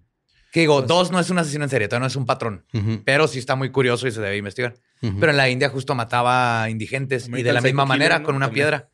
Que 0.52 0.60
digo, 0.62 0.78
Pues- 0.78 0.88
dos 0.88 1.12
no 1.12 1.20
es 1.20 1.30
un 1.32 1.40
asesino 1.40 1.64
en 1.64 1.70
serie, 1.72 1.88
todavía 1.88 2.04
no 2.04 2.08
es 2.08 2.16
un 2.16 2.28
patrón, 2.28 2.64
Ujú, 2.74 3.02
pero 3.04 3.28
sí 3.28 3.40
está 3.40 3.56
muy 3.56 3.72
curioso 3.72 4.08
y 4.08 4.12
se 4.12 4.22
debe 4.22 4.38
investigar. 4.38 4.76
ujú, 5.02 5.20
Pero 5.20 5.32
en 5.32 5.38
la 5.38 5.50
India 5.50 5.68
justo 5.70 5.96
mataba 5.96 6.70
indigentes 6.70 7.28
y 7.28 7.42
de 7.42 7.54
la 7.54 7.60
misma 7.62 7.86
manera, 7.86 8.18
Killer, 8.18 8.22
¿no? 8.22 8.26
con 8.28 8.36
una 8.36 8.46
También. 8.48 8.66
piedra. 8.68 8.90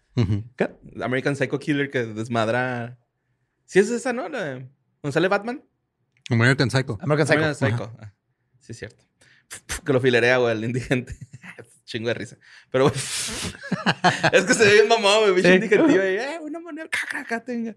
American 1.02 1.36
Psycho 1.36 1.60
Killer 1.60 1.90
que 1.90 2.06
desmadra. 2.06 2.98
Sí, 3.66 3.80
es 3.80 3.90
esa, 3.90 4.14
¿no? 4.14 4.28
La 4.30 4.44
de- 4.44 4.70
¿Dónde 5.02 5.14
sale 5.14 5.28
Batman? 5.28 5.64
American 6.30 6.70
Psycho. 6.70 6.98
American 7.02 7.28
Psycho. 7.28 7.40
American 7.40 7.56
Psycho. 7.56 7.98
Ah, 8.00 8.14
sí, 8.60 8.72
es 8.74 8.78
cierto. 8.80 9.06
Que 9.86 9.94
lo 9.94 10.00
filerea, 10.02 10.38
güey, 10.38 10.56
el 10.58 10.64
indigente. 10.64 11.16
Chingo 11.86 12.08
de 12.10 12.14
risa. 12.14 12.38
Pero, 12.72 12.90
güey. 12.90 12.96
es 14.34 14.44
que 14.46 14.54
se 14.54 14.66
ve 14.66 14.74
bien 14.74 14.88
mamado, 14.88 15.22
güey. 15.22 15.36
Bicho. 15.36 15.50
Y, 15.50 15.96
eh, 15.96 16.40
una 16.42 16.60
moneda. 16.60 16.88
Caca, 16.90 17.44
tenga. 17.44 17.76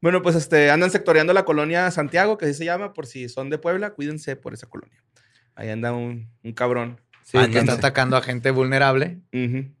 Bueno, 0.00 0.22
pues 0.22 0.34
este, 0.34 0.70
andan 0.70 0.90
sectoreando 0.90 1.34
la 1.34 1.44
colonia 1.44 1.90
Santiago, 1.90 2.38
que 2.38 2.46
así 2.46 2.54
se 2.54 2.64
llama, 2.64 2.94
por 2.94 3.06
si 3.06 3.28
son 3.28 3.50
de 3.50 3.58
Puebla, 3.58 3.90
cuídense 3.90 4.34
por 4.34 4.54
esa 4.54 4.66
colonia. 4.66 5.04
Ahí 5.54 5.68
anda 5.68 5.92
un, 5.92 6.30
un 6.42 6.52
cabrón. 6.54 7.02
Sí, 7.22 7.32
que 7.32 7.38
Ándale. 7.44 7.58
está 7.60 7.72
atacando 7.74 8.16
a 8.16 8.22
gente 8.22 8.50
vulnerable. 8.50 9.20
Ujú. 9.34 9.74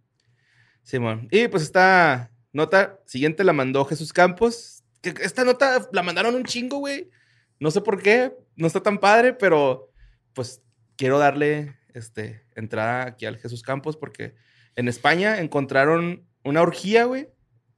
Simón. 0.90 1.28
Y 1.30 1.46
pues 1.48 1.62
esta 1.62 2.32
nota 2.52 2.98
siguiente 3.06 3.44
la 3.44 3.52
mandó 3.52 3.84
Jesús 3.84 4.12
Campos. 4.12 4.82
Que 5.00 5.14
esta 5.22 5.44
nota 5.44 5.88
la 5.92 6.02
mandaron 6.02 6.34
un 6.34 6.44
chingo, 6.44 6.78
güey. 6.78 7.08
No 7.60 7.70
sé 7.70 7.80
por 7.80 8.02
qué. 8.02 8.32
No 8.56 8.66
está 8.66 8.82
tan 8.82 8.98
padre, 8.98 9.32
pero 9.32 9.90
pues 10.34 10.62
quiero 10.96 11.18
darle 11.18 11.76
este, 11.94 12.44
entrada 12.56 13.06
aquí 13.06 13.24
al 13.24 13.38
Jesús 13.38 13.62
Campos 13.62 13.96
porque 13.96 14.34
en 14.74 14.88
España 14.88 15.38
encontraron 15.38 16.26
una 16.42 16.60
orgía, 16.60 17.04
güey, 17.04 17.28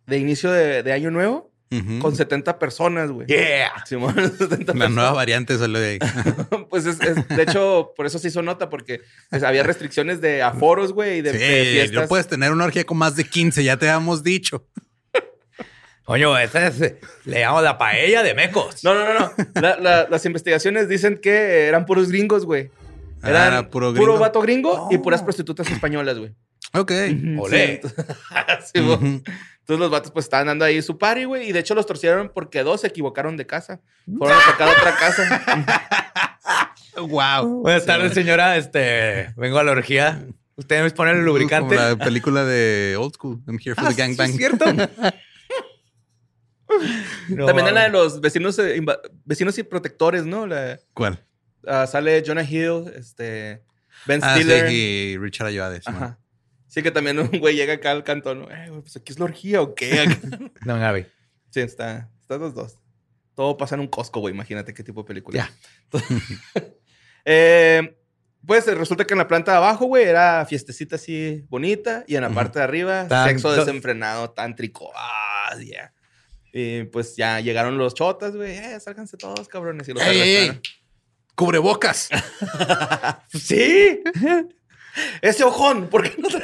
de 0.06 0.18
inicio 0.18 0.50
de, 0.50 0.82
de 0.82 0.92
año 0.92 1.10
nuevo 1.10 1.51
Con 2.00 2.14
70 2.14 2.58
personas, 2.58 3.10
güey. 3.10 3.26
Yeah. 3.26 3.72
Simón, 3.86 4.14
70 4.38 4.48
La 4.48 4.56
personas. 4.58 4.90
nueva 4.90 5.12
variante 5.12 5.56
salió 5.56 5.78
de 5.80 5.90
ahí. 5.92 5.98
Pues 6.70 6.86
es, 6.86 7.00
es- 7.00 7.28
de 7.28 7.42
hecho, 7.42 7.92
por 7.96 8.06
eso 8.06 8.18
se 8.18 8.28
hizo 8.28 8.42
nota, 8.42 8.68
porque 8.70 9.00
pues, 9.30 9.42
había 9.42 9.62
restricciones 9.62 10.20
de 10.20 10.42
aforos, 10.42 10.92
güey, 10.92 11.18
y 11.18 11.22
de, 11.22 11.32
de 11.32 11.38
Sí, 11.38 11.70
fiestas. 11.72 12.02
no 12.02 12.08
puedes 12.08 12.26
tener 12.28 12.50
una 12.52 12.64
orgía 12.64 12.84
con 12.84 12.96
más 12.98 13.14
de 13.16 13.24
15, 13.24 13.62
ya 13.64 13.76
te 13.76 13.88
habíamos 13.88 14.22
dicho. 14.22 14.66
Coño, 16.04 16.36
esta 16.36 16.66
es, 16.66 16.80
le 17.24 17.40
llamamos 17.40 17.62
la 17.62 17.78
paella 17.78 18.22
de 18.24 18.34
mecos. 18.34 18.82
No, 18.82 18.92
no, 18.94 19.04
no, 19.04 19.18
no. 19.20 19.32
La- 19.60 19.76
la- 19.78 20.08
las 20.10 20.26
investigaciones 20.26 20.88
dicen 20.88 21.18
que 21.22 21.66
eran 21.68 21.86
puros 21.86 22.08
gringos, 22.10 22.44
güey. 22.44 22.70
Ah, 23.22 23.30
Eran 23.30 23.46
era 23.52 23.70
puro 23.70 23.90
puro, 23.94 24.04
gringo. 24.04 24.18
vato 24.18 24.40
gringo 24.40 24.88
y 24.90 24.96
Oh. 24.96 25.02
puras 25.02 25.22
prostitutas 25.22 25.70
españolas, 25.70 26.18
güey. 26.18 26.34
Ok. 26.74 26.90
Olé. 27.38 27.80
Sí, 27.82 27.88
entonces, 27.88 28.04
sí. 28.74 28.80
Ujú. 28.80 29.22
Entonces 29.62 29.78
los 29.80 29.90
vatos 29.90 30.10
pues 30.12 30.26
estaban 30.26 30.46
dando 30.48 30.64
ahí 30.64 30.82
su 30.82 30.98
party, 30.98 31.24
güey. 31.24 31.48
Y 31.48 31.52
de 31.52 31.60
hecho 31.60 31.74
los 31.74 31.86
torcieron 31.86 32.30
porque 32.34 32.62
dos 32.62 32.80
se 32.82 32.88
equivocaron 32.88 33.36
de 33.36 33.46
casa. 33.46 33.80
Fueron 34.18 34.36
a 34.38 34.50
tocar 34.52 34.68
otra 34.68 34.96
casa. 34.96 35.88
Wow. 36.94 37.62
Buenas 37.62 37.86
tardes, 37.86 38.12
señora. 38.12 38.58
Este, 38.58 39.32
vengo 39.36 39.58
a 39.58 39.64
la 39.64 39.72
orgía. 39.72 40.26
¿Usted 40.56 40.82
me 40.82 40.90
pone 40.90 41.12
el 41.12 41.24
lubricante? 41.24 41.74
Como 41.74 41.88
la 41.88 41.96
película 41.96 42.44
de 42.44 42.96
Old 42.98 43.14
School. 43.14 43.40
I'm 43.46 43.58
here 43.58 43.74
for 43.74 43.84
Ah, 43.84 43.88
the 43.88 43.94
sí, 43.94 44.00
gangbang. 44.02 44.30
es 44.30 44.36
cierto. 44.36 44.64
No, 47.28 47.46
También 47.46 47.68
en 47.68 47.74
la 47.74 47.82
de 47.84 47.90
los 47.90 48.20
vecinos, 48.20 48.58
eh, 48.58 48.82
vecinos 49.24 49.56
y 49.58 49.62
protectores, 49.62 50.24
¿no? 50.24 50.46
La- 50.46 50.78
¿Cuál? 50.94 51.22
ah, 51.66 51.86
sale 51.86 52.22
Jonah 52.26 52.44
Hill, 52.44 52.92
este, 52.96 53.62
Ben 54.06 54.20
Ah, 54.22 54.34
sí, 54.36 54.42
Stiller. 54.42 54.70
y 54.72 55.18
Richard 55.18 55.48
Ayoade. 55.48 55.80
sí, 55.82 55.90
man. 55.92 56.16
Sí, 56.72 56.82
que 56.82 56.90
también 56.90 57.18
un 57.18 57.28
güey 57.38 57.54
llega 57.54 57.74
acá 57.74 57.90
al 57.90 58.02
cantón. 58.02 58.40
¿no? 58.40 58.50
Eh, 58.50 58.70
güey, 58.70 58.80
pues 58.80 58.96
aquí 58.96 59.12
es 59.12 59.18
la 59.18 59.26
orgía 59.26 59.60
o 59.60 59.74
qué. 59.74 60.06
No, 60.64 60.78
Gaby. 60.78 61.04
sí, 61.50 61.60
está. 61.60 62.08
Están 62.18 62.40
los 62.40 62.54
dos. 62.54 62.78
Todo 63.34 63.58
pasa 63.58 63.74
en 63.74 63.82
un 63.82 63.88
Costco, 63.88 64.20
güey. 64.20 64.32
Imagínate 64.32 64.72
qué 64.72 64.82
tipo 64.82 65.02
de 65.02 65.06
película. 65.06 65.50
Ya. 65.92 66.00
Eh, 67.24 67.96
pues 68.44 68.66
resulta 68.66 69.04
que 69.04 69.14
en 69.14 69.18
la 69.18 69.28
planta 69.28 69.52
de 69.52 69.58
abajo, 69.58 69.84
güey, 69.84 70.04
era 70.04 70.44
fiestecita 70.46 70.96
así 70.96 71.44
bonita. 71.48 72.04
Y 72.08 72.16
en 72.16 72.22
la 72.22 72.30
parte 72.30 72.58
de 72.58 72.64
arriba, 72.64 73.06
Tan- 73.06 73.28
sexo 73.28 73.52
desenfrenado, 73.52 74.30
tántrico. 74.30 74.90
Ah, 74.96 75.54
yeah. 75.60 75.92
Y 76.52 76.84
pues 76.84 77.14
ya 77.16 77.38
llegaron 77.40 77.78
los 77.78 77.94
chotas, 77.94 78.34
güey. 78.34 78.56
Eh, 78.56 78.80
sálganse 78.80 79.16
todos, 79.18 79.46
cabrones. 79.46 79.88
Y 79.88 79.92
los 79.92 80.02
Ey, 80.02 80.20
ey, 80.20 80.60
cubrebocas. 81.36 82.08
Sí. 83.28 84.00
Ese 85.20 85.44
ojón, 85.44 85.88
¿por 85.88 86.02
qué 86.02 86.20
no 86.20 86.28
te 86.28 86.40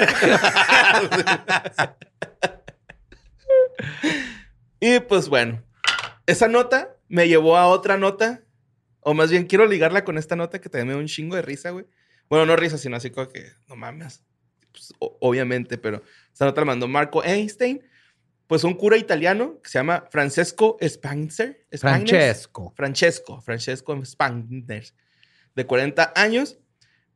Y 4.80 5.00
pues 5.00 5.28
bueno, 5.28 5.62
esa 6.26 6.48
nota 6.48 6.96
me 7.08 7.28
llevó 7.28 7.56
a 7.56 7.66
otra 7.66 7.96
nota, 7.96 8.42
o 9.00 9.14
más 9.14 9.30
bien 9.30 9.46
quiero 9.46 9.66
ligarla 9.66 10.04
con 10.04 10.18
esta 10.18 10.36
nota 10.36 10.60
que 10.60 10.68
también 10.68 10.88
me 10.88 10.92
dio 10.94 11.00
un 11.00 11.08
chingo 11.08 11.36
de 11.36 11.42
risa, 11.42 11.70
güey. 11.70 11.86
Bueno, 12.28 12.46
no 12.46 12.56
risa, 12.56 12.78
sino 12.78 12.96
así 12.96 13.10
como 13.10 13.28
que, 13.28 13.52
no 13.68 13.76
mames. 13.76 14.22
Pues, 14.72 14.92
obviamente, 14.98 15.78
pero 15.78 16.02
esta 16.32 16.44
nota 16.44 16.60
la 16.60 16.66
mandó 16.66 16.86
Marco 16.86 17.24
Einstein, 17.24 17.82
pues 18.46 18.64
un 18.64 18.74
cura 18.74 18.96
italiano 18.96 19.60
que 19.62 19.70
se 19.70 19.78
llama 19.78 20.06
Francesco 20.10 20.78
Spanzer. 20.80 21.66
Francesco. 21.72 22.72
Francesco, 22.76 23.40
Francesco 23.40 24.04
Spangner, 24.04 24.86
de 25.54 25.66
40 25.66 26.12
años. 26.14 26.58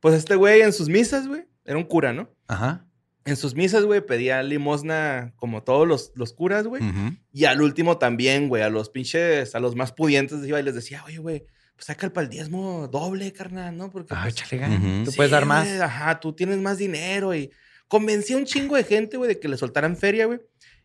Pues 0.03 0.15
este 0.15 0.35
güey 0.35 0.61
en 0.61 0.73
sus 0.73 0.89
misas, 0.89 1.27
güey, 1.27 1.47
era 1.63 1.77
un 1.77 1.85
cura, 1.85 2.11
¿no? 2.11 2.29
Ajá. 2.47 2.85
En 3.23 3.37
sus 3.37 3.55
misas, 3.55 3.85
güey, 3.85 4.05
pedía 4.05 4.43
limosna 4.43 5.31
como 5.37 5.63
todos 5.63 5.87
los, 5.87 6.11
los 6.15 6.33
curas, 6.33 6.67
güey. 6.67 6.83
Y 7.31 7.45
al 7.45 7.61
último 7.61 7.97
también, 7.97 8.49
güey, 8.49 8.63
a 8.63 8.69
los 8.69 8.89
pinches, 8.89 9.55
a 9.55 9.61
los 9.61 9.77
más 9.77 9.93
pudientes 9.93 10.45
iba 10.45 10.59
y 10.59 10.63
les 10.63 10.75
decía, 10.75 11.01
oye, 11.05 11.19
güey, 11.19 11.45
pues 11.75 11.85
saca 11.85 12.05
el 12.05 12.11
pal 12.11 12.27
diezmo 12.27 12.89
doble, 12.89 13.31
carnal, 13.31 13.77
¿no? 13.77 13.89
Porque 13.89 14.13
Ah, 14.13 14.23
pues, 14.23 14.35
échale. 14.35 14.75
Ujú. 14.75 15.05
Tú 15.05 15.11
sí, 15.11 15.15
puedes 15.15 15.31
dar 15.31 15.45
más. 15.45 15.65
ajá, 15.79 16.19
tú 16.19 16.33
tienes 16.33 16.57
más 16.59 16.77
dinero 16.77 17.33
y 17.33 17.49
convencía 17.87 18.35
a 18.35 18.39
un 18.39 18.45
chingo 18.45 18.75
de 18.75 18.83
gente, 18.83 19.15
güey, 19.15 19.29
de 19.29 19.39
que 19.39 19.47
le 19.47 19.55
soltaran 19.55 19.95
feria, 19.95 20.25
güey. 20.25 20.41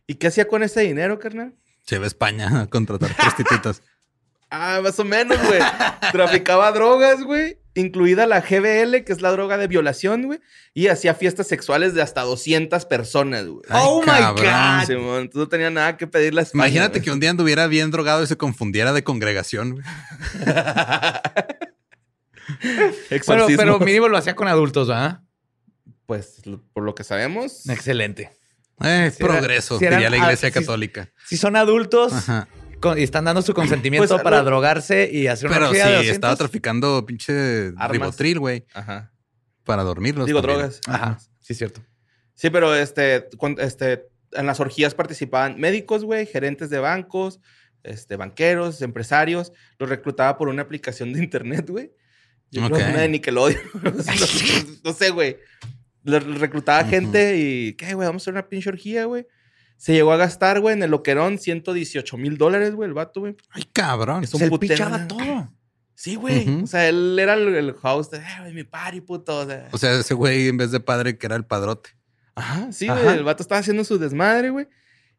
¿Y 0.07 0.15
qué 0.15 0.27
hacía 0.27 0.47
con 0.47 0.63
ese 0.63 0.79
dinero, 0.79 1.19
carnal? 1.19 1.55
Se 1.85 1.97
va 1.97 2.05
a 2.05 2.07
España 2.07 2.61
a 2.61 2.67
contratar 2.67 3.13
prostitutas. 3.17 3.83
Ah, 4.51 4.79
más 4.81 4.99
o 4.99 5.05
menos, 5.05 5.37
güey. 5.45 5.59
Traficaba 6.11 6.71
drogas, 6.71 7.21
güey. 7.21 7.59
Incluida 7.79 8.25
la 8.27 8.41
GBL, 8.41 9.03
que 9.03 9.11
es 9.13 9.21
la 9.21 9.31
droga 9.31 9.57
de 9.57 9.67
violación, 9.67 10.23
güey. 10.23 10.39
Y 10.73 10.87
hacía 10.87 11.13
fiestas 11.15 11.47
sexuales 11.47 11.93
de 11.93 12.01
hasta 12.01 12.21
200 12.21 12.85
personas, 12.85 13.45
güey. 13.47 13.61
Ay, 13.69 13.81
Oh 13.85 14.01
my 14.01 14.05
cabrón. 14.07 14.45
God. 14.45 14.91
Entonces 14.91 15.35
no 15.35 15.47
tenía 15.49 15.69
nada 15.69 15.97
que 15.97 16.07
pedirle 16.07 16.41
a 16.41 16.43
España, 16.43 16.65
Imagínate 16.67 16.99
güey. 16.99 17.03
que 17.05 17.11
un 17.11 17.19
día 17.19 17.29
anduviera 17.31 17.67
bien 17.67 17.91
drogado 17.91 18.23
y 18.23 18.27
se 18.27 18.37
confundiera 18.37 18.93
de 18.93 19.03
congregación. 19.03 19.71
güey. 19.73 19.85
Bueno, 23.27 23.45
pero 23.55 23.79
mínimo 23.79 24.07
lo 24.07 24.17
hacía 24.17 24.35
con 24.35 24.47
adultos, 24.47 24.87
¿verdad? 24.87 25.21
Pues, 26.05 26.45
lo- 26.45 26.61
por 26.73 26.83
lo 26.83 26.95
que 26.95 27.03
sabemos. 27.03 27.67
Excelente. 27.69 28.31
Eh, 28.81 29.11
Si 29.15 29.23
era- 29.23 29.33
progreso, 29.33 29.77
si 29.77 29.85
eran- 29.85 29.99
diría 29.99 30.09
la 30.09 30.17
iglesia 30.17 30.49
ah, 30.49 30.51
si- 30.51 30.59
católica. 30.59 31.09
Si 31.27 31.37
son 31.37 31.55
adultos 31.55 32.13
Ajá. 32.13 32.47
Con- 32.79 32.97
y 32.99 33.03
están 33.03 33.25
dando 33.25 33.41
su 33.41 33.53
consentimiento 33.53 34.07
Pues, 34.07 34.21
para 34.23 34.39
lo- 34.39 34.45
drogarse 34.45 35.09
y 35.11 35.27
hacer 35.27 35.47
una 35.49 35.55
Pero 35.57 35.69
sí, 35.71 35.77
de 35.77 35.83
200. 35.83 36.07
estaba 36.11 36.35
traficando 36.35 37.05
pinche 37.05 37.67
Armas. 37.77 37.91
ribotril, 37.91 38.39
güey, 38.39 38.65
Ajá. 38.73 39.11
para 39.63 39.83
dormirlos. 39.83 40.25
Digo, 40.25 40.41
también. 40.41 40.59
drogas. 40.59 40.81
Ajá, 40.87 41.19
sí, 41.39 41.53
cierto. 41.53 41.81
Sí, 42.35 42.49
pero 42.49 42.73
este, 42.75 43.27
este, 43.57 44.05
en 44.31 44.45
las 44.45 44.59
orgías 44.59 44.93
participaban 44.95 45.59
médicos, 45.59 46.05
güey, 46.05 46.25
gerentes 46.25 46.69
de 46.69 46.79
bancos, 46.79 47.39
este, 47.83 48.15
banqueros, 48.15 48.81
empresarios. 48.81 49.51
Los 49.77 49.89
reclutaba 49.89 50.37
por 50.37 50.47
una 50.49 50.61
aplicación 50.61 51.11
de 51.13 51.19
internet, 51.23 51.69
güey. 51.69 51.91
Yo 52.51 52.61
creo 52.65 52.77
Ok. 52.77 52.83
que 52.83 52.89
una 52.91 53.01
de 53.01 53.09
Nickelodeon. 53.09 53.61
no, 53.83 53.91
no 54.83 54.93
sé, 54.93 55.09
güey. 55.11 55.37
Reclutaba 56.03 56.83
gente 56.85 57.37
y, 57.37 57.73
¿qué, 57.73 57.93
güey? 57.93 58.07
Vamos 58.07 58.21
a 58.21 58.23
hacer 58.23 58.33
una 58.33 58.47
pinche 58.47 58.69
orgía, 58.69 59.05
güey. 59.05 59.27
Se 59.79 59.93
llegó 59.93 60.11
a 60.11 60.17
gastar, 60.17 60.59
güey, 60.59 60.75
en 60.75 60.83
el 60.83 60.91
loquerón 60.91 61.37
118 61.39 62.17
mil 62.17 62.37
dólares, 62.37 62.75
güey, 62.75 62.87
el 62.89 62.93
vato, 62.93 63.21
güey. 63.21 63.37
Ay, 63.51 63.63
cabrón. 63.71 64.25
Es 64.25 64.33
un 64.33 64.41
Se 64.41 64.51
pichaba 64.57 64.97
¿no? 64.97 65.07
todo. 65.07 65.53
Sí, 65.95 66.15
güey. 66.15 66.63
O 66.63 66.67
sea, 66.67 66.87
él 66.89 67.17
era 67.17 67.33
el, 67.35 67.55
el 67.55 67.75
host 67.81 68.11
de, 68.11 68.17
"Eh, 68.19 68.23
güey, 68.41 68.53
mi 68.53 68.63
party, 68.65 68.99
puto. 69.01 69.39
O 69.39 69.45
sea, 69.45 69.69
O 69.71 69.77
sea, 69.77 69.99
ese 69.99 70.13
güey 70.13 70.49
en 70.49 70.57
vez 70.57 70.71
de 70.71 70.81
padre 70.81 71.17
que 71.17 71.25
era 71.27 71.37
el 71.37 71.45
padrote. 71.45 71.91
Ajá, 72.35 72.71
sí, 72.73 72.89
Ajá. 72.89 73.01
güey. 73.01 73.17
El 73.17 73.23
vato 73.23 73.41
estaba 73.41 73.59
haciendo 73.59 73.83
su 73.85 73.97
desmadre, 73.97 74.49
güey. 74.49 74.67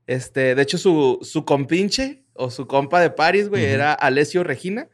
Este, 0.06 0.54
de 0.54 0.62
hecho, 0.62 0.76
su, 0.76 1.18
su 1.22 1.44
compinche 1.46 2.24
o 2.34 2.50
su 2.50 2.66
compa 2.66 3.00
de 3.00 3.10
París, 3.10 3.48
güey, 3.48 3.64
era 3.64 3.92
Alessio 3.94 4.44
Regina. 4.44 4.88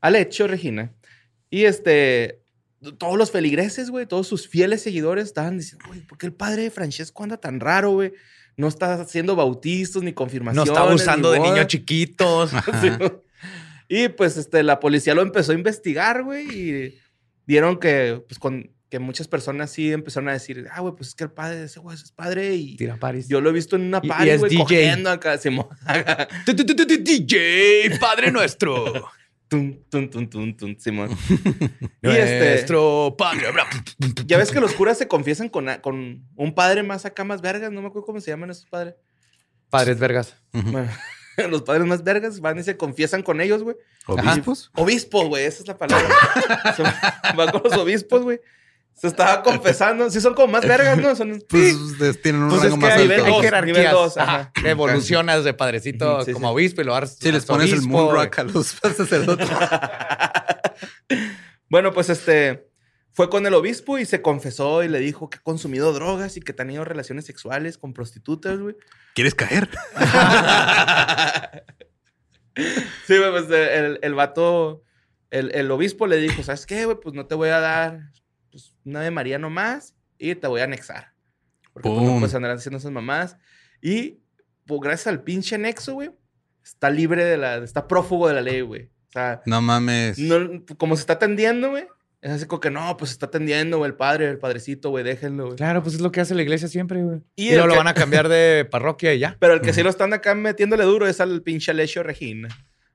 Alessio 0.00 0.46
Regina. 0.46 0.92
Y 1.48 1.64
este, 1.64 2.42
todos 2.98 3.18
los 3.18 3.30
feligreses, 3.32 3.90
güey, 3.90 4.06
todos 4.06 4.26
sus 4.28 4.48
fieles 4.48 4.82
seguidores 4.82 5.24
estaban 5.26 5.58
diciendo, 5.58 5.84
güey, 5.88 6.00
¿por 6.06 6.16
qué 6.18 6.26
el 6.26 6.32
padre 6.32 6.62
de 6.62 6.70
Francesco 6.70 7.22
anda 7.24 7.36
tan 7.38 7.58
raro, 7.60 7.90
güey? 7.92 8.12
No 8.60 8.68
está 8.68 8.94
haciendo 8.94 9.34
bautizos 9.36 10.02
ni 10.02 10.10
No 10.10 10.14
confirmaciones. 10.14 10.68
está 10.68 10.82
abusando 10.82 11.30
de 11.32 11.38
bodas". 11.38 11.52
niños 11.52 11.66
chiquitos. 11.66 12.50
Sí. 12.80 12.90
Y 13.88 14.08
pues 14.08 14.36
este, 14.36 14.62
la 14.62 14.78
policía 14.78 15.14
lo 15.14 15.22
empezó 15.22 15.50
a 15.50 15.56
investigar, 15.56 16.22
güey, 16.22 16.46
y 16.48 16.98
vieron 17.44 17.80
que, 17.80 18.22
pues, 18.28 18.38
con, 18.38 18.70
que 18.88 18.98
muchas 19.00 19.26
personas 19.26 19.70
sí 19.72 19.92
empezaron 19.92 20.28
a 20.28 20.32
decir, 20.32 20.68
ah, 20.72 20.80
güey, 20.80 20.94
pues 20.94 21.08
es 21.08 21.14
que 21.14 21.24
el 21.24 21.32
padre 21.32 21.58
de 21.58 21.64
ese 21.66 21.80
güey 21.80 21.96
es 21.96 22.12
padre 22.12 22.54
y 22.54 22.76
Tira 22.76 22.96
Paris. 22.96 23.28
yo 23.28 23.40
lo 23.40 23.50
he 23.50 23.52
visto 23.52 23.74
en 23.74 23.82
una 23.82 24.00
party, 24.00 24.36
güey, 24.36 24.56
cogiendo 24.56 25.10
acá. 25.10 25.38
DJ, 26.46 27.98
Padre 28.00 28.30
nuestro. 28.30 29.08
Tum, 29.50 29.82
tum, 29.90 30.08
tum, 30.08 30.30
tum, 30.30 30.56
tum, 30.56 30.76
Simón. 30.78 31.10
y 32.02 32.08
este, 32.08 32.50
Nuestro 32.50 33.16
Padre. 33.18 33.48
ya 34.24 34.38
ves 34.38 34.52
que 34.52 34.60
los 34.60 34.74
curas 34.74 34.96
se 34.96 35.08
confiesan 35.08 35.48
con, 35.48 35.66
con 35.82 36.24
un 36.36 36.54
padre 36.54 36.84
más 36.84 37.04
acá, 37.04 37.24
más 37.24 37.40
vergas. 37.40 37.72
No 37.72 37.82
me 37.82 37.88
acuerdo 37.88 38.06
cómo 38.06 38.20
se 38.20 38.30
llaman 38.30 38.50
esos 38.50 38.66
padres. 38.66 38.94
Padres 39.68 39.98
vergas. 39.98 40.36
Bueno, 40.52 40.88
los 41.50 41.62
padres 41.62 41.84
más 41.84 42.04
vergas 42.04 42.38
van 42.38 42.60
y 42.60 42.62
se 42.62 42.76
confiesan 42.76 43.24
con 43.24 43.40
ellos, 43.40 43.64
güey. 43.64 43.74
¿Obispos? 44.06 44.70
Obispos, 44.76 45.26
güey, 45.26 45.44
esa 45.44 45.62
es 45.62 45.66
la 45.68 45.76
palabra. 45.76 46.08
Va 47.36 47.50
con 47.50 47.62
los 47.64 47.72
obispos, 47.72 48.22
güey. 48.22 48.40
Se 48.94 49.06
estaba 49.06 49.42
confesando. 49.42 50.10
Sí, 50.10 50.20
son 50.20 50.34
como 50.34 50.52
más 50.52 50.66
vergas, 50.66 50.98
¿no? 50.98 51.14
Son. 51.16 51.42
Pues 51.48 51.74
Sí. 51.74 51.94
es- 52.04 52.20
tienen 52.22 52.42
un 52.42 52.48
Pues 52.50 52.62
rango 52.62 52.74
es 52.76 52.80
que 52.80 52.86
más 52.90 52.98
nivel 52.98 53.12
alto. 53.20 53.24
hay 53.26 53.32
dos, 53.32 53.42
jerarquías. 53.42 53.76
nivel 53.78 53.90
dos, 53.92 54.16
Ajá. 54.18 54.52
ajá. 54.54 54.68
Evolucionas 54.68 55.44
de 55.44 55.54
padrecito 55.54 56.24
sí, 56.24 56.32
como 56.32 56.48
sí. 56.48 56.54
obispo 56.54 56.80
y 56.82 56.84
lo 56.84 57.06
Si 57.06 57.32
les 57.32 57.44
pones 57.46 57.68
el 57.68 57.74
arzobispo, 57.78 57.88
moonrock 57.92 58.38
a 58.38 58.42
los 58.44 58.66
sacerdotes. 58.96 59.48
Bueno, 61.68 61.92
pues 61.92 62.08
este 62.10 62.68
fue 63.12 63.30
con 63.30 63.46
el 63.46 63.54
obispo 63.54 63.96
y 63.98 64.04
se 64.04 64.22
confesó 64.22 64.82
y 64.82 64.88
le 64.88 64.98
dijo 64.98 65.30
que 65.30 65.38
ha 65.38 65.42
consumido 65.42 65.92
drogas 65.92 66.36
y 66.36 66.40
que 66.40 66.50
ha 66.52 66.56
tenido 66.56 66.84
relaciones 66.84 67.26
sexuales 67.26 67.78
con 67.78 67.92
prostitutas, 67.92 68.58
güey. 68.58 68.74
¿Quieres 69.14 69.34
caer? 69.36 69.68
Sí, 73.06 73.16
güey, 73.18 73.30
pues 73.30 73.50
el, 73.50 73.98
el 74.02 74.14
vato, 74.14 74.82
el, 75.30 75.52
el 75.54 75.70
obispo 75.70 76.06
le 76.06 76.16
dijo, 76.16 76.42
¿sabes 76.42 76.66
qué, 76.66 76.84
güey? 76.84 76.98
Pues 77.00 77.14
no 77.14 77.26
te 77.26 77.34
voy 77.34 77.48
a 77.50 77.60
dar 77.60 78.00
pues, 78.50 78.74
una 78.84 79.00
de 79.00 79.10
María 79.10 79.38
nomás 79.38 79.94
y 80.18 80.34
te 80.34 80.46
voy 80.46 80.60
a 80.60 80.64
anexar. 80.64 81.12
Porque 81.72 81.88
pues, 81.88 82.00
no 82.02 82.08
Pum. 82.08 82.18
puedes 82.20 82.34
andar 82.34 82.50
haciendo 82.52 82.78
esas 82.78 82.90
mamás. 82.92 83.36
Y 83.80 84.18
pues 84.66 84.80
gracias 84.80 85.06
al 85.06 85.22
pinche 85.22 85.54
anexo, 85.54 85.94
güey, 85.94 86.10
está 86.64 86.90
libre 86.90 87.24
de 87.24 87.36
la, 87.36 87.56
está 87.58 87.88
prófugo 87.88 88.28
de 88.28 88.34
la 88.34 88.40
ley, 88.42 88.60
güey. 88.60 88.84
O 88.84 89.12
sea, 89.12 89.42
No 89.46 89.60
mames. 89.60 90.18
no, 90.18 90.62
como 90.78 90.96
se 90.96 91.00
está 91.00 91.14
atendiendo, 91.14 91.70
güey. 91.70 91.86
Es 92.22 92.32
así 92.32 92.44
como 92.44 92.60
que 92.60 92.70
no, 92.70 92.96
pues 92.98 93.10
se 93.10 93.14
está 93.14 93.26
atendiendo, 93.26 93.78
güey, 93.78 93.90
el 93.90 93.96
padre, 93.96 94.28
el 94.28 94.38
padrecito, 94.38 94.90
güey, 94.90 95.02
déjenlo, 95.02 95.46
güey. 95.46 95.56
Claro, 95.56 95.82
pues 95.82 95.94
es 95.94 96.02
lo 96.02 96.12
que 96.12 96.20
hace 96.20 96.34
la 96.34 96.42
iglesia 96.42 96.68
siempre, 96.68 97.02
güey. 97.02 97.20
Y 97.34 97.48
Y, 97.48 97.52
luego 97.52 97.68
lo 97.68 97.76
van 97.76 97.88
a 97.88 97.94
cambiar 97.94 98.28
de 98.28 98.68
parroquia 98.70 99.14
y 99.14 99.18
ya. 99.20 99.36
Pero 99.40 99.54
el 99.54 99.62
que 99.62 99.72
sí 99.72 99.82
lo 99.82 99.88
están 99.88 100.12
acá 100.12 100.34
metiéndole 100.34 100.84
duro 100.84 101.06
es 101.08 101.18
al 101.20 101.40
pinche 101.42 101.70
Alessio 101.70 102.02
Regina. 102.02 102.48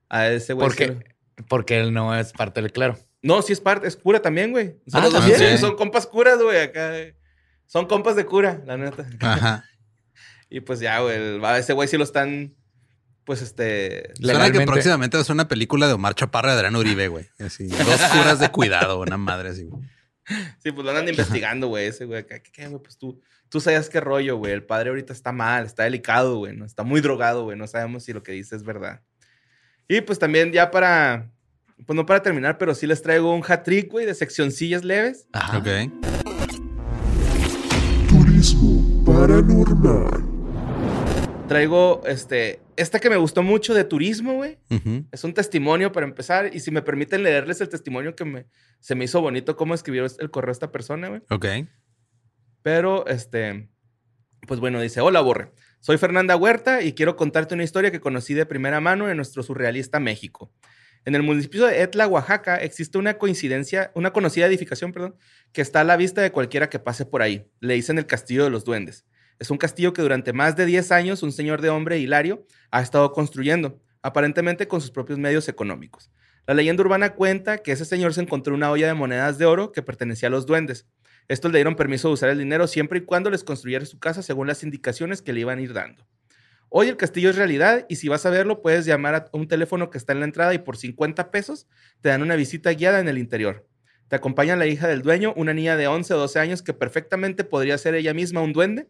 A 0.08 0.28
ese 0.28 0.52
güey. 0.52 0.68
Porque, 0.68 0.86
sí 0.86 1.44
porque 1.48 1.80
él 1.80 1.92
no 1.92 2.16
es 2.16 2.32
parte 2.32 2.62
del 2.62 2.70
clero. 2.70 2.96
No, 3.26 3.42
sí 3.42 3.52
es 3.52 3.60
parte, 3.60 3.88
es 3.88 3.96
cura 3.96 4.22
también, 4.22 4.52
güey. 4.52 4.76
Son, 4.86 5.02
Ah, 5.04 5.08
también. 5.10 5.38
sí, 5.38 5.58
son 5.58 5.74
compas 5.76 6.06
curas, 6.06 6.40
güey, 6.40 6.60
acá. 6.60 6.92
Son 7.66 7.86
compas 7.86 8.14
de 8.16 8.24
cura, 8.24 8.62
la 8.66 8.76
neta. 8.76 9.06
Ajá. 9.20 9.64
Y 10.48 10.60
pues 10.60 10.78
ya, 10.78 11.00
güey, 11.00 11.16
el- 11.16 11.44
ese 11.58 11.72
güey 11.72 11.88
sí 11.88 11.96
lo 11.96 12.04
están, 12.04 12.54
pues 13.24 13.42
este... 13.42 14.12
Suena 14.14 14.52
que 14.52 14.60
próximamente 14.60 15.16
va 15.16 15.22
a 15.22 15.24
ser 15.24 15.34
una 15.34 15.48
película 15.48 15.88
de 15.88 15.94
Omar 15.94 16.14
Chaparro 16.14 16.48
y 16.50 16.52
Adrián 16.52 16.76
Uribe, 16.76 17.08
güey. 17.08 17.26
Así, 17.40 17.66
dos 17.66 18.00
curas 18.12 18.38
de 18.38 18.48
cuidado, 18.52 19.00
una 19.00 19.16
madre 19.16 19.48
así. 19.48 19.64
güey. 19.64 19.82
Sí, 20.62 20.70
pues 20.70 20.84
lo 20.84 20.90
andan 20.90 21.08
investigando, 21.08 21.66
güey, 21.66 21.86
ese 21.86 22.04
güey. 22.04 22.24
¿Qué, 22.26 22.40
qué, 22.44 22.68
güey? 22.68 22.80
Pues 22.80 22.96
tú, 22.96 23.20
tú 23.48 23.60
sabes 23.60 23.88
qué 23.90 23.98
rollo, 23.98 24.36
güey. 24.36 24.52
El 24.52 24.62
padre 24.64 24.90
ahorita 24.90 25.12
está 25.12 25.32
mal, 25.32 25.66
está 25.66 25.82
delicado, 25.82 26.36
güey, 26.36 26.56
¿no? 26.56 26.64
Está 26.64 26.84
muy 26.84 27.00
drogado, 27.00 27.42
güey. 27.42 27.58
No 27.58 27.66
sabemos 27.66 28.04
si 28.04 28.12
lo 28.12 28.22
que 28.22 28.30
dice 28.30 28.54
es 28.54 28.62
verdad. 28.62 29.02
Y 29.88 30.00
pues 30.02 30.20
también 30.20 30.52
ya 30.52 30.70
para... 30.70 31.28
Pues 31.84 31.94
no 31.94 32.06
para 32.06 32.22
terminar, 32.22 32.56
pero 32.56 32.74
sí 32.74 32.86
les 32.86 33.02
traigo 33.02 33.34
un 33.34 33.42
hat-trick, 33.46 33.90
güey, 33.90 34.06
de 34.06 34.14
seccioncillas 34.14 34.82
leves. 34.82 35.28
Ajá. 35.32 35.58
Ok. 35.58 35.68
Turismo 38.08 39.04
paranormal. 39.04 40.24
Traigo, 41.48 42.02
este... 42.06 42.60
Esta 42.76 42.98
que 42.98 43.10
me 43.10 43.16
gustó 43.16 43.42
mucho 43.42 43.74
de 43.74 43.84
turismo, 43.84 44.34
güey. 44.34 44.58
Es 45.10 45.24
un 45.24 45.32
testimonio 45.32 45.92
para 45.92 46.06
empezar. 46.06 46.54
Y 46.54 46.60
si 46.60 46.70
me 46.70 46.82
permiten 46.82 47.22
leerles 47.22 47.60
el 47.60 47.68
testimonio 47.68 48.14
que 48.14 48.24
me, 48.24 48.46
se 48.80 48.94
me 48.94 49.04
hizo 49.04 49.20
bonito 49.20 49.56
cómo 49.56 49.74
escribió 49.74 50.06
el 50.18 50.30
correo 50.30 50.52
esta 50.52 50.72
persona, 50.72 51.08
güey. 51.08 51.22
Ok. 51.30 51.46
Pero, 52.62 53.06
este, 53.06 53.70
pues 54.46 54.60
bueno, 54.60 54.80
dice, 54.80 55.00
hola 55.00 55.20
Borre, 55.20 55.52
soy 55.80 55.96
Fernanda 55.98 56.36
Huerta 56.36 56.82
y 56.82 56.92
quiero 56.92 57.16
contarte 57.16 57.54
una 57.54 57.64
historia 57.64 57.90
que 57.90 58.00
conocí 58.00 58.34
de 58.34 58.44
primera 58.44 58.80
mano 58.80 59.08
en 59.08 59.16
nuestro 59.16 59.42
surrealista 59.42 60.00
México. 60.00 60.52
En 61.06 61.14
el 61.14 61.22
municipio 61.22 61.64
de 61.66 61.82
Etla, 61.82 62.08
Oaxaca, 62.08 62.56
existe 62.56 62.98
una 62.98 63.16
coincidencia, 63.16 63.92
una 63.94 64.12
conocida 64.12 64.46
edificación, 64.46 64.92
perdón, 64.92 65.14
que 65.52 65.62
está 65.62 65.82
a 65.82 65.84
la 65.84 65.96
vista 65.96 66.20
de 66.20 66.32
cualquiera 66.32 66.68
que 66.68 66.80
pase 66.80 67.06
por 67.06 67.22
ahí. 67.22 67.48
Le 67.60 67.74
dicen 67.74 67.96
el 67.98 68.06
Castillo 68.06 68.42
de 68.42 68.50
los 68.50 68.64
Duendes. 68.64 69.06
Es 69.38 69.52
un 69.52 69.56
castillo 69.56 69.92
que 69.92 70.02
durante 70.02 70.32
más 70.32 70.56
de 70.56 70.66
10 70.66 70.90
años 70.90 71.22
un 71.22 71.30
señor 71.30 71.62
de 71.62 71.68
hombre, 71.68 72.00
Hilario, 72.00 72.44
ha 72.72 72.82
estado 72.82 73.12
construyendo, 73.12 73.80
aparentemente 74.02 74.66
con 74.66 74.80
sus 74.80 74.90
propios 74.90 75.20
medios 75.20 75.48
económicos. 75.48 76.10
La 76.44 76.54
leyenda 76.54 76.82
urbana 76.82 77.14
cuenta 77.14 77.58
que 77.58 77.70
ese 77.70 77.84
señor 77.84 78.12
se 78.12 78.22
encontró 78.22 78.52
una 78.52 78.72
olla 78.72 78.88
de 78.88 78.94
monedas 78.94 79.38
de 79.38 79.44
oro 79.44 79.70
que 79.70 79.82
pertenecía 79.82 80.26
a 80.26 80.32
los 80.32 80.44
duendes. 80.44 80.88
Estos 81.28 81.52
le 81.52 81.58
dieron 81.58 81.76
permiso 81.76 82.08
de 82.08 82.14
usar 82.14 82.30
el 82.30 82.38
dinero 82.38 82.66
siempre 82.66 82.98
y 82.98 83.02
cuando 83.02 83.30
les 83.30 83.44
construyera 83.44 83.86
su 83.86 84.00
casa 84.00 84.22
según 84.22 84.48
las 84.48 84.64
indicaciones 84.64 85.22
que 85.22 85.32
le 85.32 85.40
iban 85.40 85.60
a 85.60 85.62
ir 85.62 85.72
dando. 85.72 86.04
Hoy 86.68 86.88
el 86.88 86.96
castillo 86.96 87.30
es 87.30 87.36
realidad 87.36 87.86
y 87.88 87.96
si 87.96 88.08
vas 88.08 88.26
a 88.26 88.30
verlo 88.30 88.60
puedes 88.60 88.84
llamar 88.86 89.14
a 89.14 89.28
un 89.32 89.48
teléfono 89.48 89.88
que 89.90 89.98
está 89.98 90.12
en 90.12 90.20
la 90.20 90.26
entrada 90.26 90.52
y 90.54 90.58
por 90.58 90.76
50 90.76 91.30
pesos 91.30 91.66
te 92.00 92.08
dan 92.08 92.22
una 92.22 92.36
visita 92.36 92.70
guiada 92.72 93.00
en 93.00 93.08
el 93.08 93.18
interior. 93.18 93.66
Te 94.08 94.14
acompaña 94.16 94.54
la 94.54 94.66
hija 94.66 94.86
del 94.86 95.02
dueño, 95.02 95.32
una 95.36 95.52
niña 95.52 95.76
de 95.76 95.88
11 95.88 96.14
o 96.14 96.18
12 96.18 96.38
años 96.38 96.62
que 96.62 96.72
perfectamente 96.72 97.42
podría 97.42 97.76
ser 97.76 97.94
ella 97.96 98.14
misma 98.14 98.40
un 98.40 98.52
duende 98.52 98.88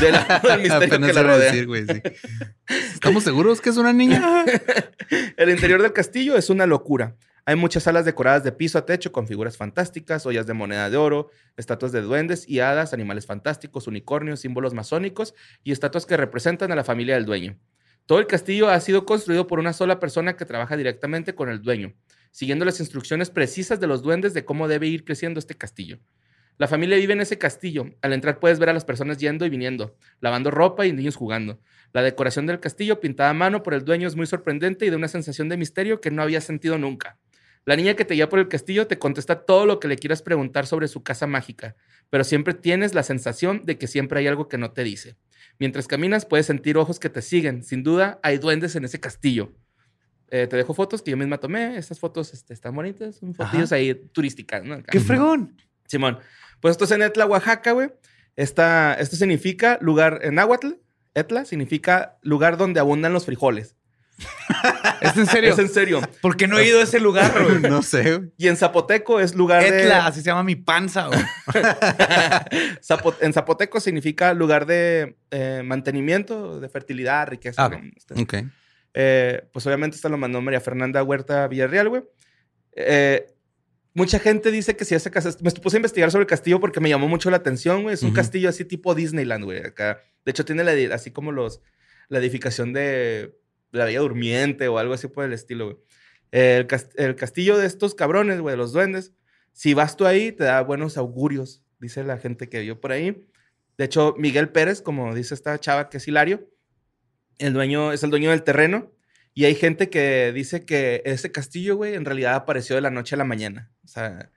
de 0.00 0.10
la- 0.12 0.40
del 0.42 0.60
misterio 0.62 0.76
Apenas 0.76 1.08
que 1.08 1.14
la 1.14 1.20
iba 1.20 1.30
a 1.30 1.34
rodea. 1.34 1.52
decir, 1.52 1.66
güey, 1.68 1.84
sí. 1.86 2.02
¿Estamos 2.94 3.22
seguros 3.22 3.60
que 3.60 3.70
es 3.70 3.76
una 3.76 3.92
niña? 3.92 4.44
El 5.36 5.50
interior 5.50 5.82
del 5.82 5.92
castillo 5.92 6.36
es 6.36 6.50
una 6.50 6.66
locura. 6.66 7.14
Hay 7.48 7.54
muchas 7.54 7.84
salas 7.84 8.04
decoradas 8.04 8.42
de 8.42 8.50
piso 8.50 8.76
a 8.76 8.86
techo 8.86 9.12
con 9.12 9.28
figuras 9.28 9.56
fantásticas, 9.56 10.26
ollas 10.26 10.48
de 10.48 10.52
moneda 10.52 10.90
de 10.90 10.96
oro, 10.96 11.30
estatuas 11.56 11.92
de 11.92 12.02
duendes 12.02 12.48
y 12.48 12.58
hadas, 12.58 12.92
animales 12.92 13.24
fantásticos, 13.24 13.86
unicornios, 13.86 14.40
símbolos 14.40 14.74
masónicos 14.74 15.32
y 15.62 15.70
estatuas 15.70 16.06
que 16.06 16.16
representan 16.16 16.72
a 16.72 16.74
la 16.74 16.82
familia 16.82 17.14
del 17.14 17.24
dueño. 17.24 17.56
Todo 18.04 18.18
el 18.18 18.26
castillo 18.26 18.68
ha 18.68 18.80
sido 18.80 19.06
construido 19.06 19.46
por 19.46 19.60
una 19.60 19.72
sola 19.72 20.00
persona 20.00 20.36
que 20.36 20.44
trabaja 20.44 20.76
directamente 20.76 21.36
con 21.36 21.48
el 21.48 21.62
dueño, 21.62 21.94
siguiendo 22.32 22.64
las 22.64 22.80
instrucciones 22.80 23.30
precisas 23.30 23.78
de 23.78 23.86
los 23.86 24.02
duendes 24.02 24.34
de 24.34 24.44
cómo 24.44 24.66
debe 24.66 24.88
ir 24.88 25.04
creciendo 25.04 25.38
este 25.38 25.54
castillo. 25.54 26.00
La 26.58 26.66
familia 26.66 26.96
vive 26.96 27.12
en 27.12 27.20
ese 27.20 27.38
castillo. 27.38 27.94
Al 28.02 28.12
entrar 28.12 28.40
puedes 28.40 28.58
ver 28.58 28.70
a 28.70 28.72
las 28.72 28.84
personas 28.84 29.18
yendo 29.18 29.46
y 29.46 29.50
viniendo, 29.50 29.96
lavando 30.20 30.50
ropa 30.50 30.84
y 30.84 30.92
niños 30.92 31.14
jugando. 31.14 31.60
La 31.92 32.02
decoración 32.02 32.46
del 32.46 32.58
castillo 32.58 32.98
pintada 32.98 33.30
a 33.30 33.34
mano 33.34 33.62
por 33.62 33.74
el 33.74 33.84
dueño 33.84 34.08
es 34.08 34.16
muy 34.16 34.26
sorprendente 34.26 34.84
y 34.84 34.90
de 34.90 34.96
una 34.96 35.06
sensación 35.06 35.48
de 35.48 35.56
misterio 35.56 36.00
que 36.00 36.10
no 36.10 36.22
había 36.22 36.40
sentido 36.40 36.76
nunca. 36.76 37.18
La 37.66 37.74
niña 37.74 37.94
que 37.94 38.04
te 38.04 38.14
guía 38.14 38.28
por 38.28 38.38
el 38.38 38.46
castillo 38.46 38.86
te 38.86 38.98
contesta 38.98 39.44
todo 39.44 39.66
lo 39.66 39.80
que 39.80 39.88
le 39.88 39.96
quieras 39.96 40.22
preguntar 40.22 40.68
sobre 40.68 40.86
su 40.86 41.02
casa 41.02 41.26
mágica, 41.26 41.74
pero 42.10 42.22
siempre 42.22 42.54
tienes 42.54 42.94
la 42.94 43.02
sensación 43.02 43.62
de 43.64 43.76
que 43.76 43.88
siempre 43.88 44.20
hay 44.20 44.28
algo 44.28 44.48
que 44.48 44.56
no 44.56 44.70
te 44.70 44.84
dice. 44.84 45.16
Mientras 45.58 45.88
caminas 45.88 46.26
puedes 46.26 46.46
sentir 46.46 46.78
ojos 46.78 47.00
que 47.00 47.10
te 47.10 47.22
siguen. 47.22 47.64
Sin 47.64 47.82
duda 47.82 48.20
hay 48.22 48.38
duendes 48.38 48.76
en 48.76 48.84
ese 48.84 49.00
castillo. 49.00 49.52
Eh, 50.28 50.46
te 50.46 50.56
dejo 50.56 50.74
fotos 50.74 51.02
que 51.02 51.10
yo 51.10 51.16
misma 51.16 51.38
tomé. 51.38 51.76
Estas 51.76 51.98
fotos 51.98 52.32
este, 52.32 52.54
están 52.54 52.74
bonitas. 52.74 53.16
Son 53.16 53.34
fotillos 53.34 53.72
ahí 53.72 53.94
turísticas, 54.12 54.62
¿no? 54.64 54.82
¡Qué 54.84 55.00
fregón! 55.00 55.56
Simón. 55.86 56.18
Pues 56.60 56.72
esto 56.72 56.84
es 56.84 56.92
en 56.92 57.02
Etla, 57.02 57.26
Oaxaca, 57.26 57.72
güey. 57.72 57.90
Esta, 58.36 58.94
esto 58.94 59.16
significa 59.16 59.78
lugar 59.80 60.20
en 60.22 60.36
náhuatl. 60.36 60.74
Etla 61.14 61.44
significa 61.44 62.18
lugar 62.22 62.58
donde 62.58 62.78
abundan 62.78 63.12
los 63.12 63.24
frijoles. 63.24 63.76
¿Es 65.00 65.16
en 65.16 65.26
serio? 65.26 65.52
Es 65.52 65.58
en 65.58 65.68
serio. 65.68 66.00
¿Por 66.20 66.36
qué 66.36 66.46
no 66.48 66.58
he 66.58 66.66
ido 66.66 66.80
a 66.80 66.84
ese 66.84 67.00
lugar, 67.00 67.32
güey? 67.42 67.60
No 67.70 67.82
sé, 67.82 68.16
güey. 68.16 68.30
Y 68.36 68.48
en 68.48 68.56
zapoteco 68.56 69.20
es 69.20 69.34
lugar 69.34 69.62
de... 69.62 69.82
Etla, 69.82 70.06
así 70.06 70.20
se 70.20 70.26
llama 70.26 70.42
mi 70.42 70.56
panza, 70.56 71.06
güey. 71.08 71.20
Zapo- 72.82 73.16
en 73.20 73.32
zapoteco 73.32 73.80
significa 73.80 74.32
lugar 74.34 74.66
de 74.66 75.16
eh, 75.30 75.62
mantenimiento, 75.64 76.60
de 76.60 76.68
fertilidad, 76.68 77.28
riqueza. 77.28 77.64
Ah, 77.64 77.68
¿no? 77.68 77.76
ok. 77.76 77.84
Este, 77.96 78.14
Ok. 78.22 78.34
eh, 78.94 79.48
pues 79.52 79.66
obviamente 79.66 79.96
esto 79.96 80.08
lo 80.08 80.16
mandó 80.18 80.40
María 80.40 80.60
Fernanda 80.60 81.02
Huerta 81.02 81.46
Villarreal, 81.48 81.88
güey. 81.88 82.02
Eh, 82.72 83.26
mucha 83.94 84.18
gente 84.18 84.50
dice 84.50 84.76
que 84.76 84.84
si 84.84 84.94
ese 84.94 85.10
castillo... 85.10 85.36
Me 85.42 85.50
puse 85.50 85.76
a 85.76 85.78
investigar 85.78 86.10
sobre 86.10 86.22
el 86.22 86.28
castillo 86.28 86.60
porque 86.60 86.80
me 86.80 86.88
llamó 86.88 87.08
mucho 87.08 87.30
la 87.30 87.38
atención, 87.38 87.82
güey. 87.82 87.94
Es 87.94 88.02
un 88.02 88.08
Ujú. 88.08 88.16
castillo 88.16 88.48
así 88.48 88.64
tipo 88.64 88.94
Disneyland, 88.94 89.44
güey. 89.44 89.60
Acá. 89.64 90.00
De 90.24 90.30
hecho, 90.30 90.44
tiene 90.44 90.64
la 90.64 90.94
así 90.94 91.10
como 91.10 91.32
los... 91.32 91.60
La 92.08 92.18
edificación 92.20 92.72
de 92.72 93.34
la 93.72 93.84
Bella 93.84 94.00
Durmiente 94.00 94.68
o 94.68 94.78
algo 94.78 94.94
así 94.94 95.08
por 95.08 95.24
el 95.24 95.32
estilo, 95.32 95.66
güey. 95.66 95.76
El, 96.32 96.66
cas- 96.66 96.90
el 96.96 97.14
castillo 97.16 97.56
de 97.56 97.66
estos 97.66 97.94
cabrones, 97.94 98.40
güey, 98.40 98.52
de 98.54 98.56
los 98.58 98.72
duendes. 98.72 99.12
Si 99.52 99.74
vas 99.74 99.96
tú 99.96 100.06
ahí, 100.06 100.32
te 100.32 100.44
da 100.44 100.60
buenos 100.62 100.96
augurios, 100.98 101.64
dice 101.78 102.04
la 102.04 102.18
gente 102.18 102.48
que 102.48 102.60
vio 102.60 102.80
por 102.80 102.92
ahí. 102.92 103.26
De 103.78 103.84
hecho, 103.84 104.14
Miguel 104.18 104.48
Pérez, 104.50 104.82
como 104.82 105.14
dice 105.14 105.34
esta 105.34 105.58
chava 105.58 105.88
que 105.88 105.96
es 105.98 106.08
Hilario, 106.08 106.48
el 107.38 107.52
dueño 107.52 107.92
es 107.92 108.02
el 108.02 108.10
dueño 108.10 108.30
del 108.30 108.42
terreno. 108.42 108.92
Y 109.34 109.44
hay 109.44 109.54
gente 109.54 109.90
que 109.90 110.32
dice 110.34 110.64
que 110.64 111.02
ese 111.04 111.30
castillo, 111.30 111.76
güey, 111.76 111.94
en 111.94 112.06
realidad 112.06 112.34
apareció 112.34 112.74
de 112.74 112.80
la 112.82 112.90
noche 112.90 113.14
a 113.14 113.18
la 113.18 113.24
mañana. 113.24 113.70
O 113.84 113.88
sea, 113.88 114.30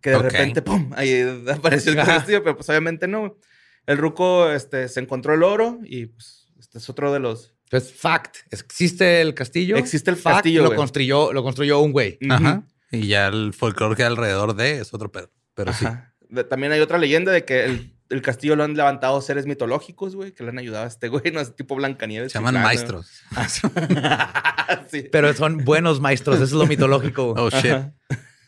que 0.00 0.10
de 0.10 0.16
repente, 0.18 0.62
¡pum! 0.62 0.92
Ahí 0.96 1.22
apareció 1.52 1.92
el 1.92 1.98
castillo, 1.98 2.42
pero 2.42 2.56
pues 2.56 2.68
obviamente 2.70 3.06
no. 3.06 3.38
El 3.86 3.98
ruco 3.98 4.50
este, 4.50 4.88
se 4.88 5.00
encontró 5.00 5.34
el 5.34 5.42
oro 5.42 5.78
y 5.84 6.06
pues 6.06 6.48
este 6.58 6.78
es 6.78 6.88
otro 6.88 7.12
de 7.12 7.20
los... 7.20 7.54
Pues, 7.70 7.92
fact. 7.92 8.36
¿Existe 8.50 9.20
el 9.20 9.34
castillo? 9.34 9.76
Existe 9.76 10.10
el 10.10 10.16
Fact, 10.16 10.36
castillo, 10.36 10.62
Lo 10.62 10.68
güey. 10.68 10.76
construyó, 10.76 11.32
lo 11.32 11.42
construyó 11.42 11.80
un 11.80 11.92
güey. 11.92 12.18
Ajá. 12.28 12.62
Y 12.92 13.08
ya 13.08 13.26
el 13.26 13.52
folclore 13.52 13.96
que 13.96 14.02
hay 14.02 14.08
alrededor 14.08 14.54
de 14.54 14.80
es 14.80 14.94
otro 14.94 15.10
pedo. 15.10 15.30
Pero 15.54 15.72
sí. 15.72 15.86
Ajá. 15.86 16.14
También 16.48 16.72
hay 16.72 16.80
otra 16.80 16.98
leyenda 16.98 17.32
de 17.32 17.44
que 17.44 17.64
el, 17.64 17.94
el 18.10 18.22
castillo 18.22 18.56
lo 18.56 18.64
han 18.64 18.74
levantado 18.76 19.20
seres 19.20 19.46
mitológicos, 19.46 20.14
güey, 20.14 20.32
que 20.32 20.44
le 20.44 20.50
han 20.50 20.58
ayudado 20.58 20.84
a 20.84 20.88
este 20.88 21.08
güey, 21.08 21.24
no 21.32 21.40
es 21.40 21.54
tipo 21.56 21.74
Blancanieves. 21.74 22.32
Se 22.32 22.38
llaman 22.38 22.54
maestros. 22.54 23.10
sí. 24.90 25.08
Pero 25.10 25.34
son 25.34 25.64
buenos 25.64 26.00
maestros. 26.00 26.36
Eso 26.36 26.44
es 26.44 26.52
lo 26.52 26.66
mitológico. 26.66 27.34
Oh, 27.36 27.50
shit. 27.50 27.72
Ajá. 27.72 27.94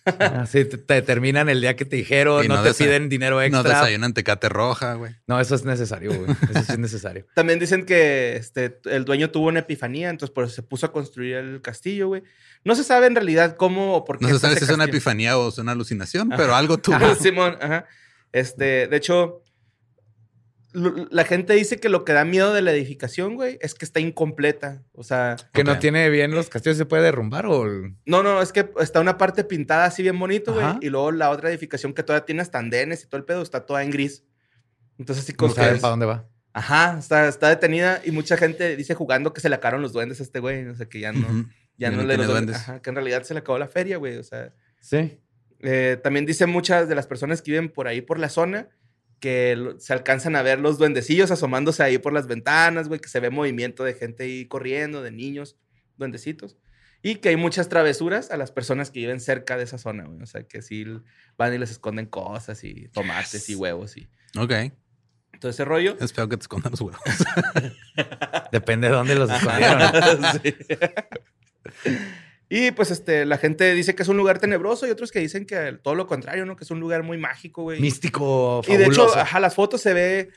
Así 0.19 0.65
te, 0.65 0.79
te 0.79 1.03
terminan 1.03 1.49
el 1.49 1.61
día 1.61 1.77
que 1.77 1.85
te 1.85 1.97
dijeron, 1.97 2.45
Y 2.45 2.49
no, 2.49 2.57
no 2.57 2.63
te 2.63 2.75
piden 2.75 3.09
dinero 3.09 3.37
No 3.37 3.43
extra. 3.43 3.63
desayunan 3.81 4.15
tecate 4.15 4.49
roja, 4.49 4.95
güey. 4.95 5.15
No, 5.27 5.41
eso 5.41 5.55
es 5.55 5.65
necesario, 5.65 6.13
güey. 6.15 6.31
Eso 6.51 6.63
sí 6.65 6.73
es 6.73 6.79
necesario. 6.79 7.27
También 7.35 7.59
dicen 7.59 7.85
que 7.85 8.37
este, 8.37 8.81
el 8.87 9.05
dueño 9.05 9.31
tuvo 9.31 9.49
una 9.49 9.61
epifanía, 9.61 10.11
entonces 10.11 10.33
por 10.35 10.45
eso 10.45 10.55
se 10.55 10.63
puso 10.63 10.87
a 10.87 10.93
construir 10.93 11.37
el 11.37 11.61
castillo, 11.63 12.09
güey. 12.09 12.23
No 12.65 12.75
se 12.75 12.85
sabe 12.85 13.07
en 13.07 13.15
realidad 13.15 13.57
cómo 13.57 13.95
o 13.95 14.05
por 14.05 14.19
qué. 14.19 14.27
No 14.27 14.33
se 14.35 14.39
sabe 14.41 14.57
si 14.57 14.65
es 14.65 14.71
una 14.71 14.85
epifanía 14.85 15.39
o 15.39 15.49
es 15.49 15.59
una 15.59 15.73
alucinación, 15.73 16.33
Ajá. 16.33 16.41
pero 16.43 16.55
algo 16.55 16.79
tuvo. 16.83 16.97
Ajá, 16.97 17.15
Simón, 17.15 17.57
ajá. 17.61 17.87
Este, 18.33 18.89
de 18.89 18.97
hecho, 18.97 19.43
la 21.11 21.25
gente 21.25 21.53
dice 21.55 21.79
que 21.79 21.89
lo 21.89 22.05
que 22.05 22.13
da 22.13 22.25
miedo 22.25 22.53
de 22.55 22.63
la 22.63 22.73
edificación, 22.73 23.35
güey, 23.35 23.59
es 23.61 23.75
que 23.75 23.85
está 23.85 24.01
incompleta. 24.01 24.83
O 24.93 25.03
sea, 25.03 25.37
Que 25.53 25.65
no 25.65 25.79
tiene 25.79 26.09
bien 26.11 26.31
los 26.33 26.49
castillos, 26.49 26.77
¿se 26.79 26.87
puede 26.87 27.03
derrumbar 27.03 27.47
o...? 27.47 27.65
no, 28.07 28.23
no, 28.23 28.41
es 28.43 28.53
que 28.53 28.71
está 28.81 29.01
una 29.01 29.19
parte 29.19 29.45
pintada 29.45 29.85
así 29.85 30.03
bien 30.03 30.19
bonito, 30.19 30.55
güey. 30.55 30.67
Y 30.81 30.89
luego 30.91 31.13
la 31.13 31.31
otra 31.31 31.51
edificación 31.51 31.93
que 31.95 32.03
todavía 32.03 32.25
tiene 32.27 32.43
hasta 32.43 32.59
andenes 32.59 33.03
y 33.05 33.07
todo 33.09 33.19
el 33.19 33.25
pedo 33.25 33.43
está 33.43 33.67
toda 33.67 33.83
en 33.83 33.91
gris. 33.91 34.25
Entonces, 34.99 35.25
así 35.25 35.33
No 35.33 35.39
como 35.39 35.55
saben 35.55 35.75
que- 35.75 35.81
para 35.81 35.91
dónde 35.91 36.07
va. 36.07 36.29
Ajá, 36.53 36.97
está, 36.99 37.29
está 37.29 37.49
detenida 37.51 38.01
y 38.05 38.11
mucha 38.11 38.37
gente 38.37 38.75
dice 38.75 38.95
jugando 38.95 39.33
que 39.33 39.41
se 39.41 39.49
le 39.49 39.55
acabaron 39.55 39.83
los 39.83 39.93
duendes 39.93 40.19
a 40.21 40.23
este 40.25 40.41
güey. 40.41 40.67
O 40.67 40.75
sea, 40.75 40.87
que 40.87 40.99
ya 41.01 41.13
no, 41.13 41.21
ya 41.77 41.89
Ya 41.89 41.91
no 41.91 41.99
no 41.99 42.05
le 42.05 42.17
los 42.17 42.27
duendes. 42.27 42.57
Ajá, 42.57 42.81
que 42.83 42.91
en 42.91 42.97
realidad 42.97 43.23
se 43.23 43.35
le 43.35 43.41
acabó 43.41 43.59
la 43.59 43.69
feria, 43.69 43.97
güey. 43.99 44.17
O 44.17 44.25
sea, 44.25 44.53
Sí. 44.81 45.21
eh, 45.61 45.99
también 46.03 46.27
dicen 46.27 46.51
muchas 46.51 46.89
de 46.89 46.95
las 46.97 47.07
personas 47.07 47.43
que 47.43 47.53
viven 47.53 47.69
por 47.69 47.87
ahí, 47.87 48.01
por 48.01 48.19
la 48.19 48.29
zona, 48.29 48.69
que 49.21 49.75
se 49.79 49.93
alcanzan 49.93 50.37
a 50.37 50.43
ver 50.43 50.61
los 50.61 50.79
duendecillos 50.79 51.31
asomándose 51.31 51.83
ahí 51.83 51.99
por 51.99 52.13
las 52.13 52.27
ventanas, 52.27 52.89
güey, 52.89 53.01
que 53.01 53.09
se 53.09 53.21
ve 53.21 53.31
movimiento 53.31 53.85
de 53.85 53.95
gente 53.95 54.25
ahí 54.25 54.47
corriendo, 54.47 55.03
de 55.03 55.11
niños, 55.11 55.57
duendecitos. 55.97 56.57
Y 57.03 57.17
que 57.17 57.29
hay 57.29 57.37
muchas 57.37 57.69
travesuras 57.69 58.31
a 58.33 58.37
las 58.37 58.51
personas 58.51 58.91
que 58.91 59.01
viven 59.01 59.21
cerca 59.21 59.57
de 59.57 59.65
esa 59.65 59.79
zona, 59.79 60.05
güey. 60.05 60.21
O 60.23 60.27
sea, 60.27 60.43
que 60.43 60.63
sí 60.63 60.85
van 61.37 61.55
y 61.55 61.59
les 61.59 61.71
esconden 61.71 62.07
cosas 62.07 62.65
y 62.65 62.89
tomates 62.89 63.49
y 63.49 63.55
huevos 63.55 63.97
y 63.97 64.09
Ok. 64.37 64.53
todo 65.41 65.51
ese 65.51 65.65
rollo. 65.65 65.97
Es 66.01 66.13
feo 66.13 66.29
que 66.29 66.37
te 66.37 66.43
escondan 66.43 66.73
los 66.73 66.81
huevos. 66.81 67.01
Depende 68.53 68.89
de 68.89 68.95
dónde 68.95 69.15
los 69.15 69.31
escondieron. 69.31 69.81
Sí. 70.43 71.97
Y 72.51 72.71
pues 72.71 72.91
este, 72.91 73.27
la 73.27 73.37
gente 73.37 73.75
dice 73.75 73.95
que 73.95 74.03
es 74.03 74.09
un 74.09 74.17
lugar 74.17 74.39
tenebroso 74.39 74.87
y 74.87 74.91
otros 74.91 75.13
que 75.13 75.19
dicen 75.19 75.45
que 75.45 75.79
todo 75.83 75.95
lo 75.95 76.07
contrario, 76.07 76.47
¿no? 76.47 76.57
Que 76.57 76.65
es 76.65 76.71
un 76.71 76.81
lugar 76.81 77.03
muy 77.03 77.19
mágico, 77.19 77.63
güey. 77.63 77.81
Místico, 77.81 78.63
Y 78.67 78.77
de 78.77 78.85
hecho, 78.85 78.95
fabuloso. 78.95 79.19
ajá, 79.19 79.41
las 79.41 79.55
fotos 79.55 79.83
se 79.83 79.93
ve. 79.93 80.31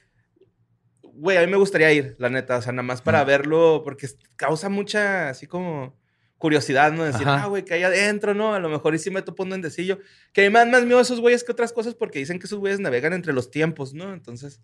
Güey, 1.14 1.38
a 1.38 1.42
mí 1.42 1.48
me 1.48 1.58
gustaría 1.58 1.92
ir, 1.94 2.16
la 2.20 2.30
neta. 2.30 2.58
O 2.58 2.62
sea, 2.62 2.74
nada 2.74 2.84
más 2.84 3.02
para 3.02 3.24
verlo, 3.24 3.82
porque 3.84 4.10
causa 4.36 4.68
mucha, 4.70 5.30
así 5.30 5.48
como 5.48 5.96
curiosidad, 6.38 6.92
¿no? 6.92 7.04
Decir, 7.06 7.28
Ajá. 7.28 7.44
ah, 7.44 7.48
güey, 7.48 7.64
que 7.64 7.76
hay 7.76 7.84
adentro, 7.84 8.34
¿no? 8.34 8.54
A 8.56 8.60
lo 8.60 8.68
mejor 8.68 8.96
y 8.96 9.00
sí 9.00 9.12
me 9.12 9.22
topo 9.22 9.44
un 9.44 9.50
duendecillo. 9.50 10.00
Que 10.34 10.48
a 10.48 10.50
dan 10.50 10.72
más 10.72 10.84
miedo 10.84 11.00
esos 11.00 11.22
güeyes 11.22 11.44
que 11.44 11.52
otras 11.52 11.72
cosas 11.72 11.94
porque 11.94 12.20
dicen 12.20 12.40
que 12.40 12.48
esos 12.48 12.60
güeyes 12.60 12.80
navegan 12.80 13.14
entre 13.14 13.32
los 13.32 13.52
tiempos, 13.52 13.94
¿no? 13.94 14.12
Entonces, 14.12 14.60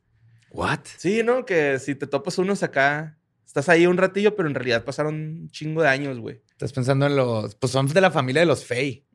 ¿What? 0.51 0.79
sí, 0.97 1.21
¿no? 1.23 1.45
Que 1.45 1.77
si 1.79 1.93
te 1.93 2.07
topas 2.07 2.39
unos 2.39 2.63
acá, 2.63 3.17
estás 3.45 3.69
ahí 3.69 3.85
un 3.85 3.97
ratillo, 3.97 4.35
pero 4.35 4.49
en 4.49 4.55
realidad 4.55 4.83
pasaron 4.83 5.15
un 5.15 5.49
chingo 5.49 5.83
de 5.83 5.89
años, 5.89 6.19
güey. 6.19 6.41
Estás 6.57 6.73
pensando 6.73 7.05
en 7.05 7.15
los... 7.15 7.53
Pues 7.55 7.71
son 7.71 7.87
de 7.87 8.01
la 8.01 8.09
familia 8.09 8.39
de 8.41 8.47
los 8.47 8.65
Fey. 8.65 9.05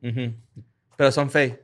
Pero 0.97 1.11
son 1.11 1.29
fey. 1.29 1.59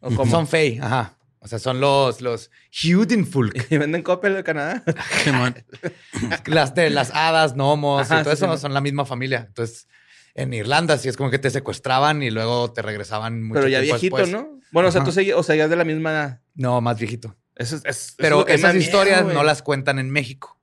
¿O 0.00 0.10
cómo? 0.10 0.28
Son 0.28 0.48
Fey, 0.48 0.78
ajá. 0.82 1.16
O 1.38 1.46
sea, 1.46 1.60
son 1.60 1.80
los, 1.80 2.20
los. 2.20 2.50
¿Y 3.70 3.76
venden 3.78 4.02
Coppel 4.02 4.34
de 4.34 4.42
Canadá? 4.44 4.82
Las 6.46 6.74
de 6.74 6.90
las 6.90 7.10
hadas, 7.14 7.54
gnomos 7.54 8.02
Ajá, 8.10 8.20
y 8.20 8.24
todo 8.24 8.34
sí, 8.36 8.44
eso 8.44 8.58
son 8.58 8.74
la 8.74 8.80
misma 8.80 9.04
familia. 9.04 9.44
Entonces, 9.48 9.88
en 10.34 10.52
Irlanda, 10.54 10.98
sí 10.98 11.08
es 11.08 11.16
como 11.16 11.30
que 11.30 11.38
te 11.38 11.50
secuestraban 11.50 12.22
y 12.22 12.30
luego 12.30 12.72
te 12.72 12.82
regresaban 12.82 13.42
mucho 13.42 13.60
Pero 13.60 13.68
ya 13.68 13.80
tiempo 13.80 13.94
viejito, 14.00 14.16
después. 14.16 14.32
¿no? 14.44 14.60
Bueno, 14.72 14.88
o 14.88 14.92
sea, 14.92 15.04
tú 15.04 15.12
seguías, 15.12 15.36
o 15.36 15.42
sea, 15.42 15.54
ya 15.56 15.64
es 15.64 15.70
de 15.70 15.76
la 15.76 15.84
misma 15.84 16.10
edad. 16.10 16.40
No, 16.54 16.80
más 16.80 16.98
viejito. 16.98 17.36
Eso 17.54 17.76
es, 17.76 17.82
es- 17.84 17.88
eso 17.96 18.08
es 18.10 18.14
Pero 18.18 18.46
esas 18.48 18.74
historias 18.74 19.24
no 19.24 19.42
las 19.44 19.62
cuentan 19.62 19.98
en 19.98 20.10
México. 20.10 20.58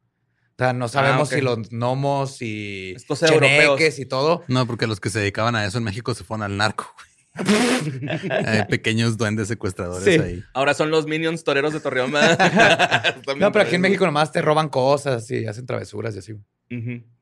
O 0.60 0.62
sea, 0.62 0.74
no 0.74 0.90
sabemos 0.90 1.30
ok. 1.30 1.36
si 1.36 1.42
los 1.42 1.70
gnomos 1.70 2.42
y 2.42 2.92
Es 2.94 3.06
cosa 3.06 3.28
de 3.28 3.34
europeos. 3.34 3.98
y 3.98 4.06
todo. 4.06 4.44
No, 4.50 4.68
porque 4.68 4.88
los 4.88 5.00
que 5.00 5.10
se 5.10 5.20
dedicaban 5.20 5.56
a 5.56 5.66
eso 5.66 5.78
en 5.78 5.86
México 5.86 6.14
se 6.14 6.26
fueron 6.26 6.44
al 6.44 6.58
narco. 6.58 6.94
güey. 6.98 7.10
Hay 8.46 8.66
pequeños 8.66 9.16
duendes 9.16 9.48
secuestradores 9.48 10.04
Sí. 10.04 10.20
ahí. 10.20 10.44
Ahora 10.54 10.74
son 10.74 10.92
los 10.92 11.06
Minions 11.08 11.46
toreros 11.46 11.72
de 11.72 11.80
Torreón. 11.80 12.12
No, 13.40 13.54
pero 13.54 13.64
aquí 13.64 13.76
en 13.76 13.82
México 13.82 14.06
nomás 14.06 14.34
te 14.34 14.42
roban 14.42 14.68
cosas 14.68 15.32
y 15.32 15.48
hacen 15.48 15.66
travesuras 15.66 16.14
y 16.16 16.20
así. 16.20 16.36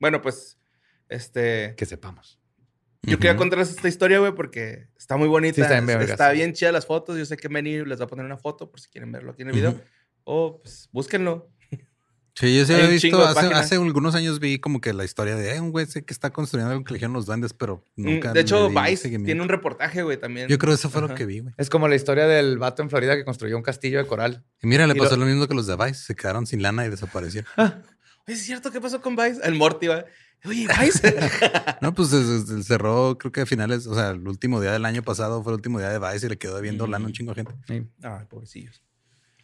Bueno, 0.00 0.20
pues, 0.20 0.58
este... 1.08 1.74
Que 1.76 1.86
sepamos. 1.86 2.40
Yo 3.02 3.18
quería 3.20 3.36
contarles 3.36 3.70
esta 3.70 3.86
historia, 3.86 4.18
güey, 4.18 4.34
porque 4.34 4.88
está 4.98 5.16
muy 5.16 5.28
bonita. 5.28 5.54
Sí, 5.54 5.60
está 5.62 5.80
bien 6.32 6.50
está, 6.50 6.58
chida 6.58 6.72
las 6.72 6.86
fotos. 6.86 7.16
Yo 7.16 7.24
sé 7.24 7.36
que 7.36 7.48
Manny 7.48 7.84
les 7.84 8.00
va 8.00 8.06
a 8.06 8.08
poner 8.08 8.26
una 8.26 8.36
foto 8.36 8.68
por 8.68 8.80
si 8.80 8.88
quieren 8.88 9.12
verlo 9.12 9.30
aquí 9.30 9.42
en 9.42 9.48
el 9.50 9.54
video. 9.54 9.80
O, 10.24 10.60
pues, 10.60 10.88
búsquenlo. 10.90 11.48
Sí, 12.38 12.56
yo 12.56 12.64
sí 12.64 12.72
había 12.72 12.86
visto, 12.86 13.20
hace, 13.26 13.46
hace 13.52 13.74
algunos 13.74 14.14
años 14.14 14.38
vi 14.38 14.60
como 14.60 14.80
que 14.80 14.92
la 14.92 15.04
historia 15.04 15.34
de 15.34 15.56
eh, 15.56 15.60
un 15.60 15.72
güey 15.72 15.86
que 15.86 16.04
está 16.06 16.30
construyendo 16.30 16.70
algo 16.70 16.84
que 16.84 16.94
le 16.94 17.08
los 17.08 17.26
duendes, 17.26 17.52
pero 17.52 17.82
nunca. 17.96 18.30
Mm, 18.30 18.34
de 18.34 18.40
hecho, 18.40 18.68
Vice 18.68 19.08
tiene 19.08 19.42
un 19.42 19.48
reportaje, 19.48 20.04
güey, 20.04 20.18
también. 20.18 20.46
Yo 20.46 20.56
creo 20.56 20.70
que 20.70 20.76
eso 20.76 20.88
fue 20.88 21.00
lo 21.00 21.12
que 21.16 21.26
vi, 21.26 21.40
güey. 21.40 21.52
Es 21.56 21.68
como 21.68 21.88
la 21.88 21.96
historia 21.96 22.28
del 22.28 22.58
vato 22.58 22.82
en 22.82 22.90
Florida 22.90 23.16
que 23.16 23.24
construyó 23.24 23.56
un 23.56 23.64
castillo 23.64 23.98
de 23.98 24.06
coral. 24.06 24.44
Y 24.62 24.68
mira, 24.68 24.86
le 24.86 24.94
Y 24.94 24.98
pasó 24.98 25.16
lo- 25.16 25.24
lo... 25.24 25.26
mismo 25.26 25.48
que 25.48 25.54
los 25.54 25.66
de 25.66 25.74
Vice. 25.74 25.94
Se 25.94 26.14
quedaron 26.14 26.46
sin 26.46 26.62
lana 26.62 26.86
y 26.86 26.90
desaparecieron. 26.90 27.50
¿Es 28.28 28.42
cierto 28.44 28.70
qué 28.70 28.80
pasó 28.80 29.00
con 29.00 29.16
Vice? 29.16 29.40
El 29.42 29.56
Morty, 29.56 29.88
va. 29.88 30.04
Oye, 30.44 30.68
Vice. 30.80 31.16
no, 31.80 31.92
pues 31.92 32.10
se- 32.10 32.46
se- 32.46 32.62
cerró, 32.62 33.18
creo 33.18 33.32
que 33.32 33.40
a 33.40 33.46
finales, 33.46 33.88
o 33.88 33.96
sea, 33.96 34.10
el 34.10 34.28
último 34.28 34.60
día 34.60 34.70
del 34.70 34.84
año 34.84 35.02
pasado 35.02 35.42
fue 35.42 35.50
el 35.52 35.56
último 35.56 35.80
día 35.80 35.88
de 35.88 35.98
Vice 35.98 36.26
y 36.26 36.28
le 36.28 36.38
quedó 36.38 36.54
debiendo 36.54 36.86
lana 36.86 37.06
a 37.06 37.08
un 37.08 37.12
chingo 37.12 37.34
de 37.34 37.42
gente. 37.44 37.54
Sí. 37.66 37.84
Ay, 38.02 38.26
pobrecillos. 38.28 38.80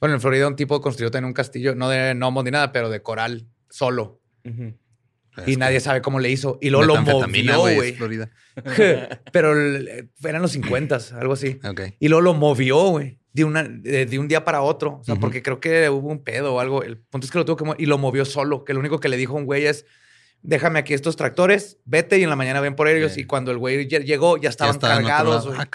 Bueno, 0.05 0.16
en 0.16 0.20
Florida 0.20 0.46
un 0.46 0.55
tipo 0.55 0.82
construyó 0.82 1.11
también 1.11 1.28
un 1.28 1.32
castillo, 1.32 1.74
no 1.74 1.88
de 1.88 2.12
gnomos 2.12 2.44
ni 2.44 2.50
nada, 2.50 2.72
pero 2.72 2.90
de 2.90 3.00
coral 3.00 3.46
solo. 3.70 4.20
Ujú. 4.44 4.74
y 5.46 5.57
nadie 5.57 5.80
sabe 5.80 6.02
cómo 6.02 6.20
le 6.20 6.28
hizo. 6.30 6.59
Y 6.61 6.68
luego 6.68 6.84
lo 6.88 6.94
movió, 7.55 7.61
güey. 7.76 7.92
Florida. 7.94 8.30
pero 9.32 9.52
el- 9.52 10.11
eran 10.22 10.42
los 10.42 10.52
50, 10.52 10.98
algo 11.18 11.32
así. 11.32 11.59
Ok. 11.64 11.80
Y 11.98 12.09
luego 12.09 12.20
lo 12.20 12.34
movió, 12.34 12.88
güey. 12.90 13.18
De, 13.32 13.44
una, 13.44 13.62
de, 13.64 14.05
de 14.05 14.18
un 14.18 14.28
día 14.28 14.44
para 14.44 14.61
otro. 14.61 14.98
O 15.00 15.05
sea, 15.05 15.14
porque 15.16 15.42
creo 15.42 15.59
que 15.59 15.88
hubo 15.88 16.09
un 16.09 16.22
pedo 16.22 16.55
o 16.55 16.61
algo. 16.61 16.82
El 16.82 16.98
punto 16.98 17.24
es 17.24 17.30
que 17.32 17.38
lo 17.38 17.44
tuvo 17.46 17.57
que 17.57 17.64
mo- 17.64 17.74
y 17.78 17.86
lo 17.86 17.96
movió 17.96 18.24
solo. 18.26 18.62
Que 18.64 18.74
lo 18.74 18.80
único 18.80 19.00
que 19.00 19.09
le 19.09 19.16
dijo 19.16 19.32
a 19.34 19.38
un 19.38 19.46
güey 19.46 19.64
es: 19.66 19.86
déjame 20.42 20.78
aquí 20.78 20.92
estos 20.94 21.16
tractores, 21.16 21.78
vete 21.86 22.18
y 22.18 22.22
en 22.24 22.28
la 22.30 22.36
mañana 22.36 22.61
ven 22.61 22.76
por 22.76 22.86
ellos. 22.88 23.16
Y 23.16 23.24
cuando 23.24 23.50
el 23.50 23.59
güey 23.59 23.88
lle- 23.88 24.05
llegó, 24.05 24.36
ya 24.36 24.50
estaban 24.50 24.74
cargados. 25.02 25.46
Ah, 25.59 25.66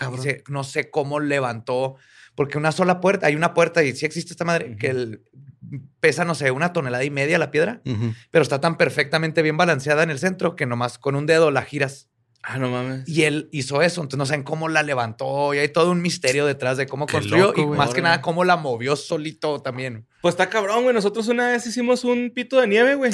no 0.47 0.63
sé 0.63 0.89
cómo 0.91 1.19
levantó. 1.19 1.95
Porque 2.39 2.57
una 2.57 2.71
sola 2.71 3.01
puerta, 3.01 3.27
hay 3.27 3.35
una 3.35 3.53
puerta 3.53 3.83
y 3.83 3.93
sí 3.93 4.05
existe 4.05 4.31
esta 4.31 4.45
madre, 4.45 4.77
que 4.77 4.87
el- 4.87 5.23
pesa, 5.99 6.23
no 6.23 6.35
sé, 6.35 6.51
una 6.51 6.71
tonelada 6.71 7.03
y 7.03 7.09
media 7.09 7.37
la 7.37 7.51
piedra, 7.51 7.81
pero 8.31 8.43
está 8.43 8.61
tan 8.61 8.77
perfectamente 8.77 9.41
bien 9.41 9.57
balanceada 9.57 10.03
en 10.03 10.09
el 10.09 10.19
centro 10.19 10.55
que 10.55 10.65
nomás 10.65 10.97
con 10.97 11.17
un 11.17 11.25
dedo 11.25 11.51
la 11.51 11.63
giras. 11.63 12.07
Ah, 12.41 12.57
no 12.57 12.69
mames. 12.69 13.05
Y 13.09 13.23
él 13.23 13.49
hizo 13.51 13.81
eso, 13.81 13.99
entonces 13.99 14.17
no 14.19 14.25
saben 14.25 14.43
cómo 14.43 14.69
la 14.69 14.83
levantó 14.83 15.53
y 15.53 15.57
hay 15.57 15.67
todo 15.67 15.91
un 15.91 16.01
misterio 16.01 16.45
detrás 16.45 16.77
de 16.77 16.87
cómo 16.87 17.07
Qué 17.07 17.11
construyó 17.15 17.47
loco, 17.47 17.59
y 17.59 17.63
güey. 17.65 17.77
más 17.77 17.93
que 17.93 18.01
nada 18.01 18.21
cómo 18.21 18.45
la 18.45 18.55
movió 18.55 18.95
solito 18.95 19.61
también. 19.61 20.07
Pues 20.21 20.31
está 20.35 20.49
cabrón, 20.49 20.83
güey. 20.83 20.95
Nosotros 20.95 21.27
una 21.27 21.49
vez 21.49 21.67
hicimos 21.67 22.05
un 22.05 22.31
pito 22.33 22.61
de 22.61 22.67
nieve, 22.67 22.95
güey. 22.95 23.11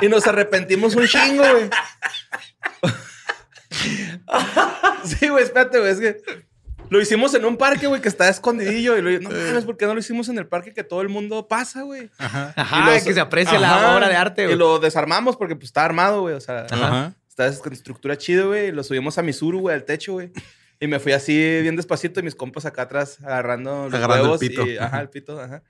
y 0.00 0.08
nos 0.08 0.26
arrepentimos 0.26 0.96
un 0.96 1.06
chingo, 1.06 1.42
güey. 1.42 1.68
sí, 5.04 5.28
güey, 5.28 5.44
espérate, 5.44 5.78
güey. 5.78 5.92
Es 5.92 6.00
que 6.00 6.22
lo 6.90 7.00
hicimos 7.00 7.32
en 7.34 7.44
un 7.44 7.56
parque, 7.56 7.86
güey, 7.86 8.02
que 8.02 8.08
está 8.08 8.28
escondidillo. 8.28 8.98
Y 8.98 9.02
lo, 9.02 9.10
no 9.20 9.30
mames, 9.30 9.64
¿por 9.64 9.76
qué 9.76 9.86
no 9.86 9.94
lo 9.94 10.00
hicimos 10.00 10.28
en 10.28 10.36
el 10.38 10.46
parque 10.46 10.72
que 10.74 10.84
todo 10.84 11.00
el 11.00 11.08
mundo 11.08 11.48
pasa, 11.48 11.82
güey? 11.82 12.10
Ajá. 12.18 12.52
Ajá, 12.56 12.94
los- 12.94 13.02
que 13.04 13.14
se 13.14 13.20
aprecia 13.20 13.58
la 13.58 13.94
obra 13.96 14.08
de 14.08 14.16
arte. 14.16 14.42
Y 14.42 14.46
güey. 14.46 14.58
lo 14.58 14.78
desarmamos 14.78 15.36
porque 15.36 15.54
pues 15.56 15.66
está 15.66 15.84
armado, 15.84 16.22
güey. 16.22 16.34
O 16.34 16.40
sea, 16.40 16.66
Ajá. 16.70 17.14
está 17.28 17.50
con 17.60 17.72
estructura 17.72 18.18
chido, 18.18 18.48
güey. 18.48 18.68
Y 18.68 18.72
lo 18.72 18.82
subimos 18.82 19.16
a 19.18 19.22
Misuru, 19.22 19.60
güey, 19.60 19.74
al 19.76 19.84
techo, 19.84 20.12
güey. 20.14 20.30
Y 20.80 20.86
me 20.86 20.98
fui 20.98 21.12
así 21.12 21.32
bien 21.62 21.76
despacito 21.76 22.20
y 22.20 22.22
mis 22.22 22.34
compas 22.34 22.64
acá 22.66 22.82
atrás 22.82 23.18
agarrando 23.22 23.84
los 23.84 23.94
Agarrando 23.94 24.16
el 24.24 24.30
huevos. 24.30 24.40
pito. 24.40 24.66
Y, 24.66 24.76
ajá, 24.78 25.00
el 25.00 25.08
pito, 25.10 25.40
ajá. 25.40 25.62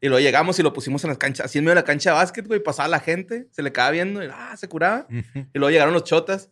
Y 0.00 0.08
luego 0.08 0.20
llegamos 0.20 0.58
y 0.58 0.62
lo 0.64 0.72
pusimos 0.72 1.04
en 1.04 1.10
las 1.10 1.18
canchas, 1.18 1.46
así 1.46 1.58
en 1.58 1.64
medio 1.64 1.76
de 1.76 1.80
la 1.80 1.84
cancha 1.84 2.10
de 2.10 2.16
básquet, 2.16 2.46
güey. 2.46 2.60
Pasaba 2.60 2.88
la 2.88 2.98
gente, 2.98 3.46
se 3.52 3.62
le 3.62 3.70
quedaba 3.72 3.90
viendo 3.92 4.22
y 4.24 4.28
ah, 4.32 4.56
se 4.56 4.68
curaba. 4.68 5.06
Y 5.10 5.58
luego 5.58 5.70
llegaron 5.70 5.92
los 5.94 6.02
chotas. 6.04 6.50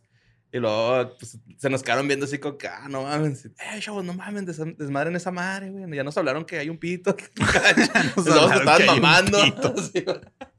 Y 0.53 0.59
luego 0.59 1.15
pues, 1.17 1.37
se 1.57 1.69
nos 1.69 1.81
quedaron 1.81 2.07
viendo 2.07 2.25
así 2.25 2.37
como 2.37 2.57
que, 2.57 2.67
ah, 2.67 2.87
no 2.89 3.03
mames. 3.03 3.45
Eh, 3.45 3.79
chavos, 3.79 4.03
no 4.03 4.13
mames, 4.13 4.45
des- 4.45 4.77
desmadren 4.77 5.15
esa 5.15 5.31
madre, 5.31 5.69
güey. 5.69 5.89
Ya 5.95 6.03
nos 6.03 6.17
hablaron 6.17 6.43
que 6.45 6.59
hay 6.59 6.69
un 6.69 6.77
pito. 6.77 7.15
nos 8.17 8.27
estaban 8.27 8.85
mamando. 8.85 9.39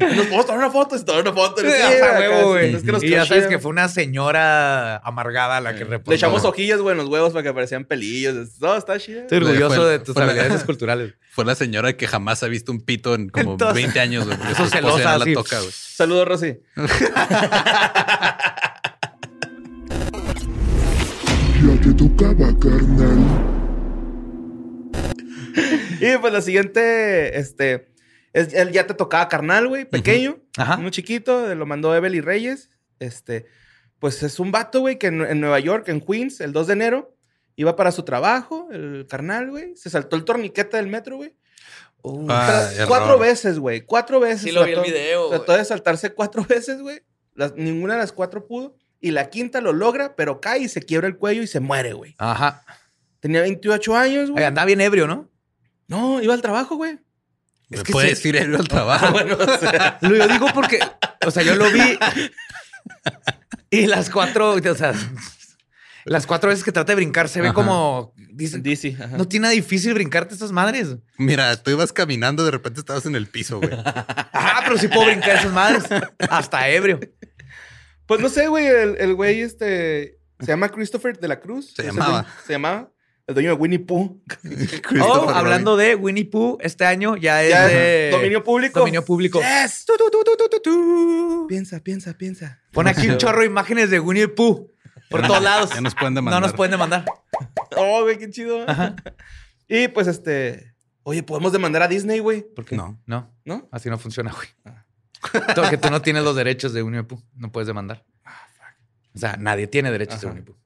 Nos 0.00 0.26
podemos 0.26 0.46
tomar 0.46 0.58
una 0.58 0.70
foto, 0.70 0.98
se 0.98 1.04
tomar 1.04 1.22
una 1.22 1.32
foto. 1.32 1.60
Sí, 1.60 1.66
huevo, 1.68 2.48
güey. 2.50 2.74
es 2.74 2.82
que 2.82 2.92
nos 2.92 3.02
y 3.04 3.10
ya 3.10 3.24
sabes 3.26 3.46
que 3.46 3.58
fue 3.58 3.70
una 3.70 3.88
señora 3.88 4.96
amargada 4.98 5.60
la 5.60 5.74
que 5.76 5.84
reportó. 5.84 6.10
Le 6.10 6.16
echamos 6.16 6.44
hojillas, 6.44 6.80
güey, 6.80 6.92
en 6.92 6.98
los 6.98 7.08
huevos 7.08 7.32
para 7.32 7.42
que 7.44 7.52
parecían 7.52 7.84
pelillos. 7.84 8.34
No, 8.60 8.76
está 8.76 8.98
chido. 8.98 9.20
Estoy 9.20 9.38
orgulloso 9.38 9.76
Fue- 9.76 9.84
de 9.90 9.98
tus 10.00 10.16
habilidades 10.16 10.54
esculturales. 10.54 11.14
Fue 11.30 11.44
la 11.44 11.54
señora 11.54 11.92
que 11.96 12.06
jamás 12.08 12.42
ha 12.42 12.48
visto 12.48 12.72
un 12.72 12.80
pito 12.80 13.14
en 13.14 13.28
como 13.28 13.52
Entonces- 13.52 13.74
20 13.74 14.00
años, 14.00 14.26
güey. 14.26 14.38
Eso 14.50 14.66
celosa, 14.66 15.18
la 15.18 15.32
toca, 15.32 15.58
güey. 15.60 15.70
Saludos, 15.72 16.26
Rosy. 16.26 16.56
Ya 21.62 21.80
te 21.82 21.92
tocaba, 21.92 22.58
carnal. 22.58 23.18
Y 26.00 26.16
pues 26.18 26.32
la 26.32 26.40
siguiente, 26.40 27.38
este, 27.38 27.89
es, 28.32 28.54
él 28.54 28.72
ya 28.72 28.86
te 28.86 28.94
tocaba 28.94 29.28
carnal, 29.28 29.68
güey, 29.68 29.84
pequeño, 29.84 30.38
Ajá. 30.56 30.76
uno 30.78 30.90
chiquito, 30.90 31.54
lo 31.54 31.66
mandó 31.66 31.94
Evelyn 31.94 32.22
Reyes. 32.22 32.70
Este, 32.98 33.46
pues 33.98 34.22
es 34.22 34.38
un 34.38 34.52
vato, 34.52 34.80
güey, 34.80 34.98
que 34.98 35.08
en, 35.08 35.20
en 35.22 35.40
Nueva 35.40 35.58
York, 35.60 35.88
en 35.88 36.00
Queens, 36.00 36.40
el 36.40 36.52
2 36.52 36.66
de 36.68 36.72
enero, 36.72 37.16
iba 37.56 37.76
para 37.76 37.92
su 37.92 38.04
trabajo, 38.04 38.68
el 38.70 39.06
carnal, 39.08 39.50
güey, 39.50 39.76
se 39.76 39.90
saltó 39.90 40.16
el 40.16 40.24
torniquete 40.24 40.76
del 40.76 40.86
metro, 40.86 41.16
güey. 41.16 41.34
Ah, 42.28 42.70
error. 42.74 42.88
cuatro 42.88 43.18
veces, 43.18 43.58
güey, 43.58 43.82
cuatro 43.82 44.20
veces. 44.20 44.42
Sí 44.42 44.52
lo 44.52 44.64
vi 44.64 44.72
el 44.72 44.80
video, 44.80 45.28
güey. 45.28 45.38
Trató 45.38 45.52
de 45.56 45.64
saltarse 45.64 46.14
cuatro 46.14 46.44
veces, 46.48 46.80
güey. 46.80 47.02
Ninguna 47.56 47.94
de 47.94 48.00
las 48.00 48.12
cuatro 48.12 48.46
pudo. 48.46 48.76
Y 49.02 49.12
la 49.12 49.30
quinta 49.30 49.60
lo 49.60 49.72
logra, 49.72 50.14
pero 50.14 50.40
cae 50.40 50.60
y 50.60 50.68
se 50.68 50.82
quiebra 50.82 51.08
el 51.08 51.16
cuello 51.16 51.42
y 51.42 51.46
se 51.46 51.60
muere, 51.60 51.94
güey. 51.94 52.14
Ajá. 52.18 52.64
Tenía 53.20 53.42
28 53.42 53.96
años, 53.96 54.30
güey. 54.30 54.44
Andaba 54.44 54.66
bien 54.66 54.80
ebrio, 54.80 55.06
¿no? 55.06 55.30
No, 55.88 56.22
iba 56.22 56.34
al 56.34 56.42
trabajo, 56.42 56.76
güey. 56.76 56.98
Me 57.70 57.82
que 57.82 57.92
puedes 57.92 58.18
sí. 58.18 58.28
ir 58.28 58.38
al 58.38 58.68
trabajo. 58.68 59.10
Bueno, 59.12 59.36
o 59.40 59.58
sea, 59.58 59.98
Lo 60.02 60.28
digo 60.28 60.48
porque, 60.52 60.78
o 61.26 61.30
sea, 61.30 61.42
yo 61.42 61.54
lo 61.56 61.70
vi 61.70 61.98
y 63.70 63.86
las 63.86 64.10
cuatro, 64.10 64.52
o 64.54 64.74
sea, 64.74 64.92
las 66.04 66.26
cuatro 66.26 66.48
veces 66.50 66.64
que 66.64 66.72
trata 66.72 66.92
de 66.92 66.96
brincar 66.96 67.28
se 67.28 67.40
ve 67.40 67.48
Ajá. 67.48 67.54
como, 67.54 68.12
ajá. 68.16 69.06
no 69.16 69.28
tiene 69.28 69.42
nada 69.44 69.52
difícil 69.54 69.94
brincarte 69.94 70.34
estas 70.34 70.50
madres. 70.52 70.96
Mira, 71.18 71.56
tú 71.62 71.70
ibas 71.70 71.92
caminando, 71.92 72.44
de 72.44 72.50
repente 72.50 72.80
estabas 72.80 73.06
en 73.06 73.14
el 73.14 73.26
piso, 73.26 73.58
güey. 73.60 73.70
Ah, 74.42 74.62
pero 74.64 74.78
sí 74.78 74.88
puedo 74.88 75.06
brincar 75.06 75.36
esas 75.36 75.52
madres. 75.52 75.84
Hasta 76.28 76.68
ebrio. 76.68 76.98
Pues 78.06 78.20
no 78.20 78.28
sé, 78.28 78.48
güey. 78.48 78.66
El, 78.66 78.96
el 78.98 79.14
güey, 79.14 79.42
este. 79.42 80.18
Se 80.40 80.46
llama 80.46 80.70
Christopher 80.70 81.18
de 81.18 81.28
la 81.28 81.38
Cruz. 81.38 81.74
Se 81.76 81.82
Es 81.82 81.88
llamaba. 81.88 82.26
se 82.46 82.52
llamaba. 82.54 82.90
El 83.30 83.34
dueño 83.34 83.50
de 83.50 83.54
Winnie 83.56 83.78
Pooh. 83.78 84.20
Oh, 85.00 85.30
hablando 85.30 85.76
de 85.76 85.94
Winnie 85.94 86.24
Pooh, 86.24 86.58
este 86.60 86.84
año 86.84 87.16
ya 87.16 87.44
es 87.44 87.50
Ya, 87.50 87.68
de 87.68 88.10
dominio 88.10 88.42
público. 88.42 88.80
dominio 88.80 89.04
público. 89.04 89.40
Yes. 89.40 89.84
Tu, 89.86 89.92
tu, 89.96 90.60
tu. 90.60 91.46
Piensa, 91.46 91.78
piensa, 91.78 92.14
piensa. 92.18 92.60
Pon 92.72 92.88
aquí 92.88 93.08
un 93.08 93.18
chorro 93.18 93.42
de 93.42 93.46
imágenes 93.46 93.88
de 93.90 94.00
Winnie 94.00 94.26
Pooh 94.26 94.72
por 95.08 95.24
todos 95.24 95.40
lados. 95.40 95.70
Ya 95.72 95.80
nos 95.80 95.94
pueden 95.94 96.16
demandar. 96.16 96.40
No 96.40 96.46
nos 96.48 96.56
pueden 96.56 96.72
demandar. 96.72 97.04
Oh, 97.76 98.02
güey, 98.02 98.18
qué 98.18 98.28
chido. 98.30 98.66
Y 99.68 99.86
pues, 99.86 100.08
este. 100.08 100.74
Oye, 101.04 101.22
podemos 101.22 101.52
demandar 101.52 101.84
a 101.84 101.88
Disney, 101.88 102.18
güey. 102.18 102.42
¿Por 102.42 102.64
qué? 102.64 102.74
No. 102.74 103.00
No, 103.06 103.32
¿No? 103.44 103.68
así 103.70 103.88
no 103.88 103.96
funciona, 103.96 104.32
güey. 104.32 104.48
Todo 105.54 105.70
que 105.70 105.76
tú 105.78 105.88
no 105.88 106.02
tienes 106.02 106.24
los 106.24 106.34
derechos 106.34 106.72
de 106.72 106.82
Winnie 106.82 107.04
Pooh. 107.04 107.22
No 107.36 107.52
puedes 107.52 107.68
demandar. 107.68 108.04
O 109.14 109.18
sea, 109.20 109.36
nadie 109.36 109.68
tiene 109.68 109.92
derechos 109.92 110.20
de. 110.20 110.26
Winnie 110.26 110.42
Pooh. 110.42 110.56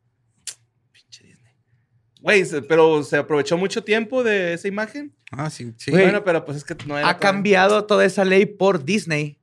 Güey, 2.25 2.43
pero 2.67 3.03
se 3.03 3.19
aprovechó 3.19 3.59
mucho 3.59 3.85
tiempo 3.85 4.25
de 4.25 4.55
esa 4.55 4.67
imagen. 4.67 5.15
Ah, 5.31 5.51
sí, 5.51 5.75
sí. 5.77 5.91
Güey, 5.91 6.05
Bueno, 6.05 6.25
pero 6.25 6.43
pues 6.47 6.57
es 6.57 6.65
que 6.65 6.75
no 6.87 6.97
era. 6.97 7.07
Ha 7.07 7.19
cambiado 7.19 7.85
toda 7.85 8.07
esa 8.07 8.25
ley 8.25 8.47
por 8.47 8.83
Disney 8.87 9.39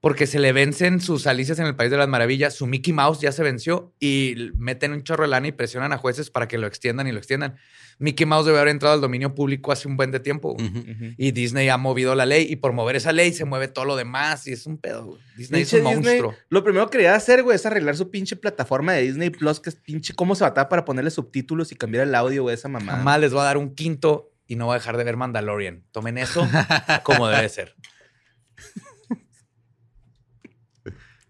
porque 0.00 0.26
se 0.26 0.40
le 0.40 0.52
vencen 0.54 1.00
sus 1.00 1.26
Alicias 1.26 1.58
en 1.58 1.66
el 1.66 1.76
País 1.76 1.90
de 1.90 1.98
las 1.98 2.08
Maravillas, 2.08 2.54
su 2.54 2.66
Mickey 2.66 2.94
Mouse 2.94 3.20
ya 3.20 3.32
se 3.32 3.42
venció 3.42 3.94
y 4.00 4.50
meten 4.56 4.92
un 4.92 5.04
chorro 5.04 5.24
de 5.24 5.28
lana 5.28 5.48
y 5.48 5.52
presionan 5.52 5.92
a 5.92 5.98
jueces 5.98 6.30
para 6.30 6.48
que 6.48 6.56
lo 6.56 6.66
extiendan 6.66 7.06
y 7.06 7.12
lo 7.12 7.18
extiendan. 7.18 7.56
Mickey 7.98 8.26
Mouse 8.26 8.46
debe 8.46 8.58
haber 8.58 8.70
entrado 8.70 8.94
al 8.94 9.00
dominio 9.00 9.34
público 9.34 9.70
hace 9.72 9.86
un 9.88 9.96
buen 9.96 10.10
de 10.10 10.20
tiempo. 10.20 10.54
güey. 10.54 11.14
Y 11.18 11.30
Disney 11.32 11.68
ha 11.68 11.76
movido 11.76 12.14
la 12.14 12.26
ley 12.26 12.46
y 12.50 12.56
por 12.56 12.72
mover 12.72 12.96
esa 12.96 13.12
ley 13.12 13.32
se 13.32 13.44
mueve 13.44 13.68
todo 13.68 13.84
lo 13.84 13.96
demás 13.96 14.46
y 14.46 14.52
es 14.52 14.66
un 14.66 14.78
pedo. 14.78 15.06
güey. 15.06 15.20
Disney 15.36 15.62
es 15.62 15.72
un 15.72 15.78
Disney, 15.84 15.94
monstruo. 15.96 16.34
lo 16.48 16.64
primero 16.64 16.86
que 16.86 16.98
quería 16.98 17.14
hacer, 17.14 17.42
güey, 17.42 17.56
es 17.56 17.64
arreglar 17.66 17.96
su 17.96 18.10
pinche 18.10 18.36
plataforma 18.36 18.92
de 18.92 19.02
Disney 19.02 19.30
Plus, 19.30 19.60
que 19.60 19.70
es 19.70 19.76
pinche 19.76 20.14
cómo 20.14 20.34
se 20.34 20.44
batalla 20.44 20.68
para 20.68 20.84
ponerle 20.84 21.10
subtítulos 21.10 21.70
y 21.72 21.76
cambiar 21.76 22.06
el 22.06 22.14
audio, 22.14 22.42
güey, 22.42 22.54
esa 22.54 22.68
mamá. 22.68 22.92
Jamás 22.96 23.20
les 23.20 23.32
voy 23.32 23.40
a 23.42 23.44
dar 23.44 23.56
un 23.56 23.74
quinto 23.74 24.32
y 24.46 24.56
no 24.56 24.66
voy 24.66 24.74
a 24.74 24.78
dejar 24.78 24.96
de 24.96 25.04
ver 25.04 25.16
Mandalorian. 25.16 25.84
Tomen 25.92 26.18
eso 26.18 26.46
como 27.04 27.28
debe 27.28 27.48
ser. 27.48 27.74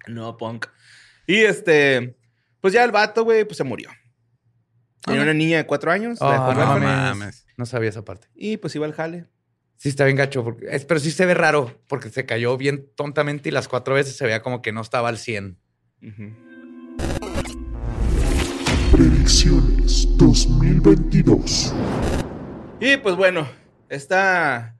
No, 0.08 0.36
punk. 0.36 0.66
Y 1.26 1.36
este, 1.42 2.16
pues 2.60 2.74
ya 2.74 2.82
el 2.84 2.90
vato, 2.90 3.24
güey, 3.24 3.44
pues 3.44 3.56
se 3.56 3.64
murió. 3.64 3.90
Tenía 5.04 5.22
una 5.22 5.34
niña 5.34 5.56
de 5.58 5.66
cuatro 5.66 5.90
años, 5.90 6.18
la 6.20 6.32
dejó 6.32 6.54
no 6.54 6.78
mames. 6.78 7.46
No 7.56 7.66
sabía 7.66 7.88
esa 7.90 8.04
parte. 8.04 8.28
y 8.34 8.56
pues 8.56 8.74
iba 8.76 8.86
al 8.86 8.92
jale. 8.92 9.26
Sí, 9.76 9.88
está 9.88 10.04
bien 10.04 10.16
gacho. 10.16 10.44
porque- 10.44 10.66
es- 10.70 10.84
pero 10.84 11.00
sí 11.00 11.10
se 11.10 11.26
ve 11.26 11.34
raro 11.34 11.82
porque 11.88 12.08
se 12.08 12.24
cayó 12.24 12.56
bien 12.56 12.88
tontamente 12.94 13.48
y 13.48 13.52
las 13.52 13.66
cuatro 13.68 13.94
veces 13.94 14.16
se 14.16 14.24
veía 14.24 14.40
como 14.42 14.62
que 14.62 14.72
no 14.72 14.80
estaba 14.80 15.08
al 15.08 15.18
100. 15.18 15.58
Ujú. 16.02 16.32
Predicciones 18.92 20.06
2022. 20.18 21.72
Y 22.80 22.96
pues 22.98 23.16
bueno, 23.16 23.48
esta 23.88 24.76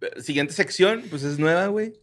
eh, 0.00 0.20
siguiente 0.22 0.52
sección, 0.52 1.02
pues 1.10 1.22
es 1.22 1.38
nueva, 1.38 1.66
güey. 1.68 1.94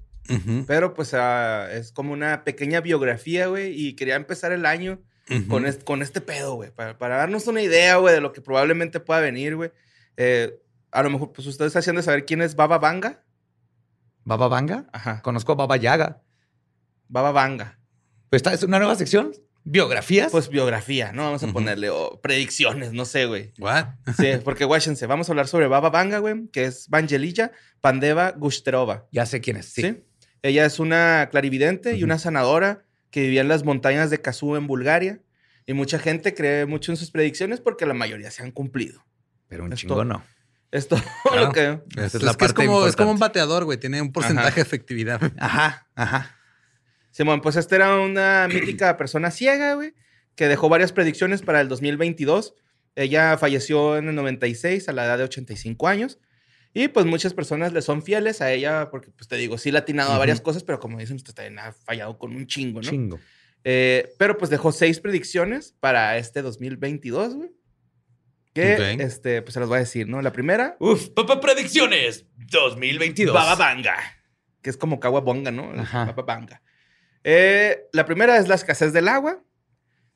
Pero 0.67 0.93
pues 0.93 1.13
ah, 1.13 1.67
es 1.71 1.91
como 1.91 2.13
una 2.13 2.43
pequeña 2.45 2.80
biografía, 2.82 3.47
güey. 3.47 3.74
Y 3.80 3.95
quería 3.95 4.15
empezar 4.15 4.51
el 4.53 4.65
año 4.65 5.01
con, 5.49 5.65
este, 5.65 5.84
con 5.84 6.01
este 6.01 6.21
pedo, 6.21 6.55
güey. 6.55 6.71
Para, 6.71 6.97
para 6.97 7.17
darnos 7.17 7.47
una 7.47 7.61
idea, 7.61 7.97
güey, 7.97 8.13
de 8.13 8.21
lo 8.21 8.34
que 8.34 8.41
probablemente 8.41 8.99
pueda 8.99 9.21
venir, 9.21 9.55
güey. 9.55 9.71
Eh, 10.17 10.59
a 10.91 11.03
lo 11.03 11.09
mejor, 11.09 11.34
pues 11.34 11.47
ustedes 11.47 11.76
hacían 11.76 11.95
de 11.95 12.03
saber 12.03 12.26
quién 12.26 12.41
es 12.41 12.55
Baba 12.55 12.78
Vanga. 12.78 13.24
¿Baba 14.26 14.47
Vanga? 14.47 14.88
Ajá. 14.93 15.21
Conozco 15.21 15.53
a 15.53 15.55
Baba 15.55 15.78
Yaga. 15.78 16.21
Baba 17.07 17.32
Vanga. 17.32 17.80
Pues 18.30 18.39
esta 18.39 18.53
es 18.53 18.63
una 18.63 18.80
nueva 18.80 18.95
sección. 18.95 19.34
¿Biografías? 19.65 20.32
Pues 20.32 20.49
biografía, 20.49 21.13
¿no? 21.13 21.24
Vamos 21.24 21.43
a 21.43 21.47
ponerle, 21.47 21.89
predicciones, 22.21 22.91
no 22.91 23.05
sé, 23.05 23.28
güey. 23.28 23.53
What? 23.59 23.86
Sí, 24.17 24.28
porque 24.43 24.65
guáchense, 24.65 25.07
vamos 25.07 25.30
a 25.30 25.32
hablar 25.32 25.47
sobre 25.47 25.67
Baba 25.67 25.89
Vanga, 25.89 26.17
güey, 26.17 26.49
que 26.49 26.65
es 26.65 26.89
Vangelilla 26.89 27.53
Pandeva 27.80 28.32
Gushterova. 28.32 29.07
ya 29.11 29.26
sé 29.26 29.39
quién 29.39 29.55
es. 29.55 29.67
Sí. 29.67 29.82
¿sí? 29.82 30.03
Ella 30.41 30.65
es 30.65 30.80
una 30.80 31.30
clarividente 31.32 31.95
y 31.95 32.03
una 32.03 32.19
sanadora 32.19 32.84
que 33.14 33.22
vivía 33.22 33.41
en 33.41 33.47
las 33.47 33.64
montañas 33.64 34.09
de 34.09 34.20
Kazú 34.22 34.55
en 34.55 34.66
Bulgaria. 34.66 35.22
Y 35.68 35.74
mucha 35.74 35.99
gente 35.99 36.34
cree 36.34 36.66
mucho 36.66 36.91
en 36.91 36.97
sus 36.97 37.11
predicciones 37.11 37.61
porque 37.61 37.86
la 37.86 37.93
mayoría 37.93 38.32
se 38.32 38.41
han 38.41 38.49
cumplido. 38.51 39.05
Pero 39.47 39.66
un 39.66 39.72
chingo 39.74 39.93
todo. 39.93 40.03
no. 40.03 40.24
Esto 40.72 40.97
Claro. 41.24 41.45
lo 41.45 41.51
que... 41.51 41.80
Es, 41.95 42.05
Esa 42.05 42.05
es 42.05 42.16
es 42.16 42.24
la 42.24 42.53
como, 42.55 42.88
es 42.88 42.95
como 42.95 43.11
un 43.11 43.20
bateador, 43.20 43.66
güey. 43.66 43.78
Tiene 43.78 44.01
un 44.01 44.11
porcentaje 44.11 44.47
Ajá. 44.47 44.55
de 44.55 44.61
efectividad. 44.61 45.22
Ajá, 45.39 45.88
ajá. 45.93 46.36
Simón, 47.11 47.41
pues 47.41 47.55
esta 47.55 47.76
era 47.76 47.99
una 47.99 48.47
mítica 48.51 48.97
persona 48.97 49.30
ciega, 49.30 49.76
güey, 49.76 49.93
que 50.34 50.47
dejó 50.47 50.68
varias 50.68 50.91
predicciones 50.91 51.43
para 51.43 51.61
el 51.61 51.70
2022. 51.70 52.55
Ella 52.95 53.38
falleció 53.38 53.95
en 53.95 54.09
el 54.09 54.16
96 54.16 54.89
a 54.89 54.91
la 54.91 55.05
edad 55.05 55.20
de 55.20 55.26
85 55.26 55.88
años. 55.88 56.18
Y 56.74 56.88
pues 56.88 57.05
muchas 57.05 57.34
personas 57.34 57.71
le 57.71 57.82
son 57.84 58.01
fieles 58.01 58.41
a 58.41 58.51
ella 58.51 58.89
porque, 58.89 59.11
pues 59.11 59.28
te 59.28 59.36
digo, 59.36 59.57
sí 59.57 59.71
le 59.71 59.78
ha 59.78 59.82
atinado 59.82 60.11
a 60.13 60.17
varias 60.17 60.41
cosas, 60.41 60.63
pero 60.63 60.80
como 60.80 60.97
dicen, 60.97 61.17
usted 61.17 61.34
también 61.34 61.59
ha 61.59 61.71
fallado 61.71 62.17
con 62.17 62.36
un 62.36 62.47
chingo, 62.47 62.82
¿no? 62.82 62.89
Chingo. 62.89 63.19
Eh, 63.63 64.13
pero 64.17 64.38
pues 64.38 64.49
dejó 64.49 64.71
seis 64.71 64.99
predicciones 64.99 65.76
para 65.80 66.17
este 66.17 66.41
2022, 66.41 67.36
güey. 67.36 67.51
Que, 68.53 68.74
Ok. 68.95 68.99
este, 69.01 69.41
pues 69.41 69.53
se 69.53 69.59
las 69.59 69.69
voy 69.69 69.78
a 69.78 69.80
decir, 69.80 70.07
¿no? 70.07 70.21
La 70.21 70.32
primera, 70.32 70.76
Uf, 70.80 71.09
papá, 71.09 71.39
predicciones 71.41 72.26
2022. 72.38 73.34
Baba 73.34 73.55
Banga, 73.55 73.95
que 74.61 74.69
es 74.69 74.78
como 74.78 74.99
Kawabonga, 74.99 75.51
¿no? 75.51 75.71
Ajá. 75.80 76.05
Baba 76.05 76.24
Banga. 76.24 76.61
Eh, 77.24 77.88
la 77.93 78.05
primera 78.05 78.38
es 78.38 78.47
la 78.47 78.55
escasez 78.55 78.93
del 78.93 79.07
agua. 79.07 79.43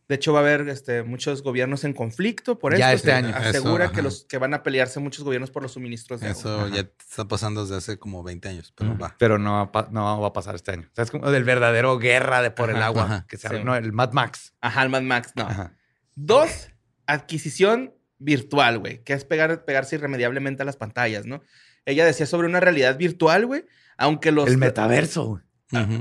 De 0.10 0.16
hecho, 0.16 0.32
va 0.32 0.40
a 0.40 0.42
haber 0.44 0.70
este, 0.70 1.04
muchos 1.04 1.44
gobiernos 1.44 1.84
en 1.84 1.92
conflicto 1.94 2.58
por 2.58 2.78
Ya 2.78 2.94
esto. 2.94 3.10
este 3.10 3.20
Se 3.22 3.28
año. 3.28 3.36
Asegura 3.36 3.86
Eso, 3.86 3.94
que, 3.94 4.00
ajá. 4.00 4.02
los, 4.04 4.24
que 4.26 4.38
van 4.38 4.54
a 4.54 4.64
pelearse 4.64 5.00
muchos 5.02 5.26
gobiernos 5.26 5.52
por 5.52 5.62
los 5.64 5.74
suministros 5.74 6.22
de 6.22 6.30
Eso 6.32 6.62
agua. 6.62 6.70
ya 6.76 6.82
está 6.82 7.28
pasando 7.28 7.64
desde 7.64 7.76
hace 7.76 8.00
como 8.00 8.24
20 8.24 8.48
años, 8.48 8.74
pero 8.78 8.98
va. 8.98 9.16
Pero 9.20 9.38
no, 9.38 9.52
va 9.54 9.62
a 9.64 9.72
pa- 9.74 9.90
no 9.92 10.22
va 10.22 10.28
a 10.28 10.34
pasar 10.34 10.56
este 10.56 10.72
año. 10.72 10.88
O 10.90 10.96
sea, 10.96 11.04
es 11.04 11.12
como 11.12 11.30
del 11.30 11.44
verdadero 11.44 12.00
guerra 12.00 12.42
de 12.42 12.52
por 12.52 12.70
el 12.70 12.82
agua. 12.82 13.04
ajá. 13.04 13.26
Que 13.28 13.36
se 13.38 13.50
Sí. 13.50 13.56
no, 13.66 13.76
el 13.76 13.92
Mad 13.92 14.14
Max. 14.14 14.54
Ajá, 14.62 14.84
el 14.84 14.90
Mad 14.90 15.02
Max, 15.02 15.34
no. 15.36 15.44
Ajá. 15.44 15.74
Dos, 16.16 16.70
adquisición 17.06 17.94
virtual, 18.20 18.80
güey, 18.80 19.04
que 19.04 19.14
es 19.14 19.26
pegar, 19.26 19.66
pegarse 19.66 19.96
irremediablemente 19.96 20.64
a 20.64 20.66
las 20.66 20.78
pantallas, 20.78 21.26
¿no? 21.26 21.42
Ella 21.86 22.06
decía 22.06 22.26
sobre 22.26 22.48
una 22.48 22.60
realidad 22.60 22.98
virtual, 22.98 23.46
güey, 23.46 23.66
aunque 23.98 24.32
los... 24.32 24.48
El 24.48 24.58
metaverso. 24.58 25.26
güey. 25.26 25.44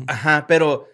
Ajá, 0.07 0.47
pero 0.49 0.89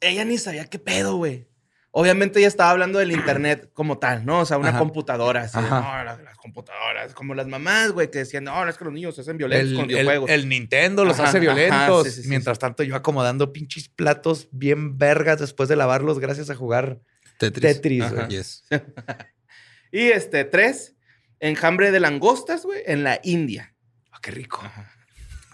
ella 0.00 0.24
ni 0.24 0.38
sabía 0.38 0.66
qué 0.66 0.78
pedo, 0.78 1.16
güey. 1.16 1.47
Obviamente 1.90 2.38
ella 2.38 2.48
estaba 2.48 2.70
hablando 2.70 2.98
del 2.98 3.10
internet 3.12 3.70
como 3.72 3.98
tal, 3.98 4.24
¿no? 4.26 4.40
O 4.40 4.44
sea, 4.44 4.58
una 4.58 4.68
Ajá. 4.68 4.78
computadora, 4.78 5.42
así, 5.42 5.56
no, 5.56 6.04
las, 6.04 6.20
las 6.22 6.36
computadoras, 6.36 7.14
como 7.14 7.34
las 7.34 7.46
mamás, 7.48 7.92
güey, 7.92 8.10
que 8.10 8.18
decían, 8.18 8.44
no, 8.44 8.62
no, 8.64 8.70
es 8.70 8.76
que 8.76 8.84
los 8.84 8.92
niños 8.92 9.14
se 9.14 9.22
hacen 9.22 9.38
violentos 9.38 9.70
El, 9.70 9.74
con 9.76 9.84
el- 9.84 9.88
videojuegos. 9.96 10.30
el 10.30 10.48
Nintendo 10.48 11.04
los 11.06 11.18
Ajá, 11.18 11.30
hace 11.30 11.40
violentos. 11.40 12.04
sí, 12.06 12.12
sí, 12.12 12.22
sí, 12.24 12.28
Mientras 12.28 12.58
tanto, 12.58 12.82
yo 12.82 12.94
acomodando 12.94 13.52
pinches 13.52 13.88
platos 13.88 14.48
bien 14.52 14.98
vergas 14.98 15.40
después 15.40 15.68
de 15.70 15.76
lavarlos 15.76 16.18
gracias 16.18 16.50
a 16.50 16.54
jugar 16.54 17.00
Tetris. 17.38 17.62
Tetris. 17.76 18.02
Ajá. 18.04 18.14
güey. 18.14 18.28
Yes. 18.28 18.64
Y 19.90 20.08
este, 20.08 20.44
tres, 20.44 20.94
enjambre 21.40 21.90
de 21.90 22.00
langostas, 22.00 22.64
güey, 22.66 22.82
en 22.84 23.02
la 23.04 23.18
India. 23.22 23.74
Ah, 24.12 24.18
qué 24.20 24.30
rico. 24.30 24.60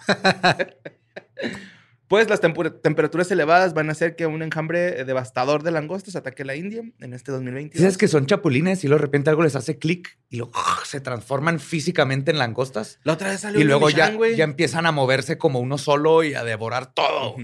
Pues 2.08 2.28
las 2.28 2.40
temperaturas 2.40 3.30
elevadas 3.30 3.72
van 3.72 3.88
a 3.88 3.92
hacer 3.92 4.14
que 4.14 4.26
un 4.26 4.42
enjambre 4.42 5.00
eh, 5.00 5.04
devastador 5.04 5.62
de 5.62 5.70
langostas 5.70 6.14
ataque 6.16 6.44
la 6.44 6.54
India 6.54 6.82
en 7.00 7.14
este 7.14 7.32
2022. 7.32 7.80
¿Sabes 7.80 7.96
que 7.96 8.08
son 8.08 8.26
chapulines 8.26 8.84
y 8.84 8.88
luego 8.88 9.00
de 9.00 9.06
repente 9.06 9.30
algo 9.30 9.42
les 9.42 9.56
hace 9.56 9.78
clic 9.78 10.18
y 10.28 10.36
luego 10.36 10.52
se 10.84 11.00
transforman 11.00 11.58
físicamente 11.60 12.30
en 12.30 12.38
langostas? 12.38 12.98
La 13.04 13.14
otra 13.14 13.30
vez 13.30 13.40
salió 13.40 13.58
Y 13.58 13.62
un 13.62 13.68
luego 13.68 13.88
ya, 13.90 14.10
güey. 14.10 14.36
ya 14.36 14.44
empiezan 14.44 14.84
a 14.86 14.92
moverse 14.92 15.38
como 15.38 15.60
uno 15.60 15.78
solo 15.78 16.22
y 16.22 16.34
a 16.34 16.44
devorar 16.44 16.92
todo. 16.92 17.36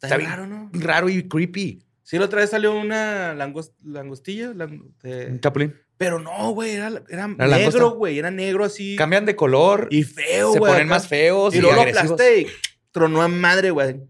Está, 0.00 0.16
raro, 0.18 0.46
¿no? 0.46 0.70
Raro 0.74 1.08
y 1.08 1.26
creepy. 1.26 1.82
Sí, 2.02 2.18
la 2.18 2.26
otra 2.26 2.40
vez 2.40 2.50
salió 2.50 2.74
una 2.78 3.34
langos- 3.34 3.72
langostilla, 3.82 4.52
lang- 4.54 4.82
de- 5.02 5.26
Un 5.26 5.40
chapulín. 5.40 5.74
pero 5.96 6.18
no, 6.20 6.50
güey, 6.50 6.70
era, 6.72 6.88
era 6.88 7.02
¿Era 7.08 7.46
langosta? 7.46 7.78
negro, 7.80 7.90
güey, 7.92 8.18
era 8.18 8.30
negro 8.30 8.64
así. 8.64 8.96
Cambian 8.96 9.26
de 9.26 9.34
color 9.34 9.88
y 9.90 10.04
feo, 10.04 10.52
se 10.52 10.58
güey. 10.58 10.72
ponen 10.72 10.86
acá. 10.86 10.94
más 10.94 11.08
feos 11.08 11.54
y, 11.54 11.58
Y 11.58 11.60
luego 11.60 11.76
lo 11.76 11.82
aplasté 11.82 12.46
tronó 12.92 13.22
a 13.22 13.28
madre, 13.28 13.70
güey. 13.70 14.00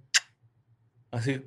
Así, 1.11 1.43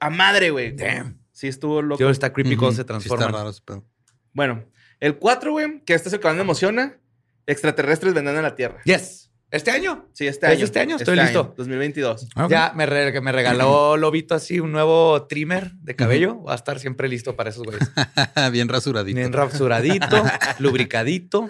a 0.00 0.10
madre, 0.10 0.50
güey. 0.50 0.72
Damn. 0.76 1.18
Sí, 1.32 1.48
estuvo 1.48 1.80
loco. 1.82 1.98
Tío, 1.98 2.10
está 2.10 2.32
creepy 2.32 2.52
Ujú. 2.52 2.60
cuando 2.60 2.76
se 2.76 2.82
Sí 2.82 2.86
transforman. 2.86 3.28
está 3.28 3.38
raro 3.38 3.50
ese 3.50 3.62
pedo. 3.64 3.86
Bueno, 4.32 4.64
el 5.00 5.16
4, 5.16 5.52
güey, 5.52 5.82
que 5.84 5.94
este 5.94 6.08
es 6.08 6.12
el 6.14 6.20
que 6.20 6.26
más 6.28 6.36
me 6.36 6.42
emociona. 6.42 6.98
Extraterrestres 7.46 8.12
vendrán 8.14 8.36
a 8.36 8.42
la 8.42 8.54
Tierra. 8.54 8.80
Yes. 8.84 9.30
¿Este 9.50 9.72
año? 9.72 10.08
Sí, 10.12 10.28
este 10.28 10.46
¿Es 10.46 10.52
año. 10.52 10.64
este 10.64 10.78
año? 10.78 10.96
Estoy 10.96 11.16
listo. 11.16 11.54
2022. 11.56 12.28
Ok. 12.36 12.50
Ya 12.50 12.72
me, 12.76 12.86
re- 12.86 13.12
que 13.12 13.20
me 13.20 13.32
regaló 13.32 13.96
Lobito 13.96 14.36
así 14.36 14.60
un 14.60 14.70
nuevo 14.70 15.26
trimmer 15.26 15.72
de 15.80 15.96
cabello. 15.96 16.40
Va 16.44 16.52
a 16.52 16.56
estar 16.56 16.78
siempre 16.78 17.08
listo 17.08 17.34
para 17.34 17.50
esos 17.50 17.64
güeyes. 17.64 17.90
Bien 18.52 18.68
rasuradito. 18.68 19.16
Bien 19.16 19.32
rasuradito, 19.32 20.24
lubricadito. 20.60 21.48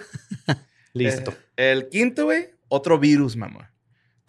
Listo. 0.93 1.31
Eh, 1.57 1.71
el 1.73 1.89
quinto, 1.89 2.25
güey, 2.25 2.49
otro 2.69 2.97
virus, 2.97 3.35
mamá. 3.37 3.70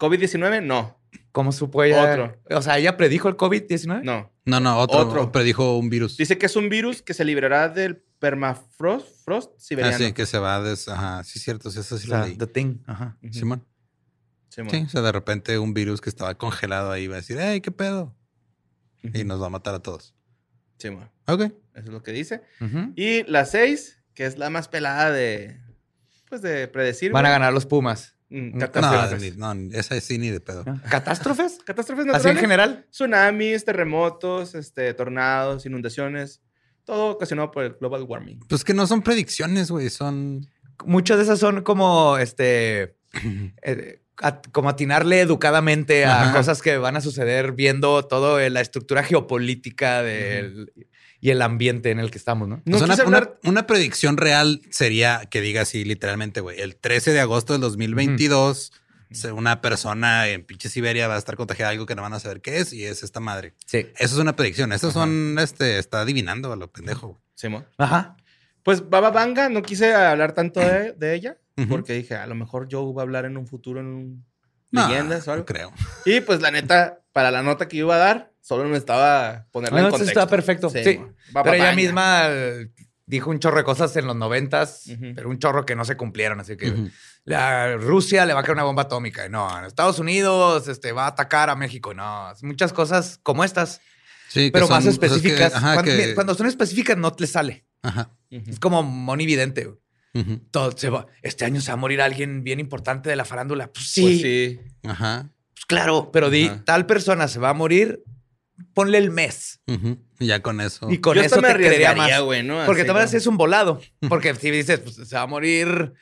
COVID-19, 0.03 0.63
no. 0.63 0.99
¿Cómo 1.31 1.51
supo 1.51 1.83
ella? 1.83 2.11
Otro. 2.11 2.41
O 2.57 2.61
sea, 2.61 2.77
¿ella 2.77 2.97
predijo 2.97 3.29
el 3.29 3.37
COVID-19? 3.37 4.03
No. 4.03 4.31
No, 4.45 4.59
no, 4.59 4.77
otro, 4.77 4.99
Otro. 4.99 5.31
predijo 5.31 5.77
un 5.77 5.89
virus. 5.89 6.17
Dice 6.17 6.37
que 6.37 6.47
es 6.47 6.55
un 6.55 6.69
virus 6.69 7.01
que 7.01 7.13
se 7.13 7.23
liberará 7.23 7.69
del 7.69 8.03
permafrost 8.19 9.23
frost 9.23 9.51
Ah, 9.51 9.55
siberiano. 9.59 9.97
sí, 9.97 10.11
que 10.13 10.25
se 10.25 10.37
va 10.37 10.61
des... 10.61 10.87
Ajá, 10.89 11.23
sí, 11.23 11.39
cierto, 11.39 11.71
sí, 11.71 11.79
eso 11.79 11.97
sí 11.97 12.09
O 12.11 12.17
lo 12.17 12.25
leí. 12.25 12.35
the 12.35 12.47
thing. 12.47 12.77
Ajá. 12.85 13.17
Simón. 13.31 13.65
Simón. 14.49 14.69
Sí, 14.71 14.83
o 14.85 14.89
sea, 14.89 15.01
de 15.01 15.11
repente 15.11 15.57
un 15.59 15.73
virus 15.73 16.01
que 16.01 16.09
estaba 16.09 16.35
congelado 16.37 16.91
ahí 16.91 17.07
va 17.07 17.15
a 17.15 17.17
decir, 17.17 17.37
hey, 17.39 17.61
¿qué 17.61 17.71
pedo? 17.71 18.15
Y 19.01 19.23
nos 19.23 19.41
va 19.41 19.47
a 19.47 19.49
matar 19.49 19.73
a 19.75 19.79
todos. 19.79 20.13
Simón. 20.77 21.09
Ok. 21.27 21.41
Eso 21.41 21.53
es 21.75 21.89
lo 21.89 22.03
que 22.03 22.11
dice. 22.11 22.41
Y 22.95 23.23
la 23.23 23.45
seis, 23.45 24.01
que 24.13 24.25
es 24.25 24.37
la 24.37 24.49
más 24.49 24.67
pelada 24.67 25.11
de. 25.11 25.59
Pues 26.29 26.41
de 26.41 26.67
predecir. 26.67 27.11
Van 27.11 27.25
a 27.25 27.29
ganar 27.29 27.53
los 27.53 27.65
Pumas. 27.65 28.15
Mm, 28.29 28.53
No, 28.53 28.59
Catástrofes. 28.59 29.37
No, 29.37 29.53
ni- 29.53 29.67
no, 29.69 29.77
esa 29.77 29.99
sí 30.01 30.17
ni 30.17 30.29
de 30.29 30.39
pedo. 30.39 30.63
¿no? 30.65 30.81
¿Catástrofes? 30.89 31.59
Catástrofes 31.65 32.05
Así 32.05 32.07
en 32.07 32.13
naturales. 32.35 32.41
general. 32.41 32.85
Tsunamis, 32.91 33.65
terremotos, 33.65 34.55
este, 34.55 34.93
tornados, 34.93 35.65
inundaciones. 35.65 36.41
Todo 36.85 37.11
ocasionado 37.11 37.51
por 37.51 37.63
el 37.63 37.73
global 37.79 38.03
warming. 38.03 38.39
Pues 38.49 38.63
que 38.63 38.73
no 38.73 38.87
son 38.87 39.01
predicciones, 39.03 39.71
güey, 39.71 39.89
son... 39.89 40.47
Muchas 40.85 41.17
de 41.17 41.23
esas 41.23 41.39
son 41.39 41.61
como 41.61 42.17
este. 42.17 42.95
eh, 43.61 44.01
a- 44.21 44.41
como 44.51 44.69
atinarle 44.69 45.21
educadamente 45.21 46.05
a 46.05 46.23
Ajá. 46.23 46.33
cosas 46.33 46.61
que 46.61 46.77
van 46.77 46.95
a 46.97 47.01
suceder 47.01 47.51
viendo 47.53 48.03
todo 48.05 48.39
eh, 48.39 48.49
la 48.49 48.61
estructura 48.61 49.03
geopolítica 49.03 50.01
del, 50.03 50.71
y 51.23 51.29
el 51.29 51.41
ambiente 51.41 51.89
en 51.91 51.99
el 51.99 52.11
que 52.11 52.17
estamos, 52.17 52.49
¿no? 52.49 52.61
No 52.65 52.75
O 52.75 52.79
sea, 52.79 52.87
quise 52.89 53.01
una, 53.03 53.07
una- 53.07 53.17
hablar- 53.19 53.39
una 53.45 53.65
predicción 53.65 54.17
real 54.17 54.61
sería 54.71 55.21
que 55.31 55.39
diga 55.39 55.61
así 55.61 55.85
literalmente, 55.85 56.41
güey, 56.41 56.59
el 56.59 56.75
13 56.75 57.13
de 57.13 57.21
agosto 57.21 57.53
del 57.53 57.61
2022, 57.61 58.73
se- 59.11 59.31
una 59.31 59.61
persona 59.61 60.27
en 60.27 60.43
pinche 60.43 60.67
Siberia 60.67 61.07
va 61.07 61.15
a 61.15 61.17
estar 61.19 61.35
contagiada 61.37 61.69
de 61.69 61.75
algo 61.75 61.85
que 61.85 61.95
no 61.95 62.01
van 62.01 62.13
a 62.13 62.19
saber 62.19 62.41
qué 62.41 62.57
es 62.57 62.73
y 62.73 62.83
es 62.85 63.03
esta 63.03 63.19
madre. 63.21 63.53
Sí. 63.65 63.87
Eso 63.97 64.15
es 64.15 64.17
una 64.17 64.35
predicción. 64.35 64.73
Estos 64.73 64.91
son, 64.93 65.37
este, 65.39 65.77
está 65.79 66.01
adivinando 66.01 66.51
a 66.51 66.55
lo 66.57 66.71
pendejo. 66.71 67.07
güey. 67.07 67.19
Simón. 67.35 67.65
Ajá. 67.77 68.17
Pues 68.63 68.89
Baba 68.89 69.11
Vanga, 69.11 69.49
no 69.49 69.61
quise 69.61 69.93
hablar 69.93 70.33
tanto 70.33 70.59
de, 70.59 70.93
de 70.93 71.15
ella, 71.15 71.37
porque 71.69 71.93
dije, 71.93 72.15
a 72.15 72.27
lo 72.27 72.35
mejor 72.35 72.67
Joe 72.71 72.93
va 72.93 73.01
a 73.01 73.05
hablar 73.05 73.25
en 73.25 73.37
un 73.37 73.47
futuro 73.47 73.79
en 73.79 73.87
un 73.87 74.25
No, 74.71 74.87
leyendas 74.87 75.27
o 75.27 75.31
no 75.31 75.33
algo. 75.35 75.45
creo. 75.45 75.71
Y 76.05 76.19
pues 76.21 76.41
la 76.41 76.51
neta, 76.51 76.99
para 77.13 77.31
la 77.31 77.41
nota 77.43 77.67
que 77.67 77.77
yo 77.77 77.85
iba 77.85 77.95
a 77.95 77.99
dar, 77.99 78.33
solo 78.41 78.65
me 78.65 78.77
estaba 78.77 79.47
ponerla 79.51 79.79
No, 79.81 79.85
en 79.87 79.91
contexto. 79.91 80.19
está 80.19 80.29
perfecto. 80.29 80.69
Sí. 80.69 80.99
Pero 81.33 81.53
ella 81.53 81.73
misma 81.73 82.27
dijo 83.05 83.29
un 83.29 83.39
chorro 83.39 83.57
de 83.57 83.63
cosas 83.63 83.95
en 83.95 84.07
los 84.07 84.15
noventas, 84.15 84.83
pero 85.15 85.29
un 85.29 85.39
chorro 85.39 85.65
que 85.65 85.75
no 85.75 85.85
se 85.85 85.95
cumplieron. 85.95 86.39
Así 86.39 86.57
que 86.57 86.73
la 87.25 87.75
Rusia 87.77 88.25
le 88.25 88.33
va 88.33 88.41
a 88.41 88.43
caer 88.43 88.55
una 88.55 88.63
bomba 88.63 88.83
atómica. 88.83 89.29
No, 89.29 89.65
Estados 89.65 89.99
Unidos 89.99 90.67
este, 90.67 90.91
va 90.91 91.05
a 91.05 91.09
atacar 91.09 91.49
a 91.49 91.55
México. 91.55 91.93
No, 91.93 92.31
muchas 92.41 92.73
cosas 92.73 93.19
como 93.23 93.43
estas, 93.43 93.79
Sí, 94.29 94.45
que 94.47 94.51
pero 94.51 94.65
son 94.67 94.75
más 94.77 94.83
que- 94.83 94.89
específicas. 94.89 95.53
ajá, 95.53 95.75
cuando, 95.75 95.91
que- 95.91 96.15
cuando 96.15 96.33
son 96.35 96.47
específicas 96.47 96.97
no 96.97 97.13
te 97.13 97.27
sale. 97.27 97.65
Ajá. 97.83 98.09
Es 98.31 98.59
como 98.59 98.81
monividente. 98.83 99.69
Todo 100.51 100.71
se 100.77 100.89
va. 100.89 101.07
Este 101.21 101.43
año 101.45 101.59
se 101.61 101.67
va 101.69 101.73
a 101.73 101.77
morir 101.77 102.01
alguien 102.01 102.43
bien 102.43 102.59
importante 102.59 103.09
de 103.09 103.15
la 103.15 103.25
farándula. 103.25 103.71
Pues 103.71 103.87
sí, 103.89 104.01
Pues 104.01 104.13
pues, 104.13 104.21
sí. 104.21 104.59
Ajá. 104.89 105.29
Claro, 105.73 106.09
pero 106.11 106.29
di 106.29 106.47
Ajá. 106.47 106.63
tal 106.65 106.85
persona 106.85 107.27
se 107.27 107.39
va 107.39 107.49
a 107.49 107.53
morir, 107.53 108.03
ponle 108.73 108.97
el 108.97 109.11
mes. 109.11 109.59
Y 110.19 110.27
ya 110.27 110.41
con 110.41 110.61
eso. 110.61 110.89
Y 110.89 110.99
con 110.99 111.15
Yo 111.15 111.21
eso 111.23 111.41
me 111.41 111.49
te 111.49 111.55
creería 111.55 111.95
más. 111.95 112.21
güey, 112.21 112.43
¿no? 112.43 112.65
Porque 112.65 112.85
también 112.85 113.07
como- 113.07 113.17
es 113.17 113.27
un 113.27 113.37
volado. 113.37 113.81
Porque 114.09 114.33
si 114.35 114.51
dices, 114.51 114.79
pues 114.79 114.95
se 114.95 115.15
va 115.15 115.23
a 115.23 115.27
morir 115.27 115.93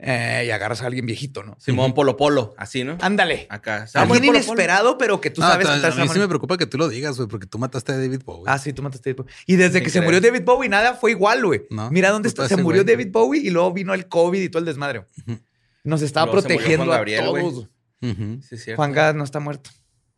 eh, 0.00 0.44
y 0.46 0.50
agarras 0.50 0.82
a 0.82 0.86
alguien 0.86 1.06
viejito, 1.06 1.42
¿no? 1.42 1.56
Simón 1.58 1.92
Polo 1.92 2.16
Polo, 2.16 2.54
así, 2.56 2.84
¿no? 2.84 2.96
Ándale. 3.00 3.46
Acá. 3.50 3.86
Se 3.88 3.98
Alguien 3.98 4.20
Polo. 4.26 4.38
inesperado, 4.38 4.96
pero 4.96 5.20
que 5.20 5.30
tú 5.30 5.40
No, 5.40 5.48
sabes 5.48 5.66
a- 5.66 5.80
que 5.80 5.86
a 5.86 5.90
te 5.90 6.00
mí 6.02 6.08
sí 6.08 6.18
me 6.20 6.28
preocupa 6.28 6.56
que 6.56 6.66
tú 6.66 6.78
lo 6.78 6.88
digas, 6.88 7.16
güey, 7.16 7.28
porque 7.28 7.46
tú 7.46 7.58
mataste 7.58 7.92
a 7.92 7.96
David 7.98 8.22
Bowie. 8.24 8.44
Ah, 8.46 8.58
sí, 8.58 8.72
tú 8.72 8.82
mataste 8.82 9.10
a 9.10 9.12
David 9.12 9.24
Bowie. 9.24 9.34
Y 9.46 9.56
desde 9.56 9.82
que 9.82 9.90
se 9.90 10.00
murió 10.00 10.20
David 10.20 10.42
Bowie, 10.44 10.68
nada 10.68 10.94
fue 10.94 11.10
igual, 11.10 11.44
güey. 11.44 11.62
No, 11.70 11.90
Mira 11.90 12.10
dónde 12.10 12.28
puto 12.28 12.42
está. 12.44 12.48
Se 12.48 12.54
ese 12.54 12.62
murió. 12.62 12.84
David 12.84 13.08
Bowie 13.10 13.40
y 13.42 13.50
luego 13.50 13.72
vino 13.72 13.92
el 13.92 14.06
COVID 14.08 14.40
y 14.40 14.48
todo 14.48 14.60
el 14.60 14.66
desmadre. 14.66 15.04
Nos 15.84 16.02
estaba 16.02 16.26
Luego 16.26 16.42
se 16.42 16.48
protegiendo 16.48 16.92
a 16.92 16.96
Gabriel, 16.96 17.24
Sí, 18.00 18.54
es 18.54 18.64
cierto. 18.64 18.76
Juan 18.76 18.92
Gas 18.92 19.14
no 19.14 19.24
está 19.24 19.40
muerto. 19.40 19.70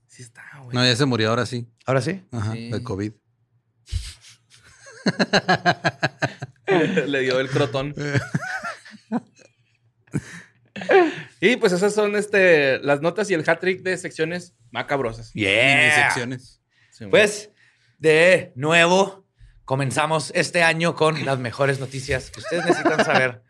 Sí 0.07 0.23
está, 0.23 0.43
güey. 0.63 0.77
No, 0.77 0.85
ya 0.85 0.95
se 0.97 1.05
murió 1.07 1.31
ahora 1.31 1.47
sí. 1.47 1.69
Ahora 1.87 2.01
sí. 2.01 2.23
Ajá, 2.33 2.53
Sí. 2.53 2.71
de 2.71 2.83
COVID. 2.83 3.13
Le 7.07 7.21
dio 7.21 7.41
el 7.41 7.49
crotón. 7.49 7.95
y 11.41 11.57
pues 11.57 11.73
esas 11.73 11.95
son 11.95 12.17
este, 12.17 12.79
las 12.81 13.01
notas 13.01 13.31
y 13.31 13.35
el 13.35 13.49
hat-trick 13.49 13.83
de 13.83 13.97
secciones 13.97 14.55
macabrosas. 14.71 15.33
Yeah. 15.33 16.05
Secciones. 16.11 16.61
Pues, 17.11 17.51
de 17.99 18.53
nuevo, 18.57 19.27
comenzamos 19.65 20.33
este 20.35 20.63
año 20.63 20.95
con 20.95 21.25
las 21.25 21.39
mejores 21.39 21.81
noticias 21.81 22.31
que 22.31 22.41
ustedes 22.41 22.67
necesitan 22.67 23.05
saber 23.05 23.43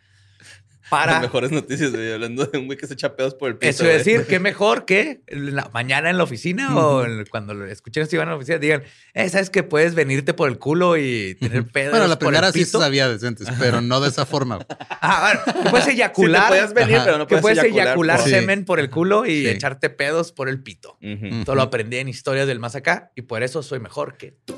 para 0.91 1.13
Las 1.13 1.23
mejores 1.23 1.51
noticias, 1.53 1.91
güey. 1.93 2.13
Hablando 2.13 2.45
de 2.47 2.59
un 2.59 2.67
güey 2.67 2.77
que 2.77 2.87
se 2.87 2.95
echa 2.95 3.17
pedos 3.17 3.35
por 3.35 3.49
el 3.49 3.57
piso. 3.57 3.71
Eso 3.71 3.85
es 3.87 4.05
decir, 4.05 4.27
qué 4.27 4.39
mejor 4.41 4.85
que 4.85 5.23
la- 5.29 5.71
mañana 5.73 6.11
en 6.11 6.19
la 6.19 6.25
oficina 6.25 6.77
o 6.77 7.07
cuando 7.31 7.55
lo 7.55 7.65
escuchen 7.67 8.07
y 8.11 8.17
van 8.17 8.29
a 8.29 8.33
la 8.33 8.37
oficina 8.37 8.59
digan, 8.59 8.83
eh, 9.15 9.29
¿sabes 9.31 9.49
que 9.51 9.63
puedes 9.63 9.95
venirte 9.95 10.35
por 10.35 10.49
el 10.51 10.59
culo 10.59 10.97
y 10.97 11.37
tener 11.41 11.67
pedos 11.67 11.93
Bueno, 11.93 12.07
la 12.09 12.19
por 12.19 12.29
el 12.35 12.39
primera 12.41 12.53
sí 12.53 12.61
se 12.61 12.67
pito? 12.67 12.81
sabía 12.81 13.09
decentes, 13.09 13.49
pero 13.59 13.81
no 13.81 14.01
de 14.01 14.09
esa 14.09 14.27
forma. 14.27 14.57
güey. 14.57 14.67
Ah, 15.03 15.41
bueno, 15.45 15.63
que 15.63 15.71
puedes 15.71 15.85
Sí, 15.87 15.91
te 15.93 15.97
eyacular, 15.97 16.49
podías 16.49 16.75
venir, 16.75 16.97
Ajá. 16.97 17.05
pero 17.07 17.19
no 17.19 17.27
que 17.27 17.37
puedes 17.39 17.43
puedes 17.43 17.59
eyacular. 17.59 17.87
eyacular 17.87 18.17
por- 18.19 18.25
Sí. 18.27 18.31
semen 18.31 18.65
por 18.65 18.81
el 18.81 18.91
culo 18.91 19.25
y 19.27 19.43
Sí. 19.43 19.49
echarte 19.49 19.89
pedos 19.91 20.33
por 20.33 20.49
el 20.49 20.63
pito. 20.63 20.99
Ujú. 21.03 21.45
Todo 21.45 21.55
lo 21.57 21.63
aprendí 21.63 21.97
en 21.99 22.09
historias 22.09 22.47
del 22.47 22.59
más 22.59 22.75
acá 22.77 23.13
y 23.17 23.23
por 23.23 23.43
eso 23.43 23.63
soy 23.63 23.81
mejor 23.81 24.17
que 24.17 24.35
tú. 24.45 24.55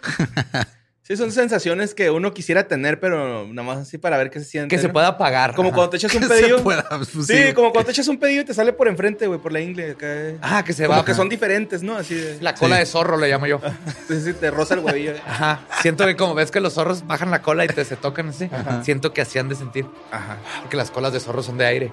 Sí, 1.10 1.16
son 1.16 1.32
sensaciones 1.32 1.92
que 1.92 2.08
uno 2.08 2.32
quisiera 2.32 2.68
tener, 2.68 3.00
pero 3.00 3.44
nada 3.48 3.66
más 3.66 3.78
así 3.78 3.98
para 3.98 4.16
ver 4.16 4.30
qué 4.30 4.38
se 4.38 4.44
siente. 4.44 4.72
Que 4.76 4.80
se 4.80 4.86
¿no? 4.86 4.92
pueda 4.92 5.18
pagar. 5.18 5.56
Como 5.56 5.70
Ajá. 5.70 5.74
cuando 5.74 5.90
te 5.90 5.96
echas 5.96 6.14
un 6.14 6.20
Que 6.20 6.28
pedillo. 6.28 6.58
se 6.58 6.62
pueda, 6.62 6.84
pues, 6.88 7.08
Sí, 7.08 7.46
sí. 7.48 7.52
como 7.52 7.72
cuando 7.72 7.86
te 7.86 7.90
echas 7.90 8.06
un 8.06 8.16
pedillo 8.18 8.42
y 8.42 8.44
te 8.44 8.54
sale 8.54 8.72
por 8.72 8.86
enfrente, 8.86 9.26
güey, 9.26 9.40
por 9.40 9.50
la 9.50 9.58
ingle. 9.60 9.90
Acá. 9.90 10.06
Ah, 10.40 10.62
que 10.64 10.72
se 10.72 10.86
como 10.86 10.98
va. 11.00 11.04
que 11.04 11.14
son 11.14 11.28
diferentes, 11.28 11.82
¿no? 11.82 11.96
Así 11.96 12.14
de. 12.14 12.38
La 12.40 12.54
cola 12.54 12.76
Sí. 12.76 12.80
de 12.82 12.86
zorro 12.86 13.16
le 13.16 13.28
llamo 13.28 13.46
yo. 13.48 13.60
Sí, 14.06 14.20
sí, 14.20 14.32
te 14.34 14.52
roza 14.52 14.74
el 14.74 14.80
huevillo. 14.80 15.14
Ajá. 15.26 15.62
Siento 15.82 16.06
que 16.06 16.14
como 16.14 16.34
ves 16.34 16.52
que 16.52 16.60
los 16.60 16.74
zorros 16.74 17.04
bajan 17.04 17.32
la 17.32 17.42
cola 17.42 17.64
y 17.64 17.68
te 17.68 17.84
se 17.84 17.96
tocan 17.96 18.28
así. 18.28 18.48
Siento 18.84 19.12
que 19.12 19.20
así 19.22 19.40
han 19.40 19.48
de 19.48 19.56
sentir. 19.56 19.86
Ajá. 20.12 20.38
Porque 20.62 20.76
las 20.76 20.92
colas 20.92 21.12
de 21.12 21.18
zorro 21.18 21.42
son 21.42 21.58
de 21.58 21.66
aire. 21.66 21.92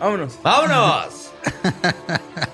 Vámonos. 0.00 0.38
¡Vámonos! 0.42 1.30